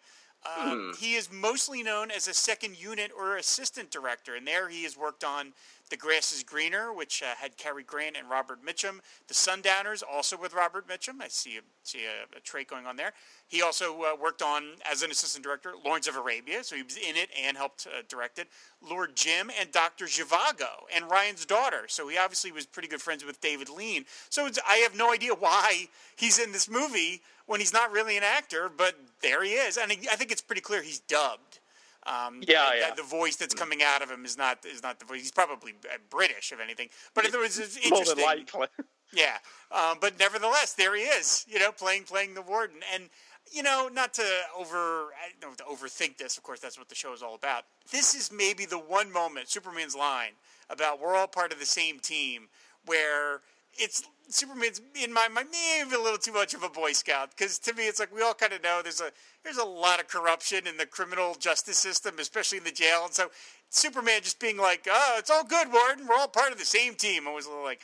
Uh, 0.46 0.70
hmm. 0.70 0.90
He 0.98 1.14
is 1.14 1.30
mostly 1.32 1.82
known 1.82 2.10
as 2.10 2.28
a 2.28 2.34
second 2.34 2.80
unit 2.80 3.10
or 3.16 3.36
assistant 3.36 3.90
director, 3.90 4.34
and 4.34 4.46
there 4.46 4.68
he 4.68 4.84
has 4.84 4.96
worked 4.96 5.24
on 5.24 5.52
The 5.90 5.96
Grass 5.96 6.32
is 6.32 6.42
Greener, 6.42 6.92
which 6.92 7.22
uh, 7.22 7.34
had 7.38 7.56
Cary 7.56 7.82
Grant 7.82 8.16
and 8.16 8.28
Robert 8.28 8.64
Mitchum. 8.64 9.00
The 9.28 9.34
Sundowners, 9.34 10.02
also 10.02 10.36
with 10.36 10.54
Robert 10.54 10.88
Mitchum. 10.88 11.20
I 11.20 11.28
see 11.28 11.58
a, 11.58 11.60
see 11.82 12.00
a, 12.04 12.36
a 12.36 12.40
trait 12.40 12.68
going 12.68 12.86
on 12.86 12.96
there. 12.96 13.12
He 13.48 13.62
also 13.62 14.00
uh, 14.02 14.16
worked 14.20 14.42
on, 14.42 14.64
as 14.90 15.02
an 15.02 15.10
assistant 15.10 15.44
director, 15.44 15.72
Lawrence 15.84 16.08
of 16.08 16.16
Arabia, 16.16 16.64
so 16.64 16.76
he 16.76 16.82
was 16.82 16.96
in 16.96 17.16
it 17.16 17.30
and 17.40 17.56
helped 17.56 17.86
uh, 17.86 18.02
direct 18.08 18.38
it. 18.38 18.48
Lord 18.82 19.14
Jim 19.14 19.50
and 19.58 19.70
Dr. 19.72 20.06
Zhivago 20.06 20.86
and 20.94 21.10
Ryan's 21.10 21.46
daughter. 21.46 21.84
So 21.88 22.08
he 22.08 22.18
obviously 22.18 22.52
was 22.52 22.66
pretty 22.66 22.88
good 22.88 23.02
friends 23.02 23.24
with 23.24 23.40
David 23.40 23.68
Lean. 23.68 24.04
So 24.28 24.48
I 24.68 24.76
have 24.76 24.96
no 24.96 25.12
idea 25.12 25.34
why 25.34 25.88
he's 26.16 26.38
in 26.38 26.52
this 26.52 26.68
movie 26.68 27.22
when 27.46 27.60
he's 27.60 27.72
not 27.72 27.92
really 27.92 28.16
an 28.16 28.22
actor, 28.22 28.70
but 28.74 28.96
there 29.22 29.42
he 29.42 29.52
is. 29.52 29.76
And 29.76 29.90
I 29.90 30.16
think 30.16 30.30
it's 30.30 30.42
pretty 30.42 30.62
clear 30.62 30.82
he's 30.82 31.00
dubbed. 31.00 31.60
Um, 32.06 32.40
yeah, 32.46 32.70
the, 32.70 32.78
yeah. 32.78 32.94
The 32.94 33.02
voice 33.02 33.36
that's 33.36 33.54
coming 33.54 33.82
out 33.82 34.00
of 34.02 34.10
him 34.10 34.24
is 34.24 34.38
not 34.38 34.64
is 34.64 34.82
not 34.82 35.00
the 35.00 35.04
voice. 35.04 35.22
He's 35.22 35.32
probably 35.32 35.72
uh, 35.92 35.96
British, 36.08 36.52
if 36.52 36.60
anything. 36.60 36.88
But 37.14 37.24
it 37.24 37.36
was 37.36 37.58
interesting, 37.58 37.90
more 37.90 38.04
than 38.04 38.24
likely. 38.24 38.68
yeah, 39.12 39.38
um, 39.72 39.98
but 40.00 40.18
nevertheless, 40.18 40.72
there 40.74 40.94
he 40.94 41.02
is. 41.02 41.44
You 41.48 41.58
know, 41.58 41.72
playing 41.72 42.04
playing 42.04 42.34
the 42.34 42.42
warden, 42.42 42.76
and 42.94 43.10
you 43.50 43.64
know, 43.64 43.88
not 43.92 44.14
to 44.14 44.24
over 44.56 45.08
know, 45.42 45.52
to 45.56 45.64
overthink 45.64 46.16
this. 46.16 46.36
Of 46.36 46.44
course, 46.44 46.60
that's 46.60 46.78
what 46.78 46.88
the 46.88 46.94
show 46.94 47.12
is 47.12 47.22
all 47.22 47.34
about. 47.34 47.64
This 47.90 48.14
is 48.14 48.30
maybe 48.30 48.66
the 48.66 48.78
one 48.78 49.12
moment 49.12 49.48
Superman's 49.48 49.96
line 49.96 50.32
about 50.70 51.00
we're 51.00 51.16
all 51.16 51.26
part 51.26 51.52
of 51.52 51.58
the 51.58 51.66
same 51.66 51.98
team, 51.98 52.48
where 52.84 53.40
it's 53.78 54.02
Superman's 54.28 54.80
in 55.00 55.12
my 55.12 55.28
mind 55.28 55.48
maybe 55.52 55.94
a 55.94 56.00
little 56.00 56.18
too 56.18 56.32
much 56.32 56.52
of 56.54 56.62
a 56.62 56.68
Boy 56.68 56.92
Scout 56.92 57.30
because 57.30 57.58
to 57.60 57.74
me 57.74 57.86
it's 57.86 58.00
like 58.00 58.14
we 58.14 58.22
all 58.22 58.34
kind 58.34 58.52
of 58.52 58.62
know 58.62 58.80
there's 58.82 59.00
a 59.00 59.10
there's 59.44 59.58
a 59.58 59.64
lot 59.64 60.00
of 60.00 60.08
corruption 60.08 60.66
in 60.66 60.76
the 60.76 60.86
criminal 60.86 61.34
justice 61.34 61.78
system, 61.78 62.18
especially 62.18 62.58
in 62.58 62.64
the 62.64 62.72
jail, 62.72 63.04
and 63.04 63.14
so 63.14 63.30
Superman 63.70 64.22
just 64.22 64.40
being 64.40 64.56
like, 64.56 64.86
"Oh, 64.90 65.16
it's 65.18 65.30
all 65.30 65.44
good, 65.44 65.72
Warden. 65.72 66.06
We're 66.06 66.16
all 66.16 66.28
part 66.28 66.52
of 66.52 66.58
the 66.58 66.64
same 66.64 66.94
team." 66.94 67.28
I 67.28 67.32
was 67.32 67.46
a 67.46 67.50
little 67.50 67.64
like, 67.64 67.82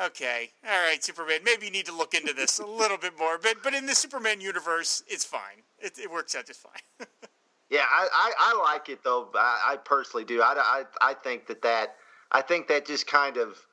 "Okay, 0.00 0.50
all 0.64 0.86
right, 0.86 1.02
Superman. 1.02 1.40
Maybe 1.44 1.66
you 1.66 1.72
need 1.72 1.86
to 1.86 1.96
look 1.96 2.14
into 2.14 2.32
this 2.32 2.58
a 2.58 2.66
little 2.66 2.98
bit 2.98 3.16
more." 3.18 3.38
But 3.38 3.62
but 3.62 3.74
in 3.74 3.86
the 3.86 3.94
Superman 3.94 4.40
universe, 4.40 5.04
it's 5.06 5.24
fine. 5.24 5.62
It, 5.78 5.98
it 5.98 6.10
works 6.10 6.34
out 6.34 6.46
just 6.46 6.60
fine. 6.60 6.82
yeah, 7.70 7.84
I, 7.88 8.08
I, 8.12 8.32
I 8.38 8.72
like 8.72 8.88
it 8.88 9.04
though. 9.04 9.28
I, 9.34 9.72
I 9.72 9.76
personally 9.76 10.24
do. 10.24 10.42
I, 10.42 10.54
I 10.56 11.10
I 11.10 11.14
think 11.14 11.46
that 11.46 11.62
that 11.62 11.96
I 12.32 12.42
think 12.42 12.66
that 12.68 12.86
just 12.86 13.06
kind 13.06 13.36
of 13.36 13.64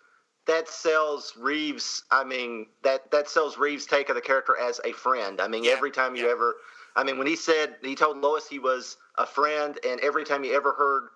that 0.47 0.67
sells 0.67 1.33
Reeves. 1.37 2.03
I 2.11 2.23
mean, 2.23 2.67
that 2.83 3.11
that 3.11 3.29
sells 3.29 3.57
Reeve's 3.57 3.85
take 3.85 4.09
of 4.09 4.15
the 4.15 4.21
character 4.21 4.57
as 4.57 4.79
a 4.83 4.91
friend. 4.91 5.39
I 5.39 5.47
mean, 5.47 5.63
yeah, 5.63 5.71
every 5.71 5.91
time 5.91 6.15
you 6.15 6.25
yeah. 6.25 6.31
ever, 6.31 6.55
I 6.95 7.03
mean, 7.03 7.17
when 7.17 7.27
he 7.27 7.35
said 7.35 7.75
he 7.81 7.95
told 7.95 8.17
Lois 8.17 8.47
he 8.47 8.59
was 8.59 8.97
a 9.17 9.25
friend, 9.25 9.77
and 9.87 9.99
every 10.01 10.23
time 10.23 10.43
you 10.43 10.55
ever 10.55 10.73
heard 10.73 11.09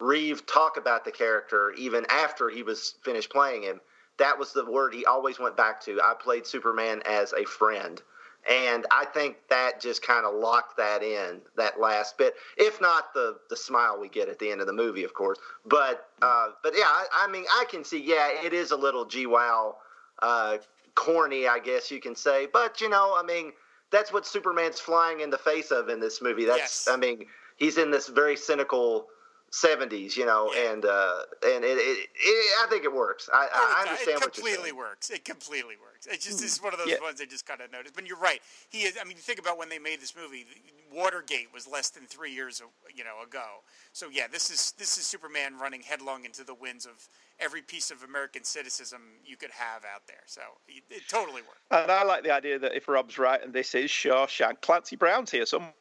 Reeve 0.00 0.46
talk 0.46 0.76
about 0.76 1.04
the 1.04 1.10
character, 1.10 1.72
even 1.72 2.06
after 2.08 2.48
he 2.48 2.62
was 2.62 2.94
finished 3.02 3.30
playing 3.30 3.62
him, 3.62 3.80
that 4.18 4.38
was 4.38 4.52
the 4.52 4.64
word 4.64 4.94
he 4.94 5.04
always 5.04 5.38
went 5.38 5.56
back 5.56 5.80
to. 5.82 6.00
I 6.02 6.14
played 6.14 6.46
Superman 6.46 7.02
as 7.06 7.32
a 7.32 7.44
friend. 7.44 8.00
And 8.48 8.86
I 8.90 9.04
think 9.04 9.36
that 9.50 9.78
just 9.78 10.00
kind 10.00 10.24
of 10.24 10.34
locked 10.34 10.78
that 10.78 11.02
in 11.02 11.42
that 11.56 11.78
last 11.78 12.16
bit, 12.16 12.34
if 12.56 12.80
not 12.80 13.12
the 13.12 13.36
the 13.50 13.56
smile 13.56 13.98
we 14.00 14.08
get 14.08 14.30
at 14.30 14.38
the 14.38 14.50
end 14.50 14.62
of 14.62 14.66
the 14.66 14.72
movie, 14.72 15.04
of 15.04 15.12
course. 15.12 15.38
But 15.66 16.08
uh, 16.22 16.48
but 16.62 16.72
yeah, 16.74 16.86
I, 16.86 17.06
I, 17.12 17.30
mean, 17.30 17.44
I 17.52 17.66
can 17.70 17.84
see, 17.84 18.02
yeah, 18.02 18.30
it 18.42 18.54
is 18.54 18.70
a 18.70 18.76
little 18.76 19.04
G 19.04 19.26
wow, 19.26 19.76
uh, 20.22 20.58
corny, 20.94 21.46
I 21.46 21.58
guess 21.58 21.90
you 21.90 22.00
can 22.00 22.16
say. 22.16 22.48
But 22.50 22.80
you 22.80 22.88
know, 22.88 23.14
I 23.18 23.22
mean, 23.22 23.52
that's 23.90 24.14
what 24.14 24.26
Superman's 24.26 24.80
flying 24.80 25.20
in 25.20 25.28
the 25.28 25.38
face 25.38 25.70
of 25.70 25.90
in 25.90 26.00
this 26.00 26.22
movie. 26.22 26.46
That's, 26.46 26.86
yes. 26.86 26.88
I 26.90 26.96
mean, 26.96 27.26
he's 27.56 27.76
in 27.76 27.90
this 27.90 28.08
very 28.08 28.36
cynical 28.36 29.08
70s, 29.50 30.16
you 30.16 30.26
know, 30.26 30.50
yeah. 30.54 30.72
and 30.72 30.84
uh, 30.84 31.20
and 31.46 31.64
it, 31.64 31.78
it, 31.78 32.08
it, 32.14 32.64
I 32.64 32.66
think 32.68 32.84
it 32.84 32.92
works. 32.92 33.30
I, 33.32 33.48
I 33.52 33.82
understand 33.82 34.22
it 34.22 34.32
completely 34.34 34.72
works. 34.72 35.08
It 35.10 35.24
completely 35.24 35.76
works. 35.80 36.06
It 36.06 36.20
just 36.20 36.42
is 36.44 36.62
one 36.62 36.74
of 36.74 36.78
those 36.78 36.88
yeah. 36.88 37.00
ones 37.00 37.20
I 37.20 37.24
just 37.24 37.46
kind 37.46 37.60
of 37.60 37.72
noticed. 37.72 37.94
But 37.94 38.06
you're 38.06 38.18
right. 38.18 38.40
He 38.68 38.80
is. 38.80 38.98
I 39.00 39.04
mean, 39.04 39.16
think 39.16 39.38
about 39.38 39.58
when 39.58 39.68
they 39.68 39.78
made 39.78 40.00
this 40.00 40.14
movie. 40.14 40.46
Watergate 40.92 41.48
was 41.52 41.66
less 41.66 41.90
than 41.90 42.04
three 42.04 42.32
years, 42.32 42.62
you 42.94 43.04
know, 43.04 43.22
ago. 43.22 43.62
So 43.92 44.08
yeah, 44.10 44.26
this 44.30 44.50
is 44.50 44.72
this 44.78 44.98
is 44.98 45.06
Superman 45.06 45.58
running 45.58 45.80
headlong 45.80 46.24
into 46.24 46.44
the 46.44 46.54
winds 46.54 46.84
of 46.86 47.08
every 47.40 47.62
piece 47.62 47.90
of 47.90 48.02
American 48.02 48.44
cynicism 48.44 49.00
you 49.24 49.36
could 49.36 49.50
have 49.50 49.84
out 49.84 50.06
there. 50.06 50.22
So 50.26 50.42
it, 50.66 50.82
it 50.90 51.02
totally 51.08 51.42
works. 51.42 51.60
And 51.70 51.90
I 51.90 52.04
like 52.04 52.22
the 52.22 52.32
idea 52.32 52.58
that 52.58 52.74
if 52.74 52.88
Rob's 52.88 53.18
right 53.18 53.42
and 53.42 53.52
this 53.52 53.74
is 53.74 53.90
Shawshank, 53.90 54.60
Clancy 54.60 54.96
Brown's 54.96 55.30
here 55.30 55.46
somewhere. 55.46 55.72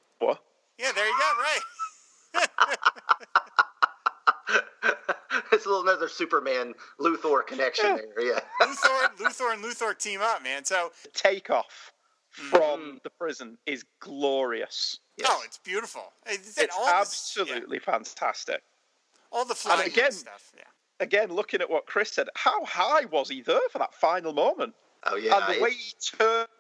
Yeah, 0.78 0.92
there 0.94 1.08
you 1.08 1.20
go. 1.20 1.34
Right. 1.42 2.48
it's 5.52 5.66
a 5.66 5.70
little 5.70 5.84
another 5.84 6.08
Superman 6.08 6.74
Luthor 7.00 7.46
connection 7.46 7.86
yeah. 7.86 7.98
there. 8.16 8.26
Yeah. 8.26 8.40
Luthor, 8.62 9.18
Luthor, 9.18 9.54
and 9.54 9.64
Luthor 9.64 9.98
team 9.98 10.22
up, 10.22 10.44
man. 10.44 10.66
So 10.66 10.92
takeoff 11.14 11.94
from 12.30 12.80
mm. 12.80 13.04
the 13.04 13.10
prison 13.10 13.58
is 13.66 13.84
glorious. 14.00 15.00
Yes. 15.18 15.28
Oh, 15.32 15.42
it's 15.46 15.58
beautiful. 15.58 16.14
It's, 16.26 16.58
it's 16.58 16.76
absolutely 16.88 17.78
yeah. 17.78 17.92
fantastic. 17.92 18.62
All 19.32 19.46
the 19.46 19.56
flying 19.56 19.82
and 19.82 19.92
again, 19.92 20.12
stuff. 20.12 20.52
Yeah. 20.56 20.64
Again, 21.00 21.32
looking 21.32 21.62
at 21.62 21.70
what 21.70 21.86
Chris 21.86 22.12
said, 22.12 22.28
how 22.36 22.64
high 22.66 23.06
was 23.06 23.30
he 23.30 23.42
there 23.42 23.60
for 23.72 23.80
that 23.80 23.94
final 23.94 24.34
moment? 24.34 24.74
Oh 25.04 25.16
yeah. 25.16 25.38
And 25.38 25.56
the 25.56 25.62
way 25.62 25.72
he 25.72 25.94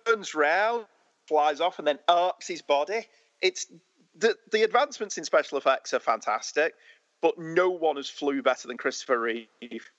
turns 0.06 0.36
round, 0.36 0.86
flies 1.28 1.60
off, 1.60 1.80
and 1.80 1.88
then 1.88 2.00
arcs 2.08 2.48
his 2.48 2.62
body. 2.62 3.08
It's 3.42 3.68
the 4.16 4.36
the 4.52 4.64
advancements 4.64 5.18
in 5.18 5.24
special 5.24 5.58
effects 5.58 5.94
are 5.94 6.00
fantastic, 6.00 6.74
but 7.22 7.38
no 7.38 7.70
one 7.70 7.96
has 7.96 8.10
flew 8.10 8.42
better 8.42 8.68
than 8.68 8.78
Christopher 8.78 9.20
Reeve. 9.20 9.90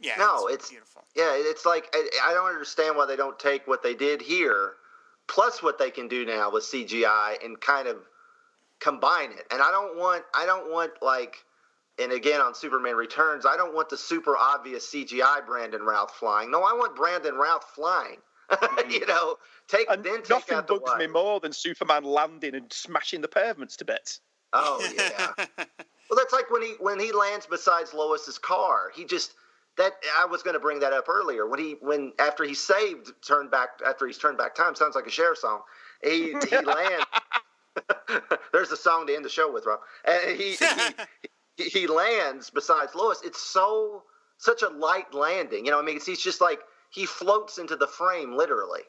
Yeah, 0.00 0.16
no, 0.18 0.46
it's, 0.46 0.56
it's 0.56 0.70
beautiful. 0.70 1.02
Yeah, 1.16 1.32
it's 1.34 1.64
like 1.64 1.88
I, 1.94 2.08
I, 2.24 2.34
don't 2.34 2.48
understand 2.48 2.96
why 2.96 3.06
they 3.06 3.16
don't 3.16 3.38
take 3.38 3.66
what 3.66 3.82
they 3.82 3.94
did 3.94 4.20
here, 4.20 4.72
plus 5.28 5.62
what 5.62 5.78
they 5.78 5.90
can 5.90 6.08
do 6.08 6.26
now 6.26 6.50
with 6.50 6.64
CGI, 6.64 7.42
and 7.44 7.60
kind 7.60 7.88
of 7.88 7.98
combine 8.80 9.30
it. 9.30 9.46
And 9.50 9.62
I 9.62 9.70
don't 9.70 9.96
want 9.96 10.24
I 10.34 10.46
don't 10.46 10.70
want 10.70 10.92
like, 11.00 11.36
and 11.98 12.12
again 12.12 12.40
on 12.40 12.54
Superman 12.54 12.96
Returns, 12.96 13.46
I 13.46 13.56
don't 13.56 13.74
want 13.74 13.88
the 13.88 13.96
super 13.96 14.36
obvious 14.36 14.86
CGI 14.92 15.46
Brandon 15.46 15.82
Routh 15.82 16.10
flying. 16.10 16.50
No, 16.50 16.62
I 16.62 16.72
want 16.72 16.96
Brandon 16.96 17.34
Routh 17.34 17.64
flying. 17.74 18.18
Mm-hmm. 18.50 18.90
you 18.90 19.06
know, 19.06 19.36
take 19.68 19.88
and 19.90 20.04
then 20.04 20.18
take 20.18 20.30
nothing 20.30 20.60
bugs 20.66 20.92
me 20.98 21.06
more 21.06 21.40
than 21.40 21.52
Superman 21.52 22.04
landing 22.04 22.54
and 22.54 22.70
smashing 22.72 23.20
the 23.20 23.28
pavements 23.28 23.76
to 23.76 23.84
bits. 23.84 24.20
Oh 24.54 24.80
yeah. 24.96 25.32
well, 25.36 26.16
that's 26.16 26.32
like 26.32 26.50
when 26.50 26.62
he 26.62 26.74
when 26.80 26.98
he 26.98 27.12
lands 27.12 27.44
beside 27.46 27.92
Lois's 27.92 28.38
car. 28.38 28.90
He 28.94 29.04
just 29.04 29.34
that 29.76 29.92
I 30.18 30.26
was 30.26 30.42
going 30.42 30.54
to 30.54 30.60
bring 30.60 30.80
that 30.80 30.92
up 30.92 31.08
earlier 31.08 31.46
when 31.46 31.58
he 31.58 31.76
when 31.80 32.12
after 32.18 32.44
he 32.44 32.54
saved 32.54 33.12
turned 33.26 33.50
back 33.50 33.80
after 33.86 34.06
he's 34.06 34.18
turned 34.18 34.38
back 34.38 34.54
time 34.54 34.74
sounds 34.74 34.94
like 34.94 35.06
a 35.06 35.10
Cher 35.10 35.34
song. 35.34 35.60
He 36.02 36.34
he 36.48 36.56
lands. 36.64 37.06
There's 38.52 38.70
a 38.70 38.76
song 38.76 39.08
to 39.08 39.14
end 39.16 39.24
the 39.24 39.28
show 39.28 39.52
with, 39.52 39.66
Rob. 39.66 39.80
And 40.04 40.38
he, 40.38 40.56
he 41.56 41.64
he 41.64 41.86
lands 41.88 42.50
besides 42.50 42.94
Lois. 42.94 43.20
It's 43.24 43.40
so 43.40 44.04
such 44.38 44.62
a 44.62 44.68
light 44.68 45.12
landing. 45.12 45.64
You 45.64 45.72
know, 45.72 45.80
I 45.80 45.82
mean, 45.82 45.96
it's, 45.96 46.06
he's 46.06 46.22
just 46.22 46.40
like 46.40 46.60
he 46.90 47.06
floats 47.06 47.58
into 47.58 47.74
the 47.74 47.88
frame 47.88 48.36
literally, 48.36 48.82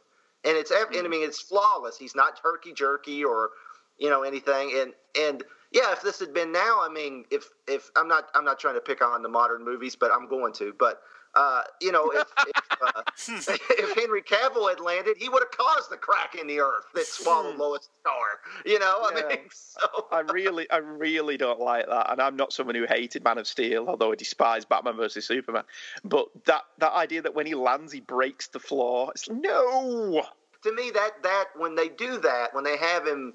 and 0.43 0.55
it's 0.55 0.69
and 0.69 0.85
I 0.95 1.07
mean 1.07 1.21
hmm. 1.21 1.25
it's 1.25 1.41
flawless. 1.41 1.97
He's 1.97 2.15
not 2.15 2.39
turkey 2.39 2.73
jerky 2.73 3.23
or 3.23 3.49
you 3.97 4.09
know 4.09 4.21
anything, 4.21 4.71
and 4.75 4.93
and 5.19 5.43
yeah, 5.75 5.91
if 5.91 6.01
this 6.01 6.19
had 6.19 6.33
been 6.33 6.53
now, 6.53 6.79
I 6.81 6.87
mean, 6.91 7.25
if 7.29 7.49
if 7.67 7.91
I'm 7.97 8.07
not 8.07 8.29
I'm 8.33 8.45
not 8.45 8.59
trying 8.59 8.75
to 8.75 8.81
pick 8.81 9.03
on 9.03 9.21
the 9.21 9.29
modern 9.29 9.63
movies, 9.63 9.95
but 9.95 10.09
I'm 10.11 10.27
going 10.27 10.53
to, 10.53 10.73
but. 10.79 11.01
Uh, 11.37 11.63
you 11.81 11.91
know, 11.91 12.09
if 12.11 12.31
if, 12.47 12.63
uh, 12.81 13.01
if, 13.77 13.93
Henry 13.93 14.21
Cavill 14.21 14.69
had 14.69 14.79
landed, 14.79 15.17
he 15.17 15.27
would 15.27 15.43
have 15.43 15.51
caused 15.51 15.91
the 15.91 15.97
crack 15.97 16.33
in 16.39 16.47
the 16.47 16.61
earth 16.61 16.85
that 16.93 17.05
swallowed 17.05 17.55
hmm. 17.55 17.59
Lois' 17.59 17.89
star. 17.99 18.63
You 18.65 18.79
know, 18.79 18.99
I 19.01 19.11
yeah. 19.17 19.27
mean, 19.27 19.39
so. 19.51 20.07
I 20.13 20.21
really, 20.21 20.71
I 20.71 20.77
really 20.77 21.35
don't 21.35 21.59
like 21.59 21.87
that, 21.89 22.09
and 22.09 22.21
I'm 22.21 22.37
not 22.37 22.53
someone 22.53 22.75
who 22.75 22.85
hated 22.87 23.25
Man 23.25 23.37
of 23.37 23.47
Steel, 23.47 23.89
although 23.89 24.13
I 24.13 24.15
despise 24.15 24.63
Batman 24.63 24.95
versus 24.95 25.27
Superman. 25.27 25.63
But 26.05 26.27
that 26.45 26.61
that 26.77 26.93
idea 26.93 27.21
that 27.23 27.35
when 27.35 27.47
he 27.47 27.53
lands, 27.53 27.91
he 27.91 27.99
breaks 27.99 28.47
the 28.47 28.59
floor. 28.61 29.11
It's 29.13 29.29
no. 29.29 30.25
To 30.63 30.73
me, 30.73 30.89
that 30.91 31.21
that 31.23 31.47
when 31.57 31.75
they 31.75 31.89
do 31.89 32.17
that, 32.19 32.53
when 32.53 32.63
they 32.63 32.77
have 32.77 33.05
him 33.05 33.33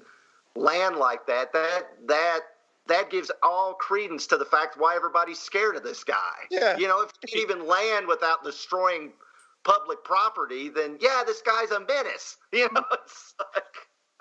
land 0.55 0.97
like 0.97 1.27
that, 1.27 1.53
that 1.53 1.83
that 2.07 2.39
that 2.87 3.09
gives 3.09 3.31
all 3.43 3.73
credence 3.73 4.27
to 4.27 4.37
the 4.37 4.45
fact 4.45 4.75
why 4.77 4.95
everybody's 4.95 5.39
scared 5.39 5.75
of 5.75 5.83
this 5.83 6.03
guy. 6.03 6.15
Yeah. 6.49 6.77
You 6.77 6.87
know, 6.87 7.01
if 7.01 7.11
he 7.21 7.31
can 7.31 7.41
even 7.41 7.67
land 7.67 8.07
without 8.07 8.43
destroying 8.43 9.13
public 9.63 10.03
property, 10.03 10.69
then 10.69 10.97
yeah, 10.99 11.23
this 11.25 11.41
guy's 11.41 11.71
a 11.71 11.79
menace. 11.79 12.37
You 12.53 12.67
know, 12.73 12.83
it's 12.91 13.33
like. 13.39 13.63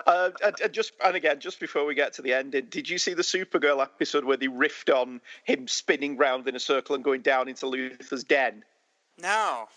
Uh, 0.07 0.31
and, 0.43 0.73
just 0.73 0.93
and 1.05 1.15
again, 1.15 1.41
just 1.41 1.61
before 1.61 1.85
we 1.85 1.95
get 1.95 2.15
to 2.15 2.23
the 2.23 2.33
end, 2.33 2.53
did 2.53 2.89
you 2.89 2.97
see 2.97 3.13
the 3.13 3.23
Supergirl 3.23 3.83
episode 3.83 4.25
where 4.25 4.37
they 4.37 4.47
riffed 4.47 4.95
on 4.95 5.21
him 5.45 5.69
spinning 5.69 6.17
round 6.17 6.49
in 6.49 6.57
a 6.57 6.61
circle 6.61 6.95
and 6.95 7.05
going 7.05 7.21
down 7.21 7.49
into 7.49 7.67
Luthor's 7.67 8.25
den? 8.25 8.65
No. 9.21 9.69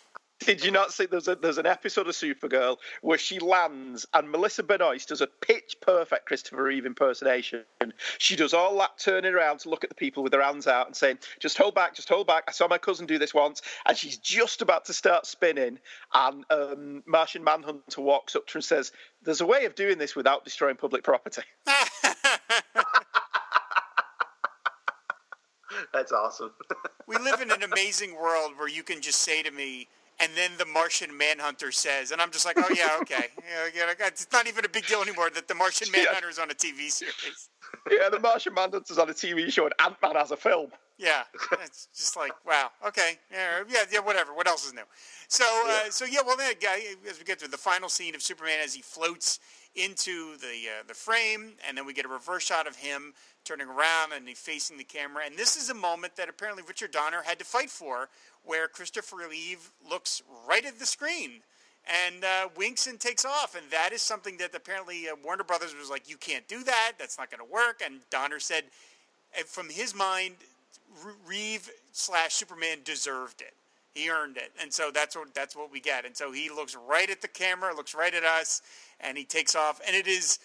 Did 0.45 0.63
you 0.65 0.71
not 0.71 0.91
see 0.91 1.05
there's 1.05 1.27
a, 1.27 1.35
there's 1.35 1.57
an 1.57 1.65
episode 1.65 2.07
of 2.07 2.15
Supergirl 2.15 2.77
where 3.01 3.17
she 3.17 3.39
lands 3.39 4.05
and 4.13 4.29
Melissa 4.29 4.63
Benoist 4.63 5.09
does 5.09 5.21
a 5.21 5.27
pitch 5.27 5.77
perfect 5.81 6.25
Christopher 6.25 6.63
Reeve 6.63 6.85
impersonation. 6.85 7.63
She 8.17 8.35
does 8.35 8.53
all 8.53 8.77
that 8.79 8.97
turning 8.97 9.33
around 9.33 9.59
to 9.59 9.69
look 9.69 9.83
at 9.83 9.89
the 9.89 9.95
people 9.95 10.23
with 10.23 10.33
her 10.33 10.41
hands 10.41 10.67
out 10.67 10.87
and 10.87 10.95
saying, 10.95 11.19
"Just 11.39 11.57
hold 11.57 11.75
back, 11.75 11.95
just 11.95 12.09
hold 12.09 12.27
back." 12.27 12.45
I 12.47 12.51
saw 12.51 12.67
my 12.67 12.77
cousin 12.77 13.05
do 13.05 13.17
this 13.17 13.33
once, 13.33 13.61
and 13.85 13.97
she's 13.97 14.17
just 14.17 14.61
about 14.61 14.85
to 14.85 14.93
start 14.93 15.25
spinning, 15.25 15.79
and 16.13 16.45
um, 16.49 17.03
Martian 17.05 17.43
Manhunter 17.43 18.01
walks 18.01 18.35
up 18.35 18.47
to 18.47 18.53
her 18.53 18.57
and 18.57 18.65
says, 18.65 18.91
"There's 19.21 19.41
a 19.41 19.45
way 19.45 19.65
of 19.65 19.75
doing 19.75 19.97
this 19.97 20.15
without 20.15 20.43
destroying 20.43 20.75
public 20.75 21.03
property." 21.03 21.43
That's 25.93 26.11
awesome. 26.11 26.51
we 27.07 27.17
live 27.17 27.41
in 27.41 27.51
an 27.51 27.63
amazing 27.63 28.15
world 28.15 28.53
where 28.57 28.67
you 28.67 28.83
can 28.83 29.01
just 29.01 29.19
say 29.19 29.43
to 29.43 29.51
me 29.51 29.87
and 30.23 30.31
then 30.35 30.51
the 30.57 30.65
Martian 30.65 31.15
Manhunter 31.17 31.71
says, 31.71 32.11
and 32.11 32.21
I'm 32.21 32.31
just 32.31 32.45
like, 32.45 32.57
oh 32.57 32.73
yeah, 32.73 32.97
okay, 33.01 33.27
yeah, 33.37 33.67
yeah, 33.75 34.07
it's 34.07 34.27
not 34.31 34.47
even 34.47 34.63
a 34.63 34.69
big 34.69 34.85
deal 34.87 35.01
anymore 35.01 35.29
that 35.33 35.47
the 35.47 35.55
Martian 35.55 35.91
Manhunter 35.91 36.29
is 36.29 36.39
on 36.39 36.49
a 36.49 36.53
TV 36.53 36.89
series. 36.89 37.49
Yeah, 37.91 38.09
the 38.09 38.19
Martian 38.19 38.53
Manhunter 38.53 38.91
is 38.91 38.97
on 38.97 39.09
a 39.09 39.13
TV 39.13 39.51
show, 39.51 39.65
and 39.65 39.73
Ant 39.79 39.95
Man 40.01 40.15
has 40.15 40.31
a 40.31 40.37
film. 40.37 40.69
Yeah, 40.97 41.23
it's 41.63 41.87
just 41.95 42.15
like 42.15 42.31
wow, 42.45 42.69
okay, 42.87 43.17
yeah, 43.31 43.63
yeah, 43.67 43.83
yeah, 43.91 43.99
whatever. 43.99 44.33
What 44.33 44.47
else 44.47 44.65
is 44.65 44.73
new? 44.73 44.83
So, 45.27 45.43
uh, 45.67 45.89
so 45.89 46.05
yeah, 46.05 46.19
well, 46.25 46.37
then, 46.37 46.53
as 47.09 47.17
we 47.17 47.25
get 47.25 47.39
to 47.39 47.49
the 47.49 47.57
final 47.57 47.89
scene 47.89 48.15
of 48.15 48.21
Superman 48.21 48.59
as 48.63 48.73
he 48.73 48.81
floats 48.81 49.39
into 49.75 50.37
the 50.37 50.69
uh, 50.69 50.83
the 50.87 50.93
frame, 50.93 51.53
and 51.67 51.77
then 51.77 51.85
we 51.85 51.93
get 51.93 52.05
a 52.05 52.09
reverse 52.09 52.43
shot 52.43 52.67
of 52.67 52.75
him 52.75 53.13
turning 53.43 53.67
around 53.67 54.13
and 54.15 54.27
facing 54.37 54.77
the 54.77 54.83
camera. 54.83 55.23
And 55.25 55.37
this 55.37 55.57
is 55.57 55.69
a 55.69 55.73
moment 55.73 56.15
that 56.15 56.29
apparently 56.29 56.63
Richard 56.65 56.91
Donner 56.91 57.23
had 57.23 57.39
to 57.39 57.45
fight 57.45 57.69
for, 57.69 58.09
where 58.45 58.67
Christopher 58.67 59.17
Reeve 59.29 59.71
looks 59.89 60.21
right 60.47 60.65
at 60.65 60.79
the 60.79 60.85
screen 60.85 61.41
and 61.85 62.23
uh, 62.23 62.49
winks 62.55 62.87
and 62.87 62.99
takes 62.99 63.25
off. 63.25 63.55
And 63.55 63.69
that 63.71 63.91
is 63.93 64.01
something 64.01 64.37
that 64.37 64.55
apparently 64.55 65.07
uh, 65.09 65.15
Warner 65.23 65.43
Brothers 65.43 65.75
was 65.77 65.89
like, 65.89 66.09
you 66.09 66.17
can't 66.17 66.47
do 66.47 66.63
that. 66.63 66.93
That's 66.97 67.17
not 67.17 67.29
going 67.29 67.45
to 67.45 67.53
work. 67.53 67.81
And 67.83 67.99
Donner 68.09 68.39
said, 68.39 68.65
from 69.45 69.69
his 69.69 69.95
mind, 69.95 70.35
Reeve 71.25 71.69
slash 71.91 72.33
Superman 72.33 72.79
deserved 72.83 73.41
it. 73.41 73.53
He 73.93 74.09
earned 74.09 74.37
it, 74.37 74.51
and 74.59 74.73
so 74.73 74.89
that's 74.91 75.15
what 75.15 75.35
that's 75.35 75.55
what 75.55 75.71
we 75.71 75.79
get. 75.79 76.03
And 76.03 76.17
so 76.17 76.31
he 76.31 76.49
looks 76.49 76.75
right 76.75 77.09
at 77.11 77.21
the 77.21 77.27
camera, 77.27 77.75
looks 77.75 77.93
right 77.93 78.13
at 78.13 78.23
us, 78.23 78.63
and 78.99 79.17
he 79.17 79.23
takes 79.23 79.55
off. 79.55 79.79
And 79.85 79.95
it 79.95 80.07
is 80.07 80.39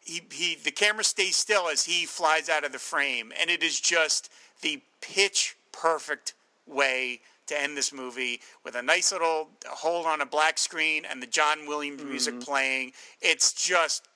he 0.00 0.22
he 0.30 0.54
the 0.54 0.70
camera 0.70 1.02
stays 1.02 1.34
still 1.34 1.68
as 1.68 1.84
he 1.84 2.06
flies 2.06 2.48
out 2.48 2.64
of 2.64 2.70
the 2.70 2.78
frame, 2.78 3.32
and 3.40 3.50
it 3.50 3.64
is 3.64 3.80
just 3.80 4.30
the 4.62 4.80
pitch 5.00 5.56
perfect 5.72 6.34
way 6.66 7.20
to 7.46 7.60
end 7.60 7.76
this 7.76 7.92
movie 7.92 8.40
with 8.64 8.74
a 8.74 8.82
nice 8.82 9.12
little 9.12 9.48
hold 9.68 10.06
on 10.06 10.20
a 10.20 10.26
black 10.26 10.58
screen 10.58 11.04
and 11.08 11.22
the 11.22 11.26
John 11.26 11.66
Williams 11.66 12.00
mm-hmm. 12.00 12.10
music 12.10 12.40
playing. 12.40 12.92
It's 13.20 13.52
just 13.52 14.08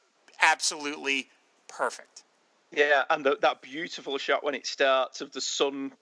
absolutely 0.42 1.28
perfect. 1.68 2.24
Yeah, 2.72 3.02
and 3.10 3.24
the, 3.24 3.36
that 3.42 3.62
beautiful 3.62 4.16
shot 4.18 4.44
when 4.44 4.54
it 4.54 4.66
starts 4.66 5.20
of 5.20 5.32
the 5.32 5.40
sun 5.40 5.92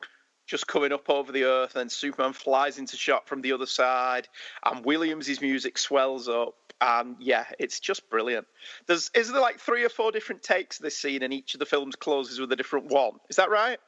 just 0.46 0.66
coming 0.66 0.92
up 0.92 1.08
over 1.10 1.30
the 1.30 1.44
earth, 1.44 1.76
and 1.76 1.92
Superman 1.92 2.32
flies 2.32 2.78
into 2.78 2.96
shot 2.96 3.28
from 3.28 3.42
the 3.42 3.52
other 3.52 3.66
side, 3.66 4.28
and 4.64 4.84
Williams' 4.84 5.40
music 5.40 5.76
swells 5.78 6.28
up. 6.28 6.54
And 6.80 7.16
yeah, 7.18 7.44
it's 7.58 7.80
just 7.80 8.08
brilliant. 8.08 8.46
There's 8.86 9.10
is 9.14 9.32
there 9.32 9.40
like 9.40 9.58
three 9.58 9.84
or 9.84 9.88
four 9.88 10.12
different 10.12 10.42
takes 10.42 10.78
of 10.78 10.84
this 10.84 10.96
scene, 10.96 11.22
and 11.22 11.32
each 11.32 11.54
of 11.54 11.60
the 11.60 11.66
films 11.66 11.96
closes 11.96 12.40
with 12.40 12.52
a 12.52 12.56
different 12.56 12.86
one. 12.86 13.12
Is 13.28 13.36
that 13.36 13.50
right? 13.50 13.78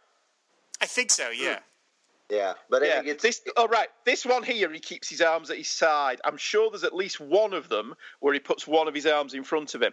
I 0.80 0.86
think 0.86 1.11
so. 1.11 1.30
Yeah. 1.30 1.54
Hmm. 1.54 1.61
Yeah, 2.31 2.55
but 2.68 2.85
yeah. 2.85 3.03
It's... 3.05 3.22
this. 3.22 3.41
All 3.57 3.64
oh, 3.64 3.68
right, 3.68 3.89
this 4.05 4.24
one 4.24 4.43
here, 4.43 4.72
he 4.72 4.78
keeps 4.78 5.09
his 5.09 5.20
arms 5.20 5.51
at 5.51 5.59
his 5.59 5.68
side. 5.68 6.20
I'm 6.24 6.37
sure 6.37 6.70
there's 6.70 6.85
at 6.85 6.95
least 6.95 7.20
one 7.20 7.53
of 7.53 7.68
them 7.68 7.95
where 8.20 8.33
he 8.33 8.41
puts 8.41 8.66
one 8.66 8.89
of 8.89 8.95
his 8.95 9.07
arms 9.07 9.35
in 9.35 9.43
front 9.43 9.74
of 9.74 9.83
him. 9.83 9.93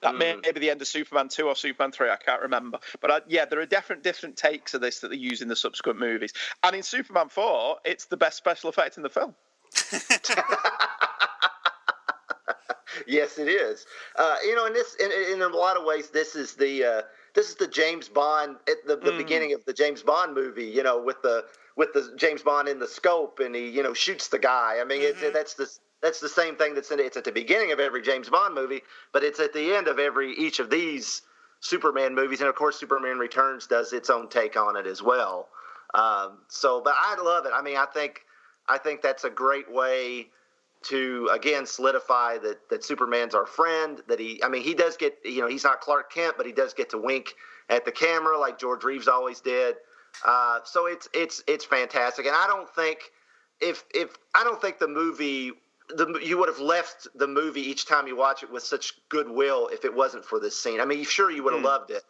That 0.00 0.16
may, 0.16 0.36
may 0.36 0.52
be 0.52 0.60
the 0.60 0.70
end 0.70 0.82
of 0.82 0.88
Superman 0.88 1.28
two 1.28 1.46
or 1.46 1.56
Superman 1.56 1.92
three. 1.92 2.10
I 2.10 2.16
can't 2.16 2.42
remember, 2.42 2.78
but 3.00 3.10
uh, 3.10 3.20
yeah, 3.26 3.46
there 3.46 3.60
are 3.60 3.66
different 3.66 4.02
different 4.02 4.36
takes 4.36 4.74
of 4.74 4.82
this 4.82 5.00
that 5.00 5.08
they 5.08 5.16
use 5.16 5.40
in 5.40 5.48
the 5.48 5.56
subsequent 5.56 5.98
movies. 5.98 6.34
And 6.62 6.76
in 6.76 6.82
Superman 6.82 7.30
four, 7.30 7.78
it's 7.84 8.04
the 8.06 8.16
best 8.16 8.36
special 8.36 8.68
effect 8.68 8.98
in 8.98 9.02
the 9.02 9.08
film. 9.08 9.34
yes, 13.06 13.38
it 13.38 13.48
is. 13.48 13.86
Uh, 14.16 14.36
you 14.44 14.54
know, 14.54 14.66
in 14.66 14.72
this, 14.72 14.94
in, 14.96 15.10
in, 15.32 15.42
a 15.42 15.48
lot 15.48 15.76
of 15.76 15.84
ways, 15.84 16.10
this 16.10 16.36
is 16.36 16.54
the 16.54 16.84
uh, 16.84 17.02
this 17.34 17.48
is 17.48 17.56
the 17.56 17.68
James 17.68 18.08
Bond 18.08 18.56
at 18.68 18.86
the, 18.86 18.96
the 18.96 19.12
mm. 19.12 19.18
beginning 19.18 19.52
of 19.54 19.64
the 19.64 19.72
James 19.72 20.02
Bond 20.02 20.34
movie. 20.34 20.66
You 20.66 20.82
know, 20.82 21.02
with 21.02 21.20
the 21.22 21.44
with 21.76 21.92
the 21.92 22.14
James 22.16 22.42
Bond 22.42 22.68
in 22.68 22.78
the 22.78 22.88
scope, 22.88 23.40
and 23.40 23.54
he 23.54 23.68
you 23.68 23.82
know 23.82 23.94
shoots 23.94 24.28
the 24.28 24.38
guy. 24.38 24.78
I 24.80 24.84
mean, 24.84 25.02
mm-hmm. 25.02 25.24
it's, 25.24 25.34
that's 25.34 25.54
the 25.54 25.68
that's 26.02 26.20
the 26.20 26.28
same 26.28 26.56
thing 26.56 26.74
that's 26.74 26.90
in 26.90 27.00
it. 27.00 27.06
it's 27.06 27.16
at 27.16 27.24
the 27.24 27.32
beginning 27.32 27.72
of 27.72 27.80
every 27.80 28.02
James 28.02 28.28
Bond 28.28 28.54
movie, 28.54 28.82
but 29.12 29.24
it's 29.24 29.40
at 29.40 29.52
the 29.52 29.74
end 29.74 29.88
of 29.88 29.98
every 29.98 30.32
each 30.34 30.60
of 30.60 30.70
these 30.70 31.22
Superman 31.60 32.14
movies, 32.14 32.40
and 32.40 32.48
of 32.48 32.54
course, 32.54 32.78
Superman 32.78 33.18
Returns 33.18 33.66
does 33.66 33.92
its 33.92 34.10
own 34.10 34.28
take 34.28 34.56
on 34.56 34.76
it 34.76 34.86
as 34.86 35.02
well. 35.02 35.48
Um, 35.94 36.38
so, 36.48 36.82
but 36.82 36.94
I 36.96 37.16
love 37.22 37.46
it. 37.46 37.52
I 37.54 37.62
mean, 37.62 37.76
I 37.76 37.86
think 37.86 38.20
I 38.68 38.78
think 38.78 39.02
that's 39.02 39.24
a 39.24 39.30
great 39.30 39.72
way 39.72 40.28
to 40.84 41.28
again 41.32 41.66
solidify 41.66 42.38
that 42.38 42.68
that 42.70 42.84
Superman's 42.84 43.34
our 43.34 43.46
friend. 43.46 44.02
That 44.08 44.20
he, 44.20 44.42
I 44.42 44.48
mean, 44.48 44.62
he 44.62 44.74
does 44.74 44.96
get 44.96 45.18
you 45.24 45.40
know 45.40 45.48
he's 45.48 45.64
not 45.64 45.80
Clark 45.80 46.12
Kent, 46.12 46.34
but 46.36 46.46
he 46.46 46.52
does 46.52 46.74
get 46.74 46.90
to 46.90 46.98
wink 46.98 47.34
at 47.68 47.84
the 47.84 47.92
camera 47.92 48.38
like 48.38 48.58
George 48.58 48.84
Reeves 48.84 49.08
always 49.08 49.40
did. 49.40 49.76
Uh, 50.24 50.60
so 50.64 50.86
it's 50.86 51.08
it's 51.12 51.42
it's 51.46 51.64
fantastic, 51.64 52.26
and 52.26 52.36
I 52.36 52.46
don't 52.46 52.68
think 52.74 52.98
if 53.60 53.84
if 53.94 54.16
I 54.34 54.44
don't 54.44 54.60
think 54.60 54.78
the 54.78 54.88
movie 54.88 55.52
the 55.88 56.18
you 56.22 56.38
would 56.38 56.48
have 56.48 56.60
left 56.60 57.08
the 57.14 57.26
movie 57.26 57.60
each 57.60 57.86
time 57.86 58.06
you 58.06 58.16
watch 58.16 58.42
it 58.42 58.50
with 58.50 58.62
such 58.62 58.94
goodwill 59.08 59.68
if 59.72 59.84
it 59.84 59.94
wasn't 59.94 60.24
for 60.24 60.40
this 60.40 60.60
scene. 60.60 60.80
I 60.80 60.84
mean, 60.84 61.04
sure 61.04 61.30
you 61.30 61.42
would 61.42 61.52
have 61.52 61.62
mm. 61.62 61.66
loved 61.66 61.90
it, 61.90 62.02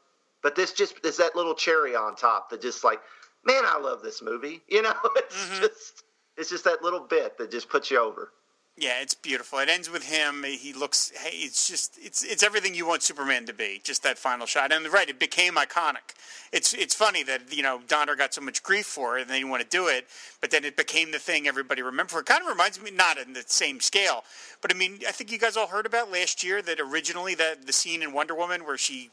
but 0.43 0.55
this 0.55 0.73
just 0.73 1.05
is 1.05 1.17
that 1.17 1.35
little 1.35 1.55
cherry 1.55 1.97
on 1.97 2.15
top 2.15 2.51
that 2.51 2.61
just 2.61 2.85
like, 2.85 3.01
man, 3.45 3.63
I 3.67 3.79
love 3.79 4.03
this 4.03 4.23
movie. 4.23 4.63
You 4.69 4.83
know, 4.83 4.95
it's 5.17 5.37
mm-hmm. 5.37 5.63
just 5.63 6.05
it's 6.37 6.51
just 6.51 6.65
that 6.65 6.83
little 6.83 7.01
bit 7.01 7.39
that 7.39 7.51
just 7.51 7.69
puts 7.69 7.91
you 7.91 8.01
over. 8.01 8.33
Yeah, 8.77 9.01
it's 9.01 9.15
beautiful. 9.15 9.61
It 9.61 9.69
ends 9.69 9.89
with 9.89 10.03
him. 10.03 10.43
He 10.43 10.73
looks. 10.73 11.13
Hey, 11.17 11.37
it's 11.37 11.69
just 11.69 11.97
it's 12.03 12.25
it's 12.25 12.43
everything 12.43 12.75
you 12.75 12.85
want 12.85 13.05
Superman 13.05 13.47
to 13.47 13.53
be. 13.53 13.81
Just 13.85 14.03
that 14.03 14.19
final 14.19 14.47
shot. 14.47 14.73
And 14.73 14.93
right, 14.93 15.09
it 15.09 15.21
became 15.21 15.55
iconic. 15.55 16.15
It's 16.53 16.75
it's 16.75 16.93
funny 16.93 17.23
that 17.23 17.53
you 17.53 17.63
know 17.63 17.83
Donner 17.87 18.17
got 18.17 18.35
so 18.35 18.41
much 18.41 18.65
grief 18.65 18.87
for 18.87 19.17
it, 19.17 19.23
and 19.23 19.31
they 19.31 19.37
didn't 19.37 19.51
want 19.51 19.63
to 19.63 19.69
do 19.69 19.87
it, 19.87 20.09
but 20.41 20.51
then 20.51 20.65
it 20.65 20.77
became 20.77 21.13
the 21.13 21.21
thing 21.21 21.47
everybody 21.47 21.83
remember. 21.83 22.11
For 22.11 22.21
it 22.21 22.27
kind 22.27 22.43
of 22.43 22.49
reminds 22.49 22.83
me, 22.83 22.91
not 22.91 23.17
in 23.17 23.33
the 23.33 23.45
same 23.47 23.79
scale, 23.79 24.25
but 24.61 24.75
I 24.75 24.77
mean, 24.77 24.99
I 25.07 25.13
think 25.13 25.31
you 25.31 25.39
guys 25.39 25.57
all 25.57 25.69
heard 25.69 25.87
about 25.87 26.11
last 26.11 26.43
year 26.43 26.61
that 26.63 26.81
originally 26.81 27.37
that 27.37 27.69
the 27.69 27.73
scene 27.73 28.03
in 28.03 28.13
Wonder 28.13 28.35
Woman 28.35 28.65
where 28.67 28.77
she 28.77 29.11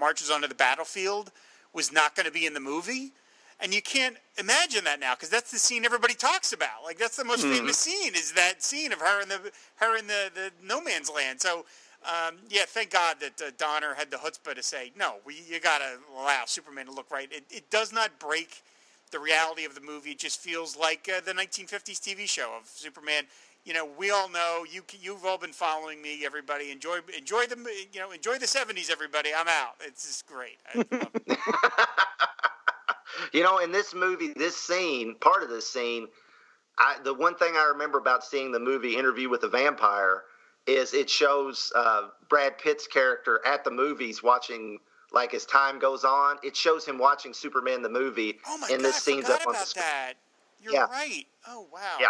marches 0.00 0.28
onto 0.28 0.48
the 0.48 0.56
battlefield 0.56 1.30
was 1.72 1.92
not 1.92 2.16
going 2.16 2.26
to 2.26 2.32
be 2.32 2.46
in 2.46 2.54
the 2.54 2.60
movie 2.60 3.12
and 3.60 3.72
you 3.72 3.82
can't 3.82 4.16
imagine 4.38 4.84
that 4.84 5.00
now 5.00 5.14
because 5.14 5.28
that's 5.28 5.50
the 5.50 5.58
scene 5.58 5.84
everybody 5.84 6.14
talks 6.14 6.52
about. 6.52 6.82
Like 6.84 6.98
that's 6.98 7.16
the 7.16 7.24
most 7.24 7.44
mm-hmm. 7.44 7.58
famous 7.58 7.78
scene 7.78 8.14
is 8.14 8.32
that 8.32 8.62
scene 8.62 8.92
of 8.92 9.00
her 9.00 9.22
in 9.22 9.28
the 9.28 9.52
her 9.76 9.96
in 9.96 10.06
the, 10.06 10.30
the 10.34 10.50
no 10.62 10.80
man's 10.80 11.10
land. 11.10 11.40
So 11.40 11.64
um, 12.04 12.36
yeah, 12.48 12.62
thank 12.66 12.90
God 12.90 13.16
that 13.20 13.40
uh, 13.40 13.50
Donner 13.56 13.94
had 13.94 14.10
the 14.10 14.18
chutzpah 14.18 14.54
to 14.54 14.62
say 14.62 14.92
no. 14.98 15.16
We 15.24 15.36
you 15.48 15.60
got 15.60 15.78
to 15.78 15.98
allow 16.20 16.42
Superman 16.46 16.86
to 16.86 16.92
look 16.92 17.10
right. 17.10 17.28
It, 17.30 17.44
it 17.50 17.70
does 17.70 17.92
not 17.92 18.18
break 18.18 18.62
the 19.10 19.18
reality 19.18 19.64
of 19.64 19.74
the 19.74 19.80
movie. 19.80 20.10
It 20.10 20.18
just 20.18 20.40
feels 20.40 20.76
like 20.76 21.08
uh, 21.08 21.20
the 21.24 21.32
1950s 21.32 22.00
TV 22.00 22.28
show 22.28 22.52
of 22.60 22.66
Superman. 22.66 23.24
You 23.64 23.72
know, 23.72 23.88
we 23.96 24.10
all 24.10 24.28
know 24.28 24.66
you. 24.70 24.82
You've 25.00 25.24
all 25.24 25.38
been 25.38 25.52
following 25.52 26.02
me. 26.02 26.26
Everybody 26.26 26.70
enjoy 26.70 26.98
enjoy 27.16 27.46
the 27.46 27.56
you 27.92 28.00
know 28.00 28.10
enjoy 28.10 28.38
the 28.38 28.46
70s. 28.46 28.90
Everybody, 28.90 29.30
I'm 29.34 29.48
out. 29.48 29.76
It's 29.80 30.06
just 30.06 30.26
great. 30.26 30.58
You 33.32 33.42
know, 33.42 33.58
in 33.58 33.72
this 33.72 33.94
movie, 33.94 34.32
this 34.36 34.56
scene, 34.56 35.16
part 35.20 35.42
of 35.42 35.48
this 35.48 35.68
scene, 35.68 36.08
I, 36.78 36.96
the 37.04 37.14
one 37.14 37.36
thing 37.36 37.54
I 37.56 37.64
remember 37.72 37.98
about 37.98 38.24
seeing 38.24 38.52
the 38.52 38.58
movie 38.60 38.96
Interview 38.96 39.28
with 39.28 39.42
the 39.42 39.48
Vampire 39.48 40.24
is 40.66 40.94
it 40.94 41.10
shows 41.10 41.72
uh, 41.76 42.08
Brad 42.28 42.58
Pitt's 42.58 42.86
character 42.86 43.40
at 43.46 43.64
the 43.64 43.70
movies 43.70 44.22
watching 44.22 44.78
like 45.12 45.34
as 45.34 45.44
time 45.46 45.78
goes 45.78 46.04
on. 46.04 46.38
It 46.42 46.56
shows 46.56 46.84
him 46.84 46.98
watching 46.98 47.32
Superman 47.32 47.82
the 47.82 47.88
movie. 47.88 48.38
Oh 48.46 48.58
my 48.58 48.68
and 48.68 48.78
God, 48.78 48.86
this 48.86 48.96
scene's 48.96 49.28
up 49.28 49.46
on 49.46 49.52
the 49.52 49.58
screen. 49.60 49.84
That. 49.84 50.14
You're 50.60 50.72
yeah. 50.72 50.86
right. 50.86 51.26
Oh 51.46 51.66
wow. 51.72 51.96
Yeah. 52.00 52.08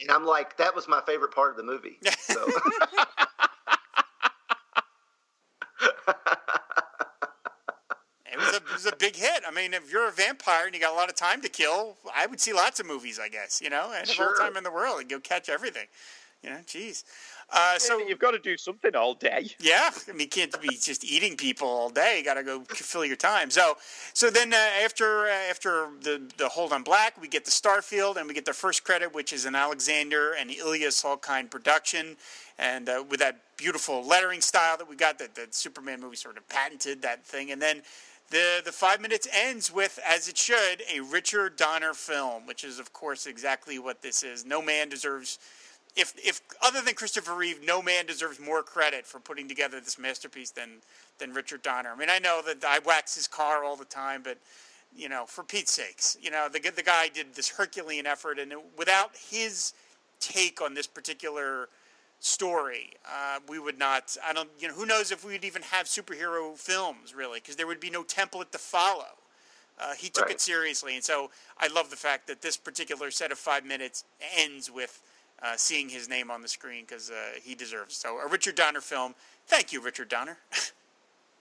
And 0.00 0.10
I'm 0.10 0.24
like, 0.24 0.56
that 0.58 0.74
was 0.74 0.88
my 0.88 1.02
favorite 1.04 1.34
part 1.34 1.50
of 1.50 1.56
the 1.56 1.62
movie. 1.62 1.98
So. 2.30 2.46
was 8.40 8.54
a, 8.54 8.56
it 8.56 8.72
was 8.72 8.86
a 8.86 8.89
big 9.00 9.16
hit. 9.16 9.42
I 9.48 9.50
mean, 9.50 9.74
if 9.74 9.90
you're 9.90 10.08
a 10.08 10.12
vampire 10.12 10.66
and 10.66 10.74
you 10.74 10.80
got 10.80 10.92
a 10.92 10.96
lot 10.96 11.08
of 11.08 11.16
time 11.16 11.40
to 11.42 11.48
kill, 11.48 11.96
I 12.14 12.26
would 12.26 12.38
see 12.38 12.52
lots 12.52 12.78
of 12.78 12.86
movies, 12.86 13.18
I 13.18 13.28
guess. 13.28 13.60
You 13.60 13.70
know, 13.70 13.92
and 13.96 14.06
sure. 14.06 14.26
all 14.26 14.32
the 14.34 14.38
time 14.38 14.56
in 14.56 14.62
the 14.62 14.70
world, 14.70 15.00
and 15.00 15.10
go 15.10 15.18
catch 15.18 15.48
everything. 15.48 15.86
You 16.44 16.50
know, 16.50 16.60
jeez. 16.66 17.04
Uh, 17.52 17.78
so 17.78 17.98
you've 17.98 18.20
got 18.20 18.30
to 18.30 18.38
do 18.38 18.56
something 18.56 18.94
all 18.94 19.12
day. 19.12 19.50
Yeah, 19.58 19.90
I 20.08 20.12
mean, 20.12 20.20
you 20.20 20.28
can't 20.28 20.62
be 20.62 20.68
just 20.68 21.04
eating 21.04 21.36
people 21.36 21.66
all 21.66 21.90
day. 21.90 22.18
You 22.18 22.24
got 22.24 22.34
to 22.34 22.44
go 22.44 22.60
fill 22.60 23.04
your 23.04 23.16
time. 23.16 23.50
So, 23.50 23.76
so 24.14 24.30
then 24.30 24.54
uh, 24.54 24.56
after 24.84 25.24
uh, 25.24 25.50
after 25.50 25.88
the 26.00 26.22
the 26.38 26.48
Hold 26.48 26.72
on 26.72 26.82
Black, 26.82 27.20
we 27.20 27.26
get 27.26 27.44
the 27.44 27.50
Starfield, 27.50 28.16
and 28.16 28.28
we 28.28 28.34
get 28.34 28.44
the 28.44 28.52
first 28.52 28.84
credit, 28.84 29.12
which 29.12 29.32
is 29.32 29.46
an 29.46 29.54
Alexander 29.54 30.32
and 30.38 30.50
Ilya 30.50 30.88
Salkind 30.88 31.50
production, 31.50 32.16
and 32.58 32.88
uh, 32.88 33.04
with 33.08 33.20
that 33.20 33.40
beautiful 33.56 34.02
lettering 34.06 34.40
style 34.40 34.76
that 34.78 34.88
we 34.88 34.94
got, 34.96 35.18
that 35.18 35.34
the 35.34 35.48
Superman 35.50 36.00
movie 36.00 36.16
sort 36.16 36.38
of 36.38 36.48
patented 36.48 37.02
that 37.02 37.24
thing, 37.26 37.50
and 37.50 37.60
then 37.60 37.82
the, 38.30 38.62
the 38.64 38.72
five 38.72 39.00
minutes 39.00 39.26
ends 39.32 39.72
with, 39.72 39.98
as 40.08 40.28
it 40.28 40.38
should, 40.38 40.82
a 40.92 41.00
Richard 41.00 41.56
Donner 41.56 41.94
film, 41.94 42.46
which 42.46 42.64
is, 42.64 42.78
of 42.78 42.92
course, 42.92 43.26
exactly 43.26 43.78
what 43.78 44.02
this 44.02 44.22
is. 44.22 44.44
No 44.44 44.62
man 44.62 44.88
deserves, 44.88 45.38
if, 45.96 46.14
if 46.16 46.40
other 46.62 46.80
than 46.80 46.94
Christopher 46.94 47.34
Reeve, 47.34 47.60
no 47.64 47.82
man 47.82 48.06
deserves 48.06 48.38
more 48.38 48.62
credit 48.62 49.04
for 49.04 49.18
putting 49.18 49.48
together 49.48 49.80
this 49.80 49.98
masterpiece 49.98 50.50
than, 50.50 50.70
than 51.18 51.32
Richard 51.32 51.62
Donner. 51.62 51.90
I 51.90 51.96
mean, 51.96 52.10
I 52.10 52.20
know 52.20 52.40
that 52.46 52.64
I 52.64 52.78
wax 52.78 53.16
his 53.16 53.26
car 53.26 53.64
all 53.64 53.76
the 53.76 53.84
time, 53.84 54.22
but, 54.22 54.38
you 54.96 55.08
know, 55.08 55.24
for 55.26 55.42
Pete's 55.42 55.72
sakes, 55.72 56.16
you 56.22 56.30
know, 56.30 56.48
the, 56.48 56.60
the 56.60 56.82
guy 56.82 57.08
did 57.08 57.34
this 57.34 57.48
Herculean 57.48 58.06
effort, 58.06 58.38
and 58.38 58.52
it, 58.52 58.58
without 58.78 59.10
his 59.30 59.74
take 60.20 60.60
on 60.60 60.74
this 60.74 60.86
particular 60.86 61.68
story. 62.20 62.90
Uh, 63.04 63.40
we 63.48 63.58
would 63.58 63.78
not. 63.78 64.16
I 64.24 64.32
don't. 64.32 64.48
You 64.58 64.68
know, 64.68 64.74
who 64.74 64.86
knows 64.86 65.10
if 65.10 65.24
we'd 65.24 65.44
even 65.44 65.62
have 65.62 65.86
superhero 65.86 66.56
films 66.56 67.14
really, 67.14 67.40
because 67.40 67.56
there 67.56 67.66
would 67.66 67.80
be 67.80 67.90
no 67.90 68.04
template 68.04 68.50
to 68.52 68.58
follow. 68.58 69.16
Uh, 69.78 69.94
he 69.94 70.10
took 70.10 70.26
right. 70.26 70.34
it 70.34 70.40
seriously, 70.40 70.94
and 70.94 71.02
so 71.02 71.30
I 71.58 71.68
love 71.68 71.88
the 71.88 71.96
fact 71.96 72.26
that 72.26 72.42
this 72.42 72.56
particular 72.56 73.10
set 73.10 73.32
of 73.32 73.38
five 73.38 73.64
minutes 73.64 74.04
ends 74.36 74.70
with 74.70 75.00
uh, 75.42 75.54
seeing 75.56 75.88
his 75.88 76.06
name 76.06 76.30
on 76.30 76.42
the 76.42 76.48
screen 76.48 76.84
because 76.86 77.10
uh, 77.10 77.14
he 77.42 77.54
deserves. 77.54 77.94
It. 77.94 78.00
So 78.00 78.18
a 78.18 78.28
Richard 78.28 78.54
Donner 78.54 78.82
film. 78.82 79.14
Thank 79.46 79.72
you, 79.72 79.80
Richard 79.80 80.08
Donner. 80.08 80.36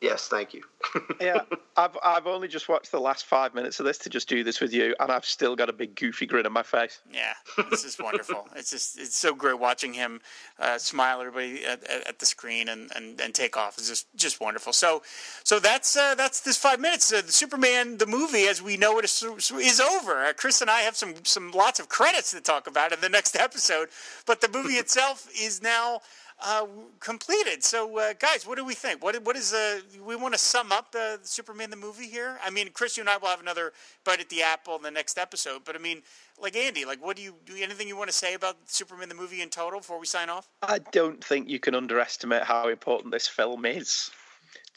Yes, 0.01 0.29
thank 0.29 0.53
you. 0.53 0.63
yeah, 1.21 1.41
I've 1.75 1.97
I've 2.01 2.25
only 2.25 2.47
just 2.47 2.69
watched 2.69 2.91
the 2.91 3.01
last 3.01 3.25
five 3.25 3.53
minutes 3.53 3.81
of 3.81 3.85
this 3.85 3.97
to 3.99 4.09
just 4.09 4.29
do 4.29 4.45
this 4.45 4.61
with 4.61 4.73
you, 4.73 4.95
and 4.97 5.11
I've 5.11 5.25
still 5.25 5.57
got 5.57 5.69
a 5.69 5.73
big 5.73 5.95
goofy 5.95 6.25
grin 6.25 6.45
on 6.45 6.53
my 6.53 6.63
face. 6.63 7.01
Yeah, 7.11 7.33
this 7.69 7.83
is 7.83 7.99
wonderful. 7.99 8.47
it's 8.55 8.71
just 8.71 8.97
it's 8.97 9.17
so 9.17 9.35
great 9.35 9.59
watching 9.59 9.93
him 9.93 10.21
uh, 10.57 10.77
smile 10.77 11.19
everybody 11.19 11.65
at, 11.65 11.83
at, 11.83 12.07
at, 12.07 12.19
the 12.19 12.25
screen 12.25 12.69
and, 12.69 12.89
and, 12.95 13.19
and 13.19 13.33
take 13.33 13.57
off. 13.57 13.77
It's 13.77 13.89
just 13.89 14.07
just 14.15 14.39
wonderful. 14.39 14.71
So 14.71 15.03
so 15.43 15.59
that's 15.59 15.97
uh, 15.97 16.15
that's 16.15 16.39
this 16.39 16.55
five 16.55 16.79
minutes. 16.79 17.11
Uh, 17.11 17.21
the 17.21 17.33
Superman 17.33 17.97
the 17.97 18.07
movie 18.07 18.47
as 18.47 18.61
we 18.61 18.77
know 18.77 18.99
it 18.99 19.05
is, 19.05 19.21
is 19.51 19.81
over. 19.81 20.23
Uh, 20.23 20.31
Chris 20.31 20.61
and 20.61 20.69
I 20.69 20.79
have 20.81 20.95
some 20.95 21.15
some 21.23 21.51
lots 21.51 21.77
of 21.77 21.89
credits 21.89 22.31
to 22.31 22.39
talk 22.39 22.67
about 22.67 22.93
in 22.93 23.01
the 23.01 23.09
next 23.09 23.35
episode, 23.35 23.89
but 24.25 24.39
the 24.39 24.47
movie 24.47 24.75
itself 24.75 25.27
is 25.37 25.61
now 25.61 25.99
uh, 26.41 26.65
completed. 26.99 27.63
So, 27.63 27.97
uh, 27.99 28.13
guys, 28.19 28.45
what 28.45 28.57
do 28.57 28.65
we 28.65 28.73
think? 28.73 29.03
What 29.03 29.21
what 29.23 29.35
is 29.35 29.53
uh, 29.53 29.81
we 30.05 30.15
want 30.15 30.33
to 30.33 30.39
sum 30.39 30.71
up 30.71 30.91
the, 30.91 31.19
the, 31.21 31.27
Superman 31.27 31.69
the 31.69 31.75
movie 31.75 32.07
here? 32.07 32.37
I 32.43 32.49
mean, 32.49 32.69
Chris, 32.73 32.97
you 32.97 33.01
and 33.01 33.09
I 33.09 33.17
will 33.17 33.27
have 33.27 33.41
another 33.41 33.73
bite 34.03 34.19
at 34.19 34.29
the 34.29 34.41
apple 34.41 34.75
in 34.75 34.81
the 34.81 34.91
next 34.91 35.17
episode. 35.17 35.61
But 35.65 35.75
I 35.75 35.79
mean, 35.79 36.01
like 36.41 36.55
Andy, 36.55 36.85
like 36.85 37.03
what 37.03 37.15
do 37.15 37.21
you 37.21 37.35
do? 37.45 37.55
Anything 37.61 37.87
you 37.87 37.97
want 37.97 38.09
to 38.09 38.15
say 38.15 38.33
about 38.33 38.57
Superman 38.65 39.09
the 39.09 39.15
movie 39.15 39.41
in 39.41 39.49
total 39.49 39.79
before 39.79 39.99
we 39.99 40.05
sign 40.05 40.29
off? 40.29 40.47
I 40.61 40.79
don't 40.91 41.23
think 41.23 41.49
you 41.49 41.59
can 41.59 41.75
underestimate 41.75 42.43
how 42.43 42.69
important 42.69 43.11
this 43.11 43.27
film 43.27 43.65
is 43.65 44.11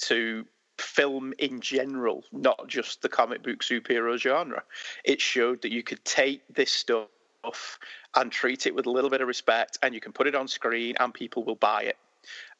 to 0.02 0.44
film 0.78 1.32
in 1.38 1.60
general, 1.60 2.24
not 2.32 2.66
just 2.66 3.02
the 3.02 3.08
comic 3.08 3.42
book 3.42 3.60
superhero 3.60 4.18
genre. 4.18 4.62
It 5.04 5.20
showed 5.20 5.62
that 5.62 5.72
you 5.72 5.82
could 5.82 6.04
take 6.04 6.42
this 6.52 6.72
stuff 6.72 7.08
and 8.14 8.30
treat 8.30 8.66
it 8.66 8.74
with 8.74 8.86
a 8.86 8.90
little 8.90 9.10
bit 9.10 9.20
of 9.20 9.28
respect, 9.28 9.78
and 9.82 9.94
you 9.94 10.00
can 10.00 10.12
put 10.12 10.26
it 10.26 10.34
on 10.34 10.48
screen 10.48 10.94
and 11.00 11.12
people 11.12 11.44
will 11.44 11.56
buy 11.56 11.82
it. 11.82 11.96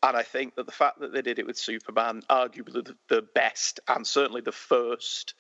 And 0.03 0.17
I 0.17 0.23
think 0.23 0.57
that 0.57 0.67
the 0.67 0.73
fact 0.73 1.01
that 1.01 1.13
they 1.13 1.23
did 1.23 1.39
it 1.39 1.47
with 1.47 1.57
Superman, 1.57 2.23
arguably 2.29 2.85
the, 2.85 2.97
the 3.09 3.23
best 3.23 3.81
and 3.87 4.07
certainly 4.07 4.41
the 4.41 4.53
first 4.53 5.35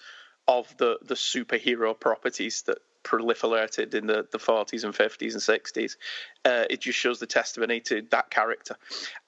of 0.49 0.75
the, 0.77 0.99
the 1.03 1.15
superhero 1.15 1.99
properties 1.99 2.63
that 2.63 2.79
proliferated 3.05 3.95
in 3.95 4.07
the, 4.07 4.27
the 4.31 4.39
40s 4.39 4.85
and 4.85 4.95
50s 4.95 5.33
and 5.33 5.43
60s. 5.43 5.97
Uh, 6.45 6.65
it 6.71 6.81
just 6.81 6.99
shows 6.99 7.19
the 7.19 7.27
testimony 7.27 7.81
to 7.81 8.03
that 8.11 8.31
character. 8.31 8.77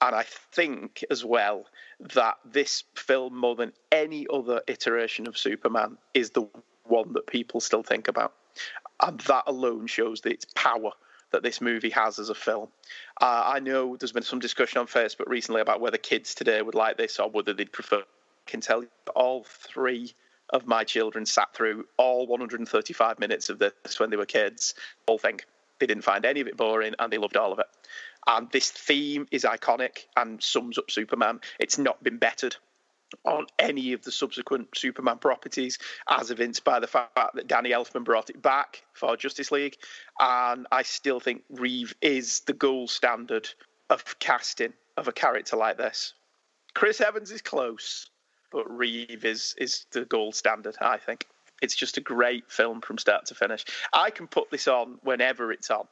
And 0.00 0.14
I 0.14 0.24
think 0.52 1.04
as 1.10 1.24
well 1.24 1.66
that 2.14 2.36
this 2.44 2.84
film, 2.94 3.36
more 3.36 3.56
than 3.56 3.72
any 3.90 4.26
other 4.32 4.62
iteration 4.66 5.26
of 5.26 5.36
Superman, 5.36 5.98
is 6.14 6.30
the 6.30 6.48
one 6.84 7.12
that 7.14 7.26
people 7.26 7.60
still 7.60 7.82
think 7.82 8.08
about. 8.08 8.34
And 9.00 9.20
that 9.20 9.44
alone 9.46 9.86
shows 9.86 10.20
that 10.22 10.32
its 10.32 10.46
power 10.54 10.90
that 11.34 11.42
this 11.42 11.60
movie 11.60 11.90
has 11.90 12.18
as 12.18 12.30
a 12.30 12.34
film. 12.34 12.68
Uh, 13.20 13.42
I 13.46 13.58
know 13.58 13.96
there's 13.96 14.12
been 14.12 14.22
some 14.22 14.38
discussion 14.38 14.78
on 14.78 14.86
Facebook 14.86 15.26
recently 15.26 15.60
about 15.60 15.80
whether 15.80 15.98
kids 15.98 16.34
today 16.34 16.62
would 16.62 16.76
like 16.76 16.96
this 16.96 17.18
or 17.18 17.28
whether 17.28 17.52
they'd 17.52 17.72
prefer. 17.72 17.98
I 17.98 18.50
can 18.50 18.60
tell 18.60 18.82
you 18.82 18.88
all 19.16 19.44
three 19.44 20.14
of 20.50 20.66
my 20.66 20.84
children 20.84 21.26
sat 21.26 21.52
through 21.52 21.86
all 21.96 22.26
135 22.28 23.18
minutes 23.18 23.48
of 23.48 23.58
this 23.58 23.98
when 23.98 24.10
they 24.10 24.16
were 24.16 24.26
kids. 24.26 24.74
Whole 25.08 25.18
thing. 25.18 25.40
They 25.80 25.86
didn't 25.86 26.04
find 26.04 26.24
any 26.24 26.40
of 26.40 26.46
it 26.46 26.56
boring 26.56 26.94
and 26.98 27.12
they 27.12 27.18
loved 27.18 27.36
all 27.36 27.52
of 27.52 27.58
it. 27.58 27.66
And 28.26 28.48
this 28.50 28.70
theme 28.70 29.26
is 29.30 29.42
iconic 29.42 30.06
and 30.16 30.40
sums 30.42 30.78
up 30.78 30.90
Superman. 30.90 31.40
It's 31.58 31.78
not 31.78 32.02
been 32.02 32.18
bettered 32.18 32.56
on 33.24 33.46
any 33.58 33.92
of 33.92 34.02
the 34.02 34.12
subsequent 34.12 34.68
Superman 34.76 35.18
properties, 35.18 35.78
as 36.08 36.30
evinced 36.30 36.64
by 36.64 36.80
the 36.80 36.86
fact 36.86 37.34
that 37.34 37.46
Danny 37.46 37.70
Elfman 37.70 38.04
brought 38.04 38.30
it 38.30 38.40
back 38.40 38.82
for 38.92 39.16
Justice 39.16 39.52
League. 39.52 39.76
And 40.20 40.66
I 40.72 40.82
still 40.82 41.20
think 41.20 41.42
Reeve 41.50 41.94
is 42.00 42.40
the 42.40 42.52
gold 42.52 42.90
standard 42.90 43.48
of 43.90 44.18
casting 44.18 44.72
of 44.96 45.08
a 45.08 45.12
character 45.12 45.56
like 45.56 45.76
this. 45.76 46.14
Chris 46.74 47.00
Evans 47.00 47.30
is 47.30 47.42
close, 47.42 48.10
but 48.50 48.68
Reeve 48.70 49.24
is 49.24 49.54
is 49.58 49.86
the 49.92 50.04
gold 50.04 50.34
standard, 50.34 50.76
I 50.80 50.98
think. 50.98 51.26
It's 51.62 51.74
just 51.74 51.96
a 51.96 52.00
great 52.00 52.50
film 52.50 52.80
from 52.80 52.98
start 52.98 53.26
to 53.26 53.34
finish. 53.34 53.64
I 53.92 54.10
can 54.10 54.26
put 54.26 54.50
this 54.50 54.68
on 54.68 54.98
whenever 55.02 55.52
it's 55.52 55.70
on 55.70 55.86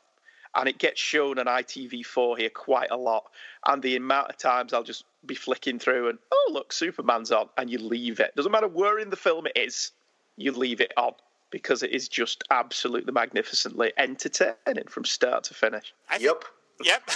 and 0.54 0.68
it 0.68 0.78
gets 0.78 1.00
shown 1.00 1.38
on 1.38 1.46
ITV4 1.46 2.38
here 2.38 2.50
quite 2.50 2.90
a 2.90 2.96
lot. 2.96 3.24
And 3.66 3.82
the 3.82 3.96
amount 3.96 4.30
of 4.30 4.36
times 4.36 4.72
I'll 4.72 4.82
just 4.82 5.04
be 5.24 5.34
flicking 5.34 5.78
through 5.78 6.08
and 6.08 6.18
oh 6.32 6.50
look, 6.52 6.72
Superman's 6.72 7.32
on, 7.32 7.48
and 7.56 7.70
you 7.70 7.78
leave 7.78 8.20
it. 8.20 8.34
Doesn't 8.36 8.52
matter 8.52 8.68
where 8.68 8.98
in 8.98 9.10
the 9.10 9.16
film 9.16 9.46
it 9.46 9.56
is, 9.56 9.92
you 10.36 10.52
leave 10.52 10.80
it 10.80 10.92
on 10.96 11.12
because 11.50 11.82
it 11.82 11.90
is 11.90 12.08
just 12.08 12.42
absolutely 12.50 13.12
magnificently 13.12 13.92
entertaining 13.98 14.88
from 14.88 15.04
start 15.04 15.44
to 15.44 15.54
finish. 15.54 15.94
I 16.10 16.16
yep. 16.16 16.44
Yep, 16.92 17.02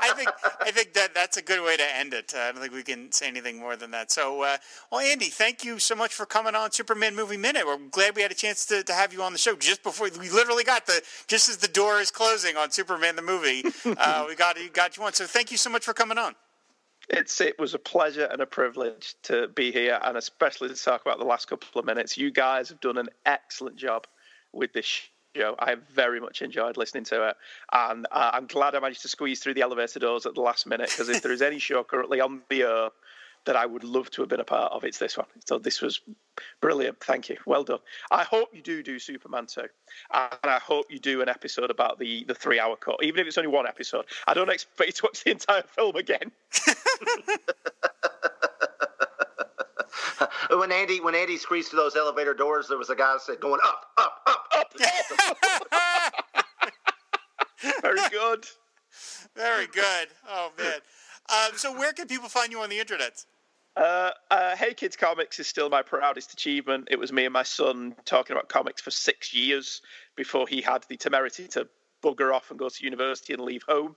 I 0.00 0.12
think 0.16 0.30
I 0.60 0.70
think 0.70 0.94
that 0.94 1.14
that's 1.14 1.36
a 1.36 1.42
good 1.42 1.62
way 1.64 1.76
to 1.76 1.96
end 1.96 2.14
it. 2.14 2.32
Uh, 2.34 2.40
I 2.40 2.52
don't 2.52 2.60
think 2.60 2.72
we 2.72 2.82
can 2.82 3.12
say 3.12 3.28
anything 3.28 3.58
more 3.58 3.76
than 3.76 3.90
that. 3.90 4.10
So, 4.10 4.42
uh, 4.42 4.56
well, 4.90 5.00
Andy, 5.00 5.26
thank 5.26 5.64
you 5.64 5.78
so 5.78 5.94
much 5.94 6.14
for 6.14 6.26
coming 6.26 6.54
on 6.54 6.70
Superman 6.72 7.14
Movie 7.14 7.36
Minute. 7.36 7.66
We're 7.66 7.76
glad 7.90 8.16
we 8.16 8.22
had 8.22 8.32
a 8.32 8.34
chance 8.36 8.64
to, 8.66 8.82
to 8.82 8.92
have 8.92 9.12
you 9.12 9.22
on 9.22 9.32
the 9.32 9.38
show 9.38 9.54
just 9.56 9.82
before 9.82 10.08
we 10.18 10.30
literally 10.30 10.64
got 10.64 10.86
the 10.86 11.02
just 11.28 11.48
as 11.48 11.58
the 11.58 11.68
door 11.68 12.00
is 12.00 12.10
closing 12.10 12.56
on 12.56 12.70
Superman 12.70 13.16
the 13.16 13.22
movie. 13.22 13.64
Uh, 13.84 14.24
we 14.26 14.34
got 14.34 14.58
you 14.58 14.70
got 14.70 14.96
you 14.96 15.02
on. 15.02 15.12
So, 15.12 15.26
thank 15.26 15.50
you 15.50 15.56
so 15.56 15.68
much 15.68 15.84
for 15.84 15.92
coming 15.92 16.16
on. 16.16 16.34
It's 17.08 17.40
it 17.40 17.58
was 17.58 17.74
a 17.74 17.78
pleasure 17.78 18.24
and 18.24 18.40
a 18.40 18.46
privilege 18.46 19.16
to 19.24 19.48
be 19.48 19.70
here, 19.70 19.98
and 20.02 20.16
especially 20.16 20.68
to 20.68 20.74
talk 20.74 21.02
about 21.02 21.18
the 21.18 21.24
last 21.24 21.46
couple 21.46 21.78
of 21.78 21.84
minutes. 21.84 22.16
You 22.16 22.30
guys 22.30 22.68
have 22.70 22.80
done 22.80 22.96
an 22.96 23.08
excellent 23.26 23.76
job 23.76 24.06
with 24.52 24.72
this 24.72 24.86
show. 25.34 25.54
I 25.58 25.76
very 25.94 26.20
much 26.20 26.42
enjoyed 26.42 26.76
listening 26.76 27.04
to 27.04 27.28
it, 27.28 27.36
and 27.72 28.06
uh, 28.10 28.30
I'm 28.32 28.46
glad 28.46 28.74
I 28.74 28.80
managed 28.80 29.02
to 29.02 29.08
squeeze 29.08 29.40
through 29.40 29.54
the 29.54 29.62
elevator 29.62 29.98
doors 29.98 30.26
at 30.26 30.34
the 30.34 30.40
last 30.40 30.66
minute 30.66 30.90
because 30.90 31.08
if 31.08 31.22
there 31.22 31.32
is 31.32 31.42
any 31.42 31.58
show 31.58 31.82
currently 31.84 32.20
on 32.20 32.42
the 32.48 32.62
air 32.62 32.88
that 33.44 33.56
I 33.56 33.66
would 33.66 33.82
love 33.82 34.08
to 34.12 34.22
have 34.22 34.28
been 34.28 34.38
a 34.40 34.44
part 34.44 34.72
of, 34.72 34.84
it's 34.84 34.98
this 34.98 35.16
one. 35.16 35.26
So 35.46 35.58
this 35.58 35.80
was 35.82 36.00
brilliant. 36.60 37.00
Thank 37.00 37.28
you. 37.28 37.36
Well 37.44 37.64
done. 37.64 37.80
I 38.10 38.22
hope 38.22 38.50
you 38.52 38.62
do 38.62 38.82
do 38.82 38.98
Superman 38.98 39.46
2, 39.46 39.62
and 39.62 39.68
I 40.44 40.58
hope 40.58 40.86
you 40.90 40.98
do 40.98 41.22
an 41.22 41.28
episode 41.28 41.70
about 41.70 41.98
the 41.98 42.24
the 42.24 42.34
three 42.34 42.60
hour 42.60 42.76
cut, 42.76 43.02
even 43.02 43.20
if 43.20 43.26
it's 43.26 43.38
only 43.38 43.48
one 43.48 43.66
episode. 43.66 44.04
I 44.26 44.34
don't 44.34 44.50
expect 44.50 44.88
you 44.88 44.92
to 44.92 45.02
watch 45.04 45.24
the 45.24 45.30
entire 45.32 45.62
film 45.62 45.96
again. 45.96 46.30
when 50.50 50.72
Andy 50.72 51.00
when 51.00 51.14
Andy 51.14 51.36
squeezed 51.36 51.70
through 51.70 51.80
those 51.80 51.96
elevator 51.96 52.34
doors, 52.34 52.68
there 52.68 52.78
was 52.78 52.90
a 52.90 52.96
guy 52.96 53.16
said 53.18 53.40
going 53.40 53.60
up, 53.64 53.86
up, 53.98 54.20
up. 54.26 54.41
Very 57.82 58.08
good. 58.10 58.46
Very 59.36 59.66
good. 59.66 60.08
Oh 60.28 60.50
man. 60.58 60.80
Um, 61.30 61.56
so 61.56 61.78
where 61.78 61.92
can 61.92 62.08
people 62.08 62.28
find 62.28 62.52
you 62.52 62.60
on 62.60 62.70
the 62.70 62.78
internet? 62.78 63.24
Uh, 63.76 64.10
uh, 64.30 64.56
hey 64.56 64.74
Kids 64.74 64.96
Comics 64.96 65.38
is 65.38 65.46
still 65.46 65.70
my 65.70 65.82
proudest 65.82 66.32
achievement. 66.32 66.88
It 66.90 66.98
was 66.98 67.12
me 67.12 67.24
and 67.24 67.32
my 67.32 67.42
son 67.42 67.94
talking 68.04 68.36
about 68.36 68.48
comics 68.48 68.82
for 68.82 68.90
six 68.90 69.32
years 69.32 69.80
before 70.16 70.46
he 70.46 70.60
had 70.60 70.84
the 70.88 70.96
temerity 70.96 71.48
to 71.48 71.68
bugger 72.04 72.34
off 72.34 72.50
and 72.50 72.58
go 72.58 72.68
to 72.68 72.84
university 72.84 73.32
and 73.32 73.42
leave 73.42 73.62
home. 73.66 73.96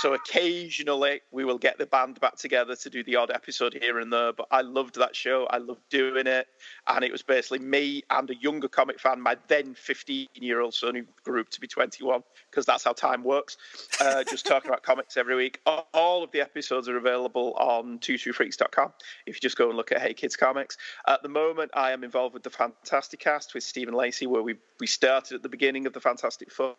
So 0.00 0.14
occasionally 0.14 1.20
we 1.30 1.44
will 1.44 1.58
get 1.58 1.78
the 1.78 1.86
band 1.86 2.20
back 2.20 2.36
together 2.36 2.76
to 2.76 2.90
do 2.90 3.02
the 3.02 3.16
odd 3.16 3.30
episode 3.30 3.78
here 3.80 3.98
and 3.98 4.12
there. 4.12 4.32
But 4.32 4.46
I 4.50 4.62
loved 4.62 4.96
that 4.96 5.14
show. 5.14 5.46
I 5.46 5.58
loved 5.58 5.80
doing 5.90 6.26
it. 6.26 6.46
And 6.86 7.04
it 7.04 7.12
was 7.12 7.22
basically 7.22 7.60
me 7.60 8.02
and 8.10 8.30
a 8.30 8.36
younger 8.36 8.68
comic 8.68 9.00
fan, 9.00 9.20
my 9.20 9.36
then 9.48 9.74
15 9.74 10.28
year 10.34 10.60
old 10.60 10.74
son 10.74 10.94
who 10.94 11.04
grew 11.24 11.40
up 11.40 11.48
to 11.50 11.60
be 11.60 11.66
21, 11.66 12.22
because 12.50 12.66
that's 12.66 12.84
how 12.84 12.92
time 12.92 13.24
works, 13.24 13.56
uh, 14.00 14.24
just 14.24 14.46
talking 14.46 14.70
about 14.70 14.82
comics 14.82 15.16
every 15.16 15.36
week. 15.36 15.60
All 15.94 16.22
of 16.22 16.30
the 16.32 16.40
episodes 16.40 16.88
are 16.88 16.96
available 16.96 17.54
on 17.54 17.98
twotruefreaks.com 17.98 18.92
if 19.26 19.36
you 19.36 19.40
just 19.40 19.56
go 19.56 19.68
and 19.68 19.76
look 19.76 19.92
at 19.92 20.00
Hey 20.00 20.14
Kids 20.14 20.36
Comics. 20.36 20.76
At 21.06 21.22
the 21.22 21.28
moment, 21.28 21.70
I 21.74 21.92
am 21.92 22.04
involved 22.04 22.34
with 22.34 22.42
the 22.42 22.50
Fantastic 22.50 23.20
Cast 23.20 23.54
with 23.54 23.64
Stephen 23.64 23.94
Lacey, 23.94 24.26
where 24.26 24.42
we, 24.42 24.56
we 24.80 24.86
started 24.86 25.36
at 25.36 25.42
the 25.42 25.48
beginning 25.48 25.86
of 25.86 25.92
the 25.92 26.00
Fantastic 26.00 26.50
Four 26.50 26.76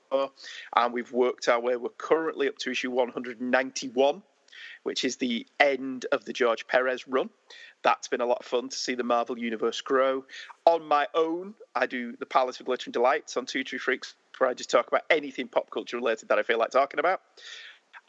and 0.76 0.94
we've 0.94 1.12
worked 1.12 1.48
our 1.48 1.60
way. 1.60 1.76
We're 1.76 1.90
currently 1.90 2.48
up 2.48 2.58
to 2.60 2.69
issue 2.70 2.92
191, 2.92 4.24
which 4.84 5.04
is 5.04 5.18
the 5.18 5.46
end 5.60 6.06
of 6.12 6.26
the 6.26 6.34
George 6.34 6.68
Perez 6.68 7.08
run. 7.08 7.30
That's 7.84 8.08
been 8.08 8.22
a 8.22 8.26
lot 8.26 8.40
of 8.40 8.46
fun 8.46 8.70
to 8.70 8.76
see 8.76 8.96
the 8.96 9.04
Marvel 9.04 9.38
Universe 9.38 9.82
grow. 9.82 10.26
On 10.66 10.84
my 10.84 11.08
own, 11.14 11.54
I 11.76 11.86
do 11.86 12.16
the 12.18 12.26
Palace 12.26 12.60
of 12.60 12.66
Glitter 12.66 12.88
and 12.88 12.94
Delights 12.94 13.38
on 13.38 13.46
Two 13.46 13.64
True 13.64 13.80
Freaks, 13.80 14.16
where 14.38 14.50
I 14.50 14.54
just 14.54 14.70
talk 14.70 14.88
about 14.88 15.04
anything 15.10 15.48
pop 15.48 15.70
culture 15.70 15.98
related 15.98 16.30
that 16.30 16.40
I 16.40 16.44
feel 16.44 16.60
like 16.60 16.72
talking 16.72 17.00
about. 17.00 17.22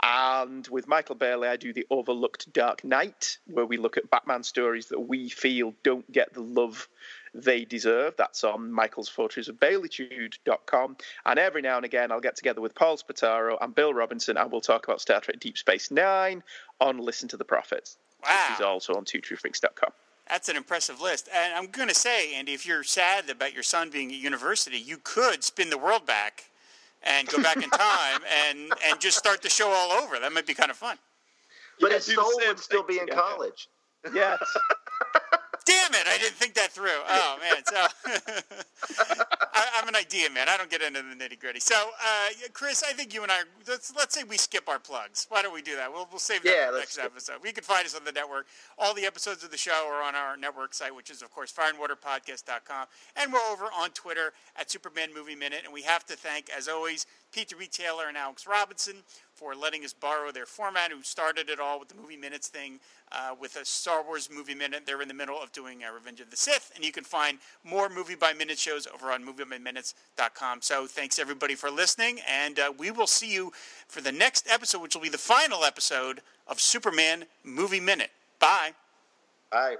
And 0.02 0.66
with 0.68 0.88
Michael 0.88 1.14
Bailey, 1.14 1.48
I 1.48 1.56
do 1.56 1.72
the 1.72 1.86
Overlooked 1.90 2.52
Dark 2.52 2.84
Knight, 2.84 3.38
where 3.46 3.66
we 3.66 3.76
look 3.76 3.96
at 3.96 4.10
Batman 4.10 4.42
stories 4.42 4.86
that 4.86 5.00
we 5.00 5.28
feel 5.28 5.74
don't 5.82 6.10
get 6.10 6.32
the 6.32 6.40
love 6.40 6.88
they 7.34 7.64
deserve. 7.64 8.14
That's 8.16 8.44
on 8.44 8.72
Michael's 8.72 9.08
Fortress 9.08 9.48
of 9.48 9.56
Baileytude.com. 9.56 10.96
And 11.26 11.38
every 11.38 11.62
now 11.62 11.76
and 11.76 11.84
again, 11.84 12.10
I'll 12.10 12.20
get 12.20 12.36
together 12.36 12.60
with 12.60 12.74
Paul 12.74 12.96
Spataro 12.96 13.56
and 13.60 13.74
Bill 13.74 13.94
Robinson, 13.94 14.36
and 14.36 14.50
we'll 14.50 14.60
talk 14.60 14.86
about 14.86 15.00
Star 15.00 15.20
Trek 15.20 15.40
Deep 15.40 15.58
Space 15.58 15.90
Nine 15.90 16.42
on 16.80 16.98
Listen 16.98 17.28
to 17.28 17.36
the 17.36 17.44
Prophets, 17.44 17.96
wow. 18.24 18.46
which 18.50 18.60
is 18.60 18.64
also 18.64 18.94
on 18.94 19.04
twotruefreaks.com. 19.04 19.90
That's 20.28 20.48
an 20.48 20.56
impressive 20.56 21.00
list. 21.00 21.28
And 21.34 21.54
I'm 21.54 21.66
going 21.66 21.88
to 21.88 21.94
say, 21.94 22.34
Andy, 22.34 22.52
if 22.52 22.64
you're 22.64 22.84
sad 22.84 23.28
about 23.28 23.52
your 23.52 23.64
son 23.64 23.90
being 23.90 24.10
at 24.10 24.18
university, 24.18 24.78
you 24.78 24.98
could 25.02 25.42
spin 25.42 25.70
the 25.70 25.78
world 25.78 26.06
back 26.06 26.44
and 27.02 27.26
go 27.26 27.42
back 27.42 27.56
in 27.56 27.70
time 27.70 28.20
and, 28.48 28.72
and 28.86 29.00
just 29.00 29.18
start 29.18 29.42
the 29.42 29.50
show 29.50 29.68
all 29.68 29.90
over. 29.92 30.18
That 30.20 30.32
might 30.32 30.46
be 30.46 30.54
kind 30.54 30.70
of 30.70 30.76
fun. 30.76 30.98
But 31.80 31.92
his 31.92 32.04
soul 32.06 32.30
would 32.46 32.58
still 32.58 32.84
be 32.84 32.98
in 32.98 33.08
college. 33.08 33.68
Yes. 34.14 34.38
Damn 35.64 35.94
it! 35.94 36.06
I 36.06 36.18
didn't 36.18 36.34
think 36.34 36.54
that 36.54 36.72
through. 36.72 36.88
Oh 37.08 37.38
man, 37.40 37.62
so 37.66 37.76
I, 39.54 39.80
am 39.82 39.88
an 39.88 39.96
idea 39.96 40.30
man. 40.30 40.48
I 40.48 40.56
don't 40.56 40.70
get 40.70 40.82
into 40.82 41.02
the 41.02 41.14
nitty 41.14 41.38
gritty. 41.38 41.60
So, 41.60 41.74
uh, 41.74 42.28
Chris, 42.52 42.82
I 42.82 42.92
think 42.92 43.12
you 43.14 43.22
and 43.22 43.30
I 43.30 43.42
let's 43.68 43.94
let's 43.94 44.14
say 44.14 44.24
we 44.24 44.36
skip 44.36 44.68
our 44.68 44.78
plugs. 44.78 45.26
Why 45.28 45.42
don't 45.42 45.54
we 45.54 45.62
do 45.62 45.76
that? 45.76 45.92
We'll 45.92 46.08
we'll 46.10 46.18
save 46.18 46.42
that 46.44 46.50
yeah, 46.50 46.66
for 46.66 46.72
the 46.72 46.78
next 46.78 46.92
skip. 46.94 47.04
episode. 47.04 47.36
We 47.42 47.52
can 47.52 47.64
find 47.64 47.84
us 47.84 47.94
on 47.94 48.04
the 48.04 48.12
network. 48.12 48.46
All 48.78 48.94
the 48.94 49.04
episodes 49.04 49.44
of 49.44 49.50
the 49.50 49.58
show 49.58 49.88
are 49.90 50.02
on 50.02 50.14
our 50.14 50.36
network 50.36 50.74
site, 50.74 50.94
which 50.94 51.10
is 51.10 51.22
of 51.22 51.30
course 51.30 51.52
fireandwaterpodcast.com, 51.52 52.86
and 53.16 53.32
we're 53.32 53.52
over 53.52 53.66
on 53.66 53.90
Twitter 53.90 54.32
at 54.56 54.70
Superman 54.70 55.10
Movie 55.14 55.36
Minute. 55.36 55.60
And 55.64 55.72
we 55.72 55.82
have 55.82 56.04
to 56.06 56.14
thank, 56.14 56.48
as 56.50 56.68
always, 56.68 57.06
Pete 57.32 57.50
the 57.50 57.56
Retailer 57.56 58.08
and 58.08 58.16
Alex 58.16 58.46
Robinson 58.46 58.96
for 59.40 59.54
letting 59.54 59.86
us 59.86 59.94
borrow 59.94 60.30
their 60.30 60.44
format, 60.44 60.92
who 60.92 61.02
started 61.02 61.48
it 61.48 61.58
all 61.58 61.80
with 61.80 61.88
the 61.88 61.94
Movie 61.94 62.18
Minutes 62.18 62.48
thing 62.48 62.78
uh, 63.10 63.34
with 63.40 63.56
a 63.56 63.64
Star 63.64 64.04
Wars 64.04 64.28
Movie 64.30 64.54
Minute. 64.54 64.82
They're 64.84 65.00
in 65.00 65.08
the 65.08 65.14
middle 65.14 65.40
of 65.40 65.50
doing 65.50 65.82
uh, 65.82 65.90
Revenge 65.94 66.20
of 66.20 66.30
the 66.30 66.36
Sith, 66.36 66.70
and 66.76 66.84
you 66.84 66.92
can 66.92 67.04
find 67.04 67.38
more 67.64 67.88
Movie 67.88 68.16
by 68.16 68.34
Minute 68.34 68.58
shows 68.58 68.86
over 68.86 69.10
on 69.10 69.24
MovieByMinutes.com. 69.24 70.60
So 70.60 70.86
thanks 70.86 71.18
everybody 71.18 71.54
for 71.54 71.70
listening, 71.70 72.18
and 72.28 72.58
uh, 72.58 72.72
we 72.76 72.90
will 72.90 73.06
see 73.06 73.32
you 73.32 73.50
for 73.88 74.02
the 74.02 74.12
next 74.12 74.46
episode, 74.46 74.82
which 74.82 74.94
will 74.94 75.02
be 75.02 75.08
the 75.08 75.16
final 75.16 75.64
episode 75.64 76.20
of 76.46 76.60
Superman 76.60 77.24
Movie 77.42 77.80
Minute. 77.80 78.10
Bye. 78.38 78.72
Bye. 79.50 79.76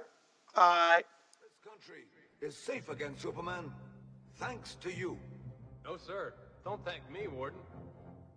Bye. 0.55 1.03
This 1.39 1.51
country 1.63 2.01
is 2.41 2.57
safe 2.57 2.89
against 2.89 3.21
Superman, 3.21 3.71
thanks 4.37 4.75
to 4.81 4.91
you. 4.91 5.19
No, 5.85 5.97
sir. 5.97 6.33
Don't 6.65 6.83
thank 6.83 7.07
me, 7.11 7.27
Warden. 7.27 7.59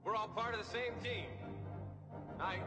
We're 0.05 0.17
all 0.17 0.29
part 0.29 0.55
of 0.55 0.61
the 0.61 0.71
same 0.71 0.93
team. 1.03 1.25
Night. 2.39 2.61